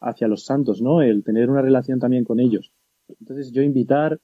hacia 0.00 0.28
los 0.28 0.44
santos, 0.44 0.80
¿no? 0.80 1.02
El 1.02 1.24
tener 1.24 1.50
una 1.50 1.60
relación 1.60 1.98
también 1.98 2.22
con 2.22 2.38
ellos. 2.38 2.70
Entonces 3.18 3.50
yo 3.50 3.62
invitar 3.62 4.20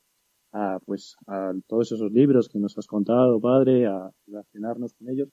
a, 0.56 0.78
pues, 0.86 1.16
a 1.26 1.52
todos 1.66 1.92
esos 1.92 2.10
libros 2.12 2.48
que 2.48 2.58
nos 2.58 2.78
has 2.78 2.86
contado, 2.86 3.38
padre, 3.40 3.86
a 3.86 4.10
relacionarnos 4.26 4.94
con 4.94 5.10
ellos, 5.10 5.28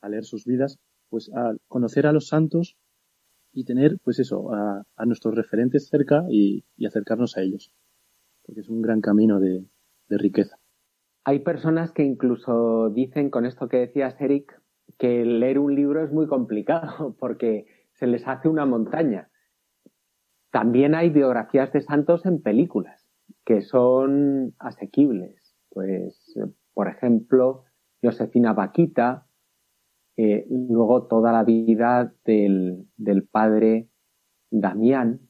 a 0.00 0.08
leer 0.08 0.24
sus 0.24 0.44
vidas, 0.44 0.78
pues 1.08 1.30
a 1.32 1.54
conocer 1.68 2.06
a 2.06 2.12
los 2.12 2.26
santos 2.26 2.76
y 3.52 3.64
tener, 3.64 3.98
pues 4.02 4.18
eso, 4.18 4.52
a, 4.52 5.06
nuestros 5.06 5.36
referentes 5.36 5.88
cerca 5.88 6.24
y, 6.28 6.64
acercarnos 6.84 7.36
a 7.36 7.42
ellos. 7.42 7.72
Porque 8.44 8.60
es 8.62 8.68
un 8.68 8.82
gran 8.82 9.00
camino 9.00 9.38
de, 9.38 9.64
riqueza. 10.08 10.56
Hay 11.24 11.38
personas 11.38 11.92
que 11.92 12.02
incluso 12.02 12.90
dicen 12.90 13.30
con 13.30 13.46
esto 13.46 13.68
que 13.68 13.76
decías, 13.76 14.20
Eric, 14.20 14.60
que 14.98 15.24
leer 15.24 15.60
un 15.60 15.76
libro 15.76 16.02
es 16.02 16.10
muy 16.10 16.26
complicado 16.26 17.14
porque 17.20 17.66
se 17.92 18.08
les 18.08 18.26
hace 18.26 18.48
una 18.48 18.66
montaña. 18.66 19.30
También 20.50 20.96
hay 20.96 21.10
biografías 21.10 21.72
de 21.72 21.82
santos 21.82 22.26
en 22.26 22.42
películas 22.42 22.99
que 23.44 23.62
son 23.62 24.54
asequibles. 24.58 25.54
Pues, 25.70 26.34
por 26.74 26.88
ejemplo, 26.88 27.64
Josefina 28.02 28.52
Vaquita, 28.52 29.26
eh, 30.16 30.46
luego 30.50 31.06
toda 31.06 31.32
la 31.32 31.44
vida 31.44 32.12
del, 32.24 32.86
del 32.96 33.24
padre 33.24 33.88
Damián, 34.50 35.20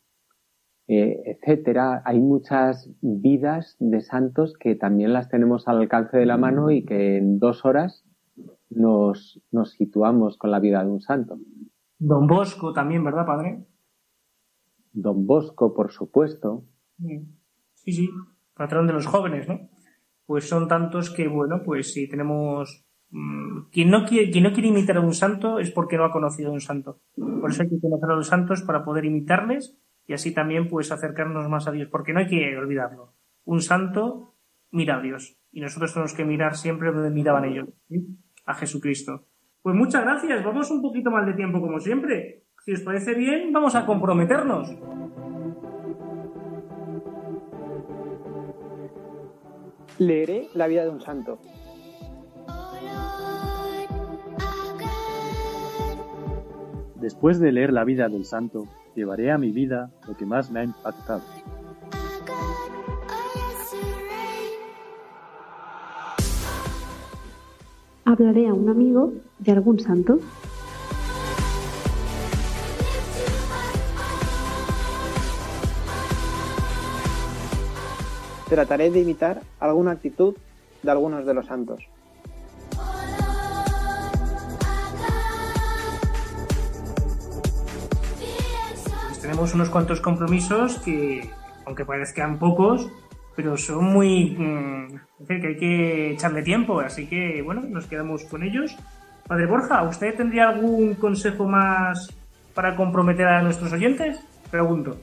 eh, 0.89 1.23
etcétera. 1.25 2.03
Hay 2.05 2.19
muchas 2.19 2.91
vidas 3.01 3.77
de 3.79 4.01
santos 4.01 4.57
que 4.59 4.75
también 4.75 5.13
las 5.13 5.29
tenemos 5.29 5.69
al 5.69 5.79
alcance 5.79 6.17
de 6.17 6.27
la 6.27 6.37
mano 6.37 6.71
y 6.71 6.85
que 6.85 7.19
en 7.19 7.39
dos 7.39 7.65
horas 7.65 8.05
nos, 8.71 9.41
nos 9.53 9.71
situamos 9.73 10.37
con 10.37 10.51
la 10.51 10.59
vida 10.59 10.83
de 10.83 10.91
un 10.91 11.01
santo. 11.01 11.39
Don 11.99 12.27
Bosco 12.27 12.73
también, 12.73 13.05
¿verdad, 13.05 13.27
padre? 13.27 13.65
Don 14.93 15.27
Bosco, 15.27 15.75
por 15.75 15.93
supuesto. 15.93 16.65
Sí, 17.85 17.93
sí, 17.93 18.11
patrón 18.55 18.87
de 18.87 18.93
los 18.93 19.07
jóvenes, 19.07 19.49
¿no? 19.49 19.69
Pues 20.27 20.49
son 20.49 20.69
tantos 20.69 21.11
que, 21.11 21.29
bueno, 21.29 21.63
pues 21.65 21.93
si 21.93 22.09
tenemos... 22.09 22.85
Mm, 23.11 23.71
quien, 23.73 23.91
no 23.91 24.05
quiere, 24.05 24.31
quien 24.31 24.45
no 24.45 24.53
quiere 24.53 24.69
imitar 24.69 24.99
a 24.99 25.01
un 25.01 25.15
santo 25.15 25.59
es 25.59 25.71
porque 25.71 25.97
no 25.97 26.05
ha 26.05 26.13
conocido 26.13 26.51
a 26.51 26.53
un 26.53 26.61
santo. 26.61 27.01
Por 27.17 27.51
eso 27.51 27.63
hay 27.63 27.71
que 27.71 27.81
conocer 27.81 28.11
a 28.11 28.15
los 28.15 28.29
santos 28.29 28.63
para 28.63 28.85
poder 28.85 29.05
imitarles 29.05 29.77
y 30.07 30.13
así 30.13 30.33
también 30.33 30.69
pues 30.69 30.93
acercarnos 30.93 31.49
más 31.49 31.67
a 31.67 31.73
Dios, 31.73 31.89
porque 31.91 32.13
no 32.13 32.21
hay 32.21 32.27
que 32.27 32.57
olvidarlo. 32.57 33.15
Un 33.45 33.63
santo 33.63 34.35
mira 34.71 34.99
a 34.99 35.01
Dios 35.01 35.39
y 35.53 35.61
nosotros 35.61 35.93
tenemos 35.93 36.15
que 36.15 36.25
mirar 36.25 36.57
siempre 36.57 36.93
donde 36.93 37.11
miraban 37.11 37.45
ellos, 37.45 37.69
a 38.45 38.55
Jesucristo. 38.55 39.27
Pues 39.63 39.75
muchas 39.77 40.03
gracias, 40.05 40.45
vamos 40.45 40.71
un 40.71 40.83
poquito 40.83 41.11
más 41.11 41.27
de 41.27 41.35
tiempo 41.35 41.61
como 41.61 41.79
siempre. 41.81 42.45
Si 42.65 42.73
os 42.73 42.81
parece 42.81 43.15
bien, 43.15 43.53
vamos 43.53 43.75
a 43.75 43.87
comprometernos. 43.87 44.71
Leeré 50.01 50.49
la 50.55 50.67
vida 50.67 50.83
de 50.83 50.89
un 50.89 51.03
santo. 51.03 51.39
Después 56.95 57.39
de 57.39 57.53
leer 57.53 57.71
la 57.71 57.85
vida 57.85 58.09
del 58.09 58.25
santo, 58.25 58.67
llevaré 58.97 59.31
a 59.31 59.37
mi 59.37 59.51
vida 59.51 59.91
lo 60.09 60.17
que 60.17 60.25
más 60.25 60.51
me 60.51 60.61
ha 60.61 60.65
impactado. 60.65 61.21
Hablaré 68.07 68.49
a 68.49 68.55
un 68.55 68.71
amigo 68.71 69.13
de 69.39 69.53
algún 69.53 69.81
santo. 69.81 70.19
Trataré 78.51 78.91
de 78.91 79.01
imitar 79.01 79.43
alguna 79.61 79.93
actitud 79.93 80.35
de 80.83 80.91
algunos 80.91 81.25
de 81.25 81.35
los 81.35 81.47
santos. 81.47 81.85
Pues 89.07 89.21
tenemos 89.21 89.55
unos 89.55 89.71
cuantos 89.71 90.01
compromisos 90.01 90.81
que, 90.81 91.31
aunque 91.65 91.85
parezcan 91.85 92.41
pocos, 92.41 92.91
pero 93.37 93.57
son 93.57 93.85
muy... 93.85 94.31
mm, 94.37 94.97
es 95.21 95.29
decir, 95.29 95.41
que 95.41 95.47
hay 95.47 95.57
que 95.57 96.11
echarle 96.15 96.43
tiempo, 96.43 96.81
así 96.81 97.07
que, 97.07 97.43
bueno, 97.43 97.61
nos 97.63 97.87
quedamos 97.87 98.25
con 98.25 98.43
ellos. 98.43 98.77
Padre 99.29 99.47
Borja, 99.47 99.85
¿usted 99.85 100.17
tendría 100.17 100.49
algún 100.49 100.95
consejo 100.95 101.45
más 101.45 102.13
para 102.53 102.75
comprometer 102.75 103.29
a 103.29 103.43
nuestros 103.43 103.73
oyentes? 103.73 104.21
Pregunto. 104.51 104.99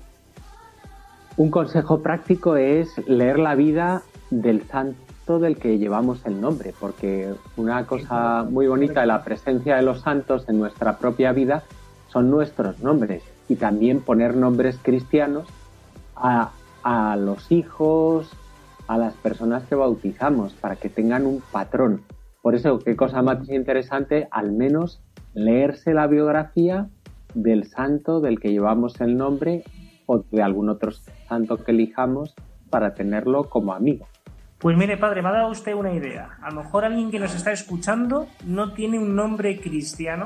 Un 1.37 1.51
consejo 1.51 2.01
práctico 2.01 2.55
es 2.55 2.97
leer 3.07 3.37
la 3.37 3.53
vida 3.53 4.01
del 4.31 4.63
santo 4.63 5.37
del 5.37 5.57
que 5.57 5.77
llevamos 5.77 6.25
el 6.25 6.41
nombre, 6.41 6.73
porque 6.79 7.31
una 7.57 7.85
cosa 7.85 8.43
muy 8.43 8.67
bonita 8.67 9.01
de 9.01 9.07
la 9.07 9.23
presencia 9.23 9.75
de 9.75 9.83
los 9.83 10.01
santos 10.01 10.49
en 10.49 10.57
nuestra 10.57 10.97
propia 10.97 11.33
vida 11.33 11.63
son 12.07 12.31
nuestros 12.31 12.79
nombres 12.79 13.21
y 13.47 13.55
también 13.55 14.01
poner 14.01 14.35
nombres 14.35 14.79
cristianos 14.81 15.47
a, 16.15 16.53
a 16.81 17.15
los 17.17 17.51
hijos, 17.51 18.31
a 18.87 18.97
las 18.97 19.13
personas 19.13 19.63
que 19.65 19.75
bautizamos, 19.75 20.53
para 20.55 20.75
que 20.75 20.89
tengan 20.89 21.27
un 21.27 21.43
patrón. 21.51 22.01
Por 22.41 22.55
eso, 22.55 22.79
qué 22.79 22.95
cosa 22.95 23.21
más 23.21 23.47
interesante, 23.47 24.27
al 24.31 24.53
menos 24.53 25.03
leerse 25.35 25.93
la 25.93 26.07
biografía 26.07 26.87
del 27.35 27.67
santo 27.67 28.21
del 28.21 28.39
que 28.39 28.51
llevamos 28.51 28.99
el 29.01 29.17
nombre 29.17 29.63
o 30.07 30.23
de 30.31 30.41
algún 30.41 30.69
otro 30.69 30.91
santo 31.29 31.63
que 31.63 31.71
elijamos 31.71 32.33
para 32.71 32.95
tenerlo 32.95 33.43
como 33.43 33.73
amigo. 33.73 34.07
Pues 34.57 34.75
mire, 34.75 34.97
padre, 34.97 35.21
me 35.21 35.29
ha 35.29 35.33
dado 35.33 35.51
usted 35.51 35.75
una 35.75 35.93
idea. 35.93 36.39
A 36.41 36.49
lo 36.49 36.63
mejor 36.63 36.83
alguien 36.83 37.11
que 37.11 37.19
nos 37.19 37.35
está 37.35 37.51
escuchando 37.51 38.27
no 38.43 38.73
tiene 38.73 38.97
un 38.97 39.15
nombre 39.15 39.59
cristiano, 39.59 40.25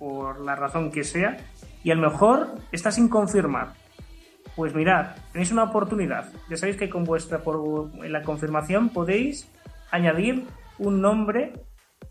por 0.00 0.40
la 0.40 0.56
razón 0.56 0.90
que 0.90 1.04
sea, 1.04 1.36
y 1.84 1.92
a 1.92 1.94
lo 1.94 2.10
mejor 2.10 2.48
está 2.72 2.90
sin 2.90 3.08
confirmar. 3.08 3.74
Pues 4.56 4.74
mirad, 4.74 5.14
tenéis 5.30 5.52
una 5.52 5.62
oportunidad. 5.62 6.32
Ya 6.50 6.56
sabéis 6.56 6.76
que 6.76 6.90
con 6.90 7.04
vuestra 7.04 7.40
en 8.02 8.12
la 8.12 8.22
confirmación 8.22 8.88
podéis 8.88 9.48
añadir 9.92 10.44
un 10.78 11.00
nombre 11.00 11.52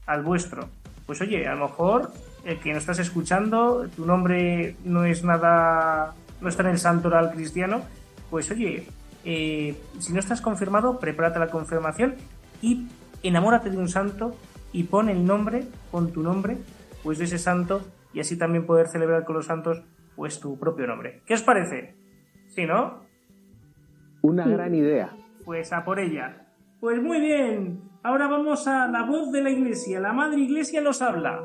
al 0.06 0.24
vuestro. 0.24 0.70
Pues 1.06 1.20
oye, 1.20 1.46
a 1.48 1.56
lo 1.56 1.68
mejor 1.68 2.12
el 2.46 2.60
que 2.60 2.70
nos 2.70 2.80
estás 2.80 3.00
escuchando, 3.00 3.88
tu 3.94 4.06
nombre 4.06 4.78
no 4.86 5.04
es 5.04 5.26
nada, 5.26 6.16
no 6.42 6.50
está 6.50 6.64
en 6.64 6.70
el 6.70 6.78
santoral 6.78 7.32
cristiano, 7.32 7.82
pues 8.30 8.52
oye, 8.52 8.88
eh, 9.26 9.76
si 10.00 10.14
no 10.14 10.20
estás 10.20 10.42
confirmado, 10.42 11.00
prepárate 11.00 11.40
la 11.40 11.50
confirmación 11.50 12.16
y 12.62 12.88
enamórate 13.24 13.70
de 13.70 13.78
un 13.78 13.90
santo 13.90 14.36
y 14.72 14.84
pon 14.84 15.10
el 15.10 15.26
nombre, 15.26 15.66
pon 15.92 16.12
tu 16.12 16.24
nombre, 16.24 16.58
pues 17.04 17.18
de 17.18 17.26
ese 17.26 17.38
santo 17.38 17.82
y 18.14 18.20
así 18.20 18.38
también 18.38 18.66
poder 18.66 18.88
celebrar 18.88 19.26
con 19.26 19.36
los 19.36 19.46
santos 19.46 19.82
pues 20.16 20.40
tu 20.40 20.58
propio 20.58 20.88
nombre. 20.88 21.22
¿Qué 21.26 21.34
os 21.34 21.44
parece? 21.44 21.96
¿Sí, 22.48 22.66
no? 22.66 23.06
Una 24.22 24.48
gran 24.48 24.74
idea. 24.74 25.16
Pues 25.46 25.72
a 25.72 25.84
por 25.84 26.00
ella. 26.00 26.48
Pues 26.80 27.02
muy 27.02 27.20
bien. 27.20 27.82
Ahora 28.04 28.28
vamos 28.28 28.68
a 28.68 28.88
la 28.88 29.04
voz 29.04 29.32
de 29.32 29.42
la 29.42 29.50
iglesia. 29.50 30.00
La 30.00 30.14
madre 30.14 30.40
iglesia 30.40 30.82
nos 30.82 31.02
habla. 31.02 31.42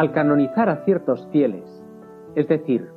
Al 0.00 0.12
canonizar 0.12 0.70
a 0.70 0.82
ciertos 0.86 1.28
fieles, 1.30 1.84
es 2.34 2.48
decir, 2.48 2.88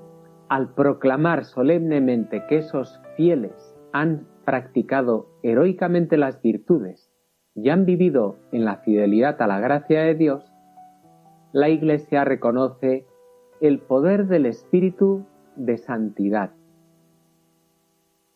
al 0.47 0.73
proclamar 0.73 1.43
solemnemente 1.43 2.45
que 2.47 2.59
esos 2.59 3.01
fieles 3.17 3.75
han 3.91 4.25
practicado 4.45 5.27
heroicamente 5.43 6.15
las 6.15 6.41
virtudes 6.41 7.11
y 7.55 7.71
han 7.71 7.83
vivido 7.83 8.37
en 8.53 8.63
la 8.63 8.77
fidelidad 8.77 9.41
a 9.41 9.47
la 9.47 9.59
gracia 9.59 10.03
de 10.03 10.15
Dios, 10.15 10.49
la 11.51 11.67
Iglesia 11.67 12.23
reconoce 12.23 13.05
el 13.59 13.79
poder 13.79 14.27
del 14.27 14.45
Espíritu 14.45 15.25
de 15.57 15.79
santidad 15.79 16.51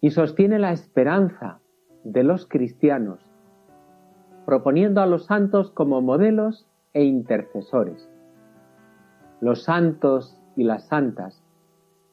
y 0.01 0.09
sostiene 0.09 0.59
la 0.59 0.73
esperanza 0.73 1.61
de 2.03 2.23
los 2.23 2.45
cristianos, 2.45 3.21
proponiendo 4.45 4.99
a 4.99 5.05
los 5.05 5.23
santos 5.23 5.71
como 5.71 6.01
modelos 6.01 6.67
e 6.93 7.05
intercesores. 7.05 8.09
Los 9.39 9.63
santos 9.63 10.39
y 10.55 10.63
las 10.63 10.87
santas 10.87 11.43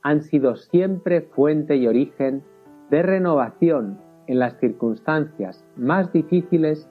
han 0.02 0.22
sido 0.22 0.56
siempre 0.56 1.22
fuente 1.22 1.76
y 1.76 1.86
origen 1.86 2.42
de 2.90 3.02
renovación 3.02 3.98
en 4.26 4.38
las 4.38 4.58
circunstancias 4.58 5.64
más 5.76 6.12
difíciles 6.12 6.88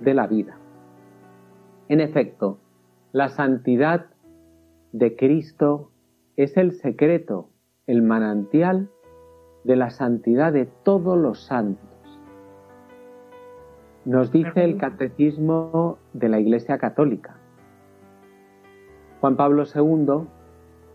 de 0.00 0.14
la 0.14 0.26
vida. 0.26 0.58
En 1.88 2.00
efecto, 2.00 2.58
la 3.12 3.28
santidad 3.28 4.06
de 4.92 5.16
Cristo 5.16 5.90
es 6.36 6.56
el 6.56 6.72
secreto, 6.72 7.48
el 7.86 8.02
manantial 8.02 8.90
de 9.64 9.76
la 9.76 9.90
santidad 9.90 10.52
de 10.52 10.66
todos 10.84 11.16
los 11.16 11.44
santos. 11.44 11.88
Nos 14.04 14.30
dice 14.32 14.64
el 14.64 14.76
catecismo 14.78 15.98
de 16.12 16.28
la 16.28 16.40
Iglesia 16.40 16.78
Católica. 16.78 17.38
Juan 19.26 19.36
Pablo 19.36 19.64
II, 19.64 20.28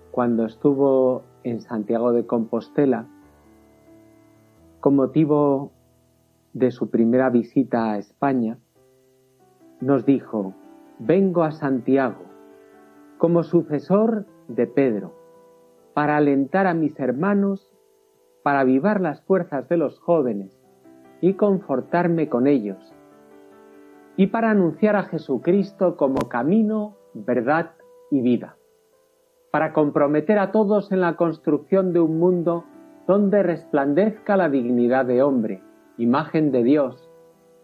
cuando 0.09 0.45
estuvo 0.45 1.23
en 1.43 1.59
Santiago 1.59 2.13
de 2.13 2.25
Compostela, 2.25 3.05
con 4.79 4.95
motivo 4.95 5.73
de 6.53 6.71
su 6.71 6.89
primera 6.89 7.29
visita 7.29 7.91
a 7.91 7.97
España, 7.97 8.57
nos 9.81 10.05
dijo, 10.05 10.53
vengo 10.97 11.43
a 11.43 11.51
Santiago 11.51 12.23
como 13.17 13.43
sucesor 13.43 14.25
de 14.47 14.65
Pedro, 14.65 15.13
para 15.93 16.15
alentar 16.15 16.67
a 16.67 16.73
mis 16.73 16.97
hermanos, 17.01 17.69
para 18.43 18.61
avivar 18.61 19.01
las 19.01 19.21
fuerzas 19.23 19.67
de 19.67 19.75
los 19.75 19.99
jóvenes 19.99 20.57
y 21.19 21.33
confortarme 21.33 22.29
con 22.29 22.47
ellos, 22.47 22.95
y 24.15 24.27
para 24.27 24.51
anunciar 24.51 24.95
a 24.95 25.03
Jesucristo 25.03 25.97
como 25.97 26.29
camino, 26.29 26.95
verdad 27.13 27.71
y 28.11 28.21
vida, 28.21 28.57
para 29.51 29.73
comprometer 29.73 30.37
a 30.37 30.51
todos 30.51 30.91
en 30.91 31.01
la 31.01 31.15
construcción 31.15 31.93
de 31.93 31.99
un 31.99 32.19
mundo 32.19 32.65
donde 33.07 33.41
resplandezca 33.41 34.37
la 34.37 34.49
dignidad 34.49 35.05
de 35.05 35.23
hombre, 35.23 35.63
imagen 35.97 36.51
de 36.51 36.63
Dios, 36.63 37.09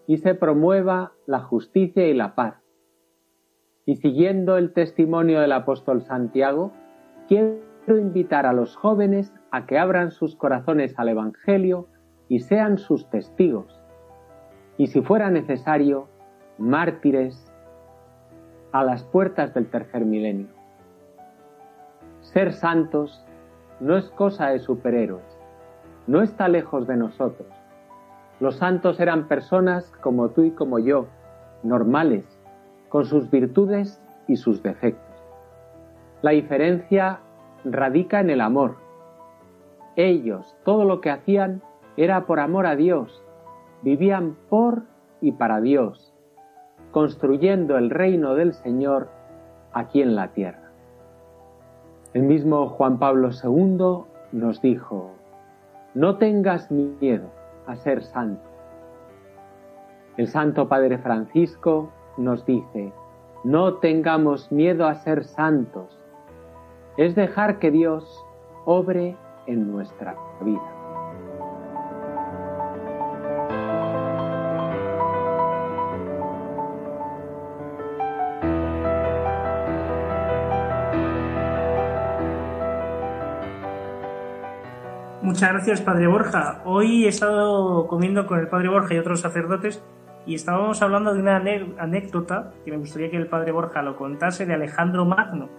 y 0.07 0.17
se 0.17 0.33
promueva 0.33 1.11
la 1.27 1.41
justicia 1.41 2.07
y 2.07 2.13
la 2.13 2.33
paz. 2.33 2.55
Y 3.85 3.97
siguiendo 3.97 4.57
el 4.57 4.73
testimonio 4.73 5.41
del 5.41 5.51
apóstol 5.51 6.01
Santiago, 6.01 6.71
quiero 7.27 7.61
invitar 7.87 8.45
a 8.45 8.53
los 8.53 8.75
jóvenes 8.75 9.33
a 9.51 9.65
que 9.65 9.77
abran 9.77 10.11
sus 10.11 10.35
corazones 10.35 10.97
al 10.97 11.09
Evangelio 11.09 11.87
y 12.29 12.39
sean 12.39 12.77
sus 12.77 13.09
testigos, 13.09 13.81
y 14.77 14.87
si 14.87 15.01
fuera 15.01 15.31
necesario, 15.31 16.07
mártires 16.57 17.46
a 18.71 18.83
las 18.83 19.03
puertas 19.03 19.53
del 19.53 19.67
tercer 19.67 20.05
milenio. 20.05 20.47
Ser 22.21 22.53
santos 22.53 23.23
no 23.79 23.97
es 23.97 24.09
cosa 24.09 24.47
de 24.47 24.59
superhéroes, 24.59 25.25
no 26.07 26.21
está 26.21 26.47
lejos 26.47 26.87
de 26.87 26.97
nosotros. 26.97 27.47
Los 28.39 28.57
santos 28.57 28.99
eran 28.99 29.27
personas 29.27 29.91
como 30.01 30.29
tú 30.29 30.43
y 30.43 30.51
como 30.51 30.79
yo, 30.79 31.07
normales, 31.63 32.25
con 32.89 33.05
sus 33.05 33.29
virtudes 33.31 34.01
y 34.27 34.35
sus 34.35 34.61
defectos. 34.61 35.03
La 36.21 36.31
diferencia 36.31 37.19
radica 37.63 38.19
en 38.19 38.29
el 38.29 38.41
amor. 38.41 38.77
Ellos, 39.95 40.55
todo 40.63 40.85
lo 40.85 41.01
que 41.01 41.09
hacían 41.09 41.61
era 41.95 42.25
por 42.25 42.39
amor 42.39 42.67
a 42.67 42.75
Dios, 42.75 43.23
vivían 43.81 44.35
por 44.49 44.83
y 45.21 45.31
para 45.31 45.61
Dios, 45.61 46.13
construyendo 46.91 47.77
el 47.77 47.89
reino 47.89 48.35
del 48.35 48.53
Señor 48.53 49.09
aquí 49.73 50.01
en 50.01 50.15
la 50.15 50.29
tierra. 50.29 50.71
El 52.13 52.23
mismo 52.23 52.69
Juan 52.69 52.97
Pablo 52.97 53.29
II 53.31 54.05
nos 54.31 54.61
dijo, 54.61 55.11
no 55.93 56.17
tengas 56.17 56.71
miedo 56.71 57.29
a 57.65 57.75
ser 57.75 58.03
santo. 58.03 58.47
El 60.17 60.27
Santo 60.27 60.67
Padre 60.67 60.97
Francisco 60.97 61.91
nos 62.17 62.45
dice, 62.45 62.91
no 63.43 63.75
tengamos 63.75 64.51
miedo 64.51 64.87
a 64.87 64.95
ser 64.95 65.23
santos, 65.23 65.97
es 66.97 67.13
dejar 67.15 67.59
que 67.59 67.69
Dios 67.69 68.25
obre 68.65 69.15
en 69.45 69.71
nuestra 69.71 70.15
vida. 70.41 70.76
Muchas 85.37 85.53
gracias, 85.53 85.81
Padre 85.81 86.07
Borja. 86.07 86.63
Hoy 86.65 87.05
he 87.05 87.09
estado 87.09 87.85
comiendo 87.85 88.25
con 88.25 88.39
el 88.39 88.47
Padre 88.47 88.69
Borja 88.69 88.95
y 88.95 88.97
otros 88.97 89.19
sacerdotes 89.19 89.85
y 90.25 90.33
estábamos 90.33 90.81
hablando 90.81 91.13
de 91.13 91.19
una 91.19 91.35
anécdota 91.35 92.53
que 92.65 92.71
me 92.71 92.77
gustaría 92.77 93.11
que 93.11 93.17
el 93.17 93.27
Padre 93.27 93.51
Borja 93.51 93.83
lo 93.83 93.97
contase 93.97 94.47
de 94.47 94.55
Alejandro 94.55 95.05
Magno, 95.05 95.49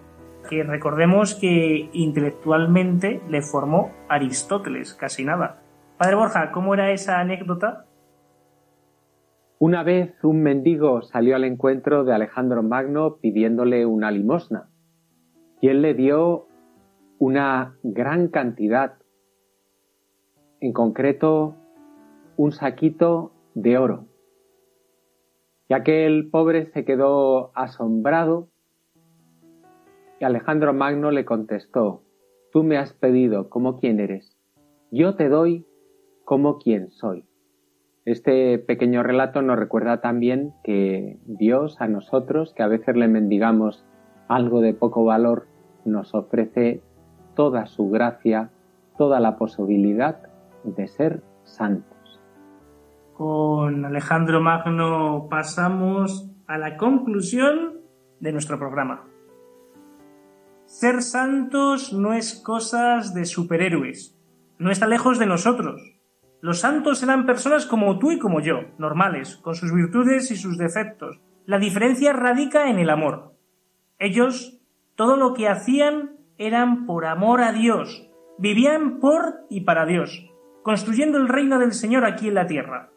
que 0.51 0.65
recordemos 0.65 1.37
que 1.37 1.91
intelectualmente 1.93 3.23
le 3.29 3.41
formó 3.41 3.93
Aristóteles, 4.09 4.95
casi 4.95 5.25
nada. 5.25 5.63
Padre 5.97 6.17
Borja, 6.17 6.51
¿cómo 6.51 6.75
era 6.75 6.91
esa 6.91 7.21
anécdota? 7.21 7.87
Una 9.61 9.85
vez 9.85 10.13
un 10.25 10.43
mendigo 10.43 11.03
salió 11.03 11.37
al 11.37 11.45
encuentro 11.45 12.03
de 12.03 12.17
Alejandro 12.17 12.65
Magno 12.65 13.19
pidiéndole 13.23 13.87
una 13.87 14.11
limosna 14.11 14.71
y 15.61 15.69
él 15.69 15.83
le 15.83 15.95
dio 15.95 16.49
una 17.21 17.77
gran 17.85 18.27
cantidad 18.27 18.95
en 20.61 20.73
concreto 20.73 21.55
un 22.37 22.53
saquito 22.53 23.33
de 23.55 23.79
oro. 23.79 24.07
Ya 25.69 25.83
que 25.83 26.07
el 26.07 26.31
pobre 26.31 26.67
se 26.73 26.85
quedó 26.85 27.51
asombrado 27.55 28.49
y 30.21 30.25
Alejandro 30.25 30.73
Magno 30.73 31.11
le 31.11 31.25
contestó, 31.25 32.03
tú 32.53 32.65
me 32.65 32.77
has 32.77 32.93
pedido 32.93 33.49
como 33.51 33.79
quién 33.79 34.01
eres, 34.01 34.37
yo 34.91 35.15
te 35.15 35.29
doy 35.29 35.65
como 36.25 36.59
quien 36.59 36.91
soy. 36.91 37.25
Este 38.05 38.59
pequeño 38.59 39.03
relato 39.03 39.43
nos 39.43 39.59
recuerda 39.59 40.01
también 40.01 40.55
que 40.65 41.19
Dios 41.27 41.77
a 41.81 41.89
nosotros, 41.89 42.55
que 42.55 42.63
a 42.63 42.69
veces 42.69 42.97
le 42.97 43.07
mendigamos 43.07 43.85
algo 44.29 44.61
de 44.61 44.75
poco 44.75 45.05
valor, 45.05 45.47
nos 45.85 46.15
ofrece 46.15 46.83
toda 47.35 47.67
su 47.67 47.91
gracia, 47.91 48.51
toda 48.97 49.21
la 49.21 49.37
posibilidad 49.37 50.28
de 50.75 50.89
ser 50.89 51.23
santos. 51.45 52.21
Con 53.15 53.85
Alejandro 53.85 54.41
Magno 54.41 55.27
pasamos 55.29 56.31
a 56.47 56.59
la 56.59 56.77
conclusión 56.77 57.81
de 58.21 58.33
nuestro 58.33 58.59
programa. 58.59 59.05
Ser 60.67 61.03
santos 61.03 61.93
no 61.93 62.13
es 62.13 62.35
cosas 62.35 63.15
de 63.15 63.25
superhéroes, 63.25 64.17
no 64.59 64.71
está 64.71 64.87
lejos 64.87 65.19
de 65.19 65.27
nosotros. 65.27 65.81
Los 66.41 66.61
santos 66.61 67.03
eran 67.03 67.27
personas 67.27 67.67
como 67.67 67.99
tú 67.99 68.13
y 68.13 68.19
como 68.19 68.41
yo, 68.41 68.61
normales, 68.79 69.37
con 69.39 69.57
sus 69.57 69.73
virtudes 69.73 70.31
y 70.31 70.37
sus 70.37 70.57
defectos. 70.57 71.19
La 71.47 71.59
diferencia 71.59 72.13
radica 72.13 72.71
en 72.71 72.79
el 72.79 72.91
amor. 72.91 73.35
Ellos, 73.99 74.61
todo 74.95 75.17
lo 75.17 75.35
que 75.35 75.49
hacían 75.49 76.19
eran 76.37 76.87
por 76.87 77.07
amor 77.07 77.43
a 77.43 77.53
Dios, 77.53 78.09
vivían 78.39 79.01
por 79.01 79.41
y 79.51 79.63
para 79.63 79.87
Dios 79.87 80.29
construyendo 80.63 81.19
el 81.19 81.29
reino 81.29 81.59
del 81.59 81.73
Señor 81.73 82.05
aquí 82.05 82.29
en 82.29 82.35
la 82.35 82.47
tierra. 82.47 82.91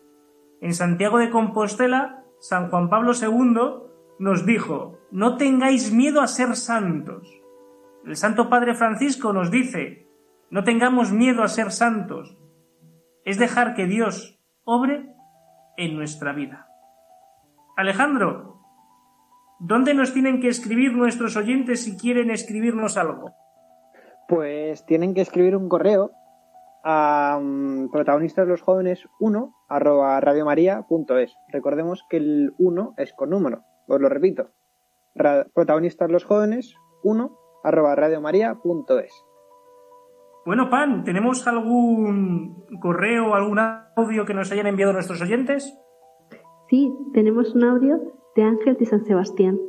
En 0.61 0.73
Santiago 0.73 1.17
de 1.17 1.29
Compostela, 1.29 2.23
San 2.39 2.69
Juan 2.69 2.89
Pablo 2.89 3.13
II 3.13 3.89
nos 4.19 4.45
dijo, 4.45 4.99
no 5.11 5.37
tengáis 5.37 5.91
miedo 5.91 6.21
a 6.21 6.27
ser 6.27 6.55
santos. 6.55 7.41
El 8.05 8.15
Santo 8.15 8.49
Padre 8.49 8.75
Francisco 8.75 9.33
nos 9.33 9.51
dice, 9.51 10.07
no 10.49 10.63
tengamos 10.63 11.11
miedo 11.11 11.43
a 11.43 11.47
ser 11.47 11.71
santos. 11.71 12.37
Es 13.25 13.37
dejar 13.37 13.73
que 13.73 13.85
Dios 13.85 14.39
obre 14.63 15.15
en 15.77 15.95
nuestra 15.95 16.33
vida. 16.33 16.67
Alejandro, 17.77 18.59
¿dónde 19.59 19.93
nos 19.93 20.13
tienen 20.13 20.41
que 20.41 20.49
escribir 20.49 20.93
nuestros 20.93 21.35
oyentes 21.37 21.83
si 21.83 21.97
quieren 21.97 22.31
escribirnos 22.31 22.97
algo? 22.97 23.31
Pues 24.27 24.85
tienen 24.85 25.13
que 25.13 25.21
escribir 25.21 25.55
un 25.55 25.69
correo 25.69 26.11
a 26.83 27.37
um, 27.39 27.89
protagonistas 27.91 28.47
los 28.47 28.61
jóvenes 28.61 29.07
1 29.19 29.53
arroba 29.69 30.19
radiomaria.es. 30.19 31.35
Recordemos 31.51 32.05
que 32.09 32.17
el 32.17 32.53
1 32.57 32.93
es 32.97 33.13
con 33.13 33.29
número, 33.29 33.63
os 33.87 33.99
lo 33.99 34.09
repito. 34.09 34.49
protagonistas 35.53 36.09
los 36.09 36.23
jóvenes 36.23 36.75
1 37.03 37.37
arroba 37.63 37.95
radiomaria.es. 37.95 39.25
Bueno, 40.43 40.69
Pan, 40.71 41.03
¿tenemos 41.03 41.47
algún 41.47 42.65
correo, 42.79 43.35
algún 43.35 43.59
audio 43.59 44.25
que 44.25 44.33
nos 44.33 44.51
hayan 44.51 44.65
enviado 44.65 44.91
nuestros 44.91 45.21
oyentes? 45.21 45.77
Sí, 46.67 46.91
tenemos 47.13 47.53
un 47.53 47.63
audio 47.63 47.99
de 48.35 48.43
Ángel 48.43 48.75
de 48.77 48.85
San 48.85 49.05
Sebastián. 49.05 49.59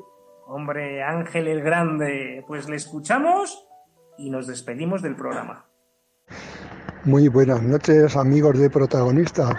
Hombre, 0.47 1.03
Ángel 1.03 1.49
el 1.49 1.63
Grande, 1.63 2.45
pues 2.47 2.69
le 2.69 2.77
escuchamos 2.77 3.69
y 4.17 4.31
nos 4.31 4.47
despedimos 4.47 5.03
del 5.03 5.17
programa. 5.17 5.72
Muy 7.05 7.27
buenas 7.27 7.61
noches 7.61 8.15
amigos 8.15 8.57
de 8.61 8.71
protagonistas. 8.71 9.57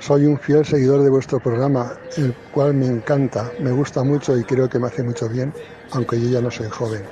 Soy 0.00 0.26
un 0.26 0.36
fiel 0.36 0.66
seguidor 0.66 1.04
de 1.04 1.08
vuestro 1.08 1.38
programa, 1.38 1.92
el 2.16 2.34
cual 2.52 2.74
me 2.74 2.86
encanta, 2.86 3.52
me 3.60 3.70
gusta 3.70 4.02
mucho 4.02 4.36
y 4.36 4.42
creo 4.42 4.68
que 4.68 4.80
me 4.80 4.88
hace 4.88 5.04
mucho 5.04 5.28
bien, 5.28 5.54
aunque 5.92 6.20
yo 6.20 6.28
ya 6.28 6.40
no 6.40 6.50
soy 6.50 6.68
joven. 6.68 7.04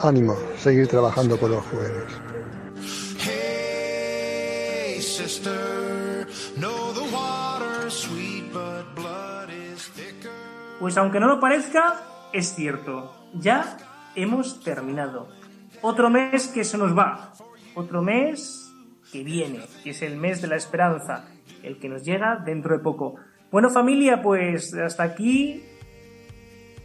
Ánimo, 0.00 0.34
seguir 0.56 0.88
trabajando 0.88 1.36
por 1.36 1.50
los 1.50 1.62
jóvenes. 1.66 2.04
Pues 10.80 10.96
aunque 10.96 11.20
no 11.20 11.26
lo 11.28 11.38
parezca, 11.38 12.30
es 12.32 12.54
cierto. 12.54 13.12
Ya 13.34 13.76
hemos 14.14 14.64
terminado. 14.64 15.28
Otro 15.82 16.08
mes 16.08 16.46
que 16.48 16.64
se 16.64 16.78
nos 16.78 16.96
va. 16.96 17.34
Otro 17.74 18.02
mes 18.02 18.72
que 19.12 19.24
viene, 19.24 19.60
que 19.82 19.90
es 19.90 20.02
el 20.02 20.16
mes 20.16 20.42
de 20.42 20.48
la 20.48 20.56
esperanza, 20.56 21.24
el 21.62 21.78
que 21.78 21.88
nos 21.88 22.04
llega 22.04 22.42
dentro 22.44 22.76
de 22.76 22.82
poco. 22.82 23.16
Bueno 23.50 23.70
familia, 23.70 24.22
pues 24.22 24.74
hasta 24.74 25.02
aquí 25.02 25.62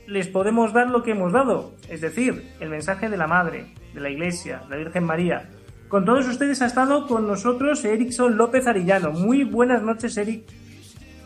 les 0.07 0.27
podemos 0.27 0.73
dar 0.73 0.89
lo 0.89 1.03
que 1.03 1.11
hemos 1.11 1.31
dado, 1.31 1.73
es 1.89 2.01
decir, 2.01 2.51
el 2.59 2.69
mensaje 2.69 3.09
de 3.09 3.17
la 3.17 3.27
Madre, 3.27 3.73
de 3.93 4.01
la 4.01 4.09
Iglesia, 4.09 4.63
la 4.69 4.75
Virgen 4.77 5.03
María. 5.03 5.49
Con 5.87 6.05
todos 6.05 6.27
ustedes 6.27 6.61
ha 6.61 6.67
estado 6.67 7.07
con 7.07 7.27
nosotros 7.27 7.83
Erickson 7.83 8.37
López 8.37 8.67
Arillano. 8.67 9.11
Muy 9.11 9.43
buenas 9.43 9.81
noches, 9.81 10.15
Eric. 10.17 10.43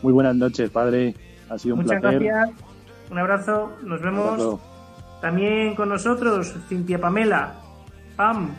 Muy 0.02 0.12
buenas 0.12 0.36
noches, 0.36 0.70
padre. 0.70 1.14
Ha 1.50 1.58
sido 1.58 1.74
un 1.74 1.82
Muchas 1.82 2.00
placer. 2.00 2.22
gracias. 2.22 2.60
Un 3.10 3.18
abrazo. 3.18 3.72
Nos 3.82 4.00
vemos. 4.00 4.26
abrazo. 4.26 4.60
También 5.20 5.74
con 5.74 5.88
nosotros 5.90 6.54
Cintia 6.68 6.98
Pamela. 6.98 7.54
Pam. 8.16 8.50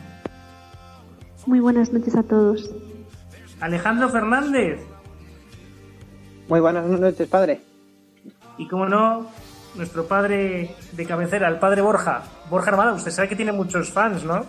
Muy 1.46 1.60
buenas 1.60 1.92
noches 1.92 2.16
a 2.16 2.24
todos. 2.24 2.70
Alejandro 3.60 4.08
Fernández. 4.08 4.80
Muy 6.48 6.60
buenas 6.60 6.86
noches, 6.86 7.28
padre. 7.28 7.60
Y 8.58 8.66
como 8.66 8.86
no, 8.86 9.26
nuestro 9.76 10.06
padre 10.06 10.74
de 10.92 11.06
cabecera, 11.06 11.48
el 11.48 11.58
padre 11.58 11.82
Borja. 11.82 12.24
Borja 12.50 12.70
Armada, 12.70 12.94
usted 12.94 13.12
sabe 13.12 13.28
que 13.28 13.36
tiene 13.36 13.52
muchos 13.52 13.90
fans, 13.90 14.24
¿no? 14.24 14.44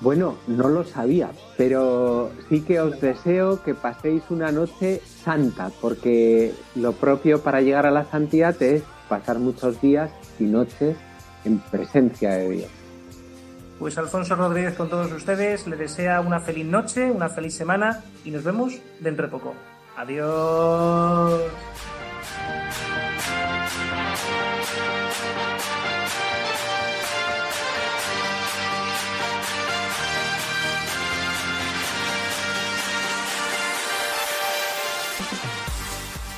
Bueno, 0.00 0.36
no 0.48 0.68
lo 0.68 0.84
sabía, 0.84 1.30
pero 1.56 2.32
sí 2.48 2.62
que 2.62 2.80
os 2.80 3.00
deseo 3.00 3.62
que 3.62 3.74
paséis 3.74 4.22
una 4.30 4.50
noche 4.50 5.00
santa, 5.22 5.70
porque 5.80 6.54
lo 6.74 6.92
propio 6.92 7.42
para 7.42 7.60
llegar 7.60 7.86
a 7.86 7.90
la 7.90 8.04
santidad 8.06 8.60
es 8.62 8.82
pasar 9.08 9.38
muchos 9.38 9.80
días 9.80 10.10
y 10.40 10.44
noches 10.44 10.96
en 11.44 11.58
presencia 11.58 12.30
de 12.30 12.50
Dios. 12.50 12.81
Pues 13.82 13.98
Alfonso 13.98 14.36
Rodríguez 14.36 14.76
con 14.76 14.88
todos 14.88 15.10
ustedes 15.10 15.66
le 15.66 15.74
desea 15.74 16.20
una 16.20 16.38
feliz 16.38 16.64
noche, 16.64 17.10
una 17.10 17.28
feliz 17.28 17.52
semana 17.52 18.00
y 18.24 18.30
nos 18.30 18.44
vemos 18.44 18.74
dentro 19.00 19.24
de 19.26 19.32
poco. 19.32 19.56
Adiós. 19.96 21.42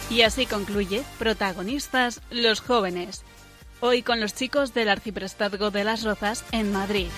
Y 0.08 0.22
así 0.22 0.46
concluye 0.46 1.02
Protagonistas 1.18 2.22
los 2.30 2.62
jóvenes. 2.62 3.22
Hoy 3.80 4.00
con 4.00 4.18
los 4.18 4.32
chicos 4.32 4.72
del 4.72 4.88
Arciprestazgo 4.88 5.70
de 5.70 5.84
las 5.84 6.04
Rozas 6.04 6.42
en 6.52 6.72
Madrid. 6.72 7.08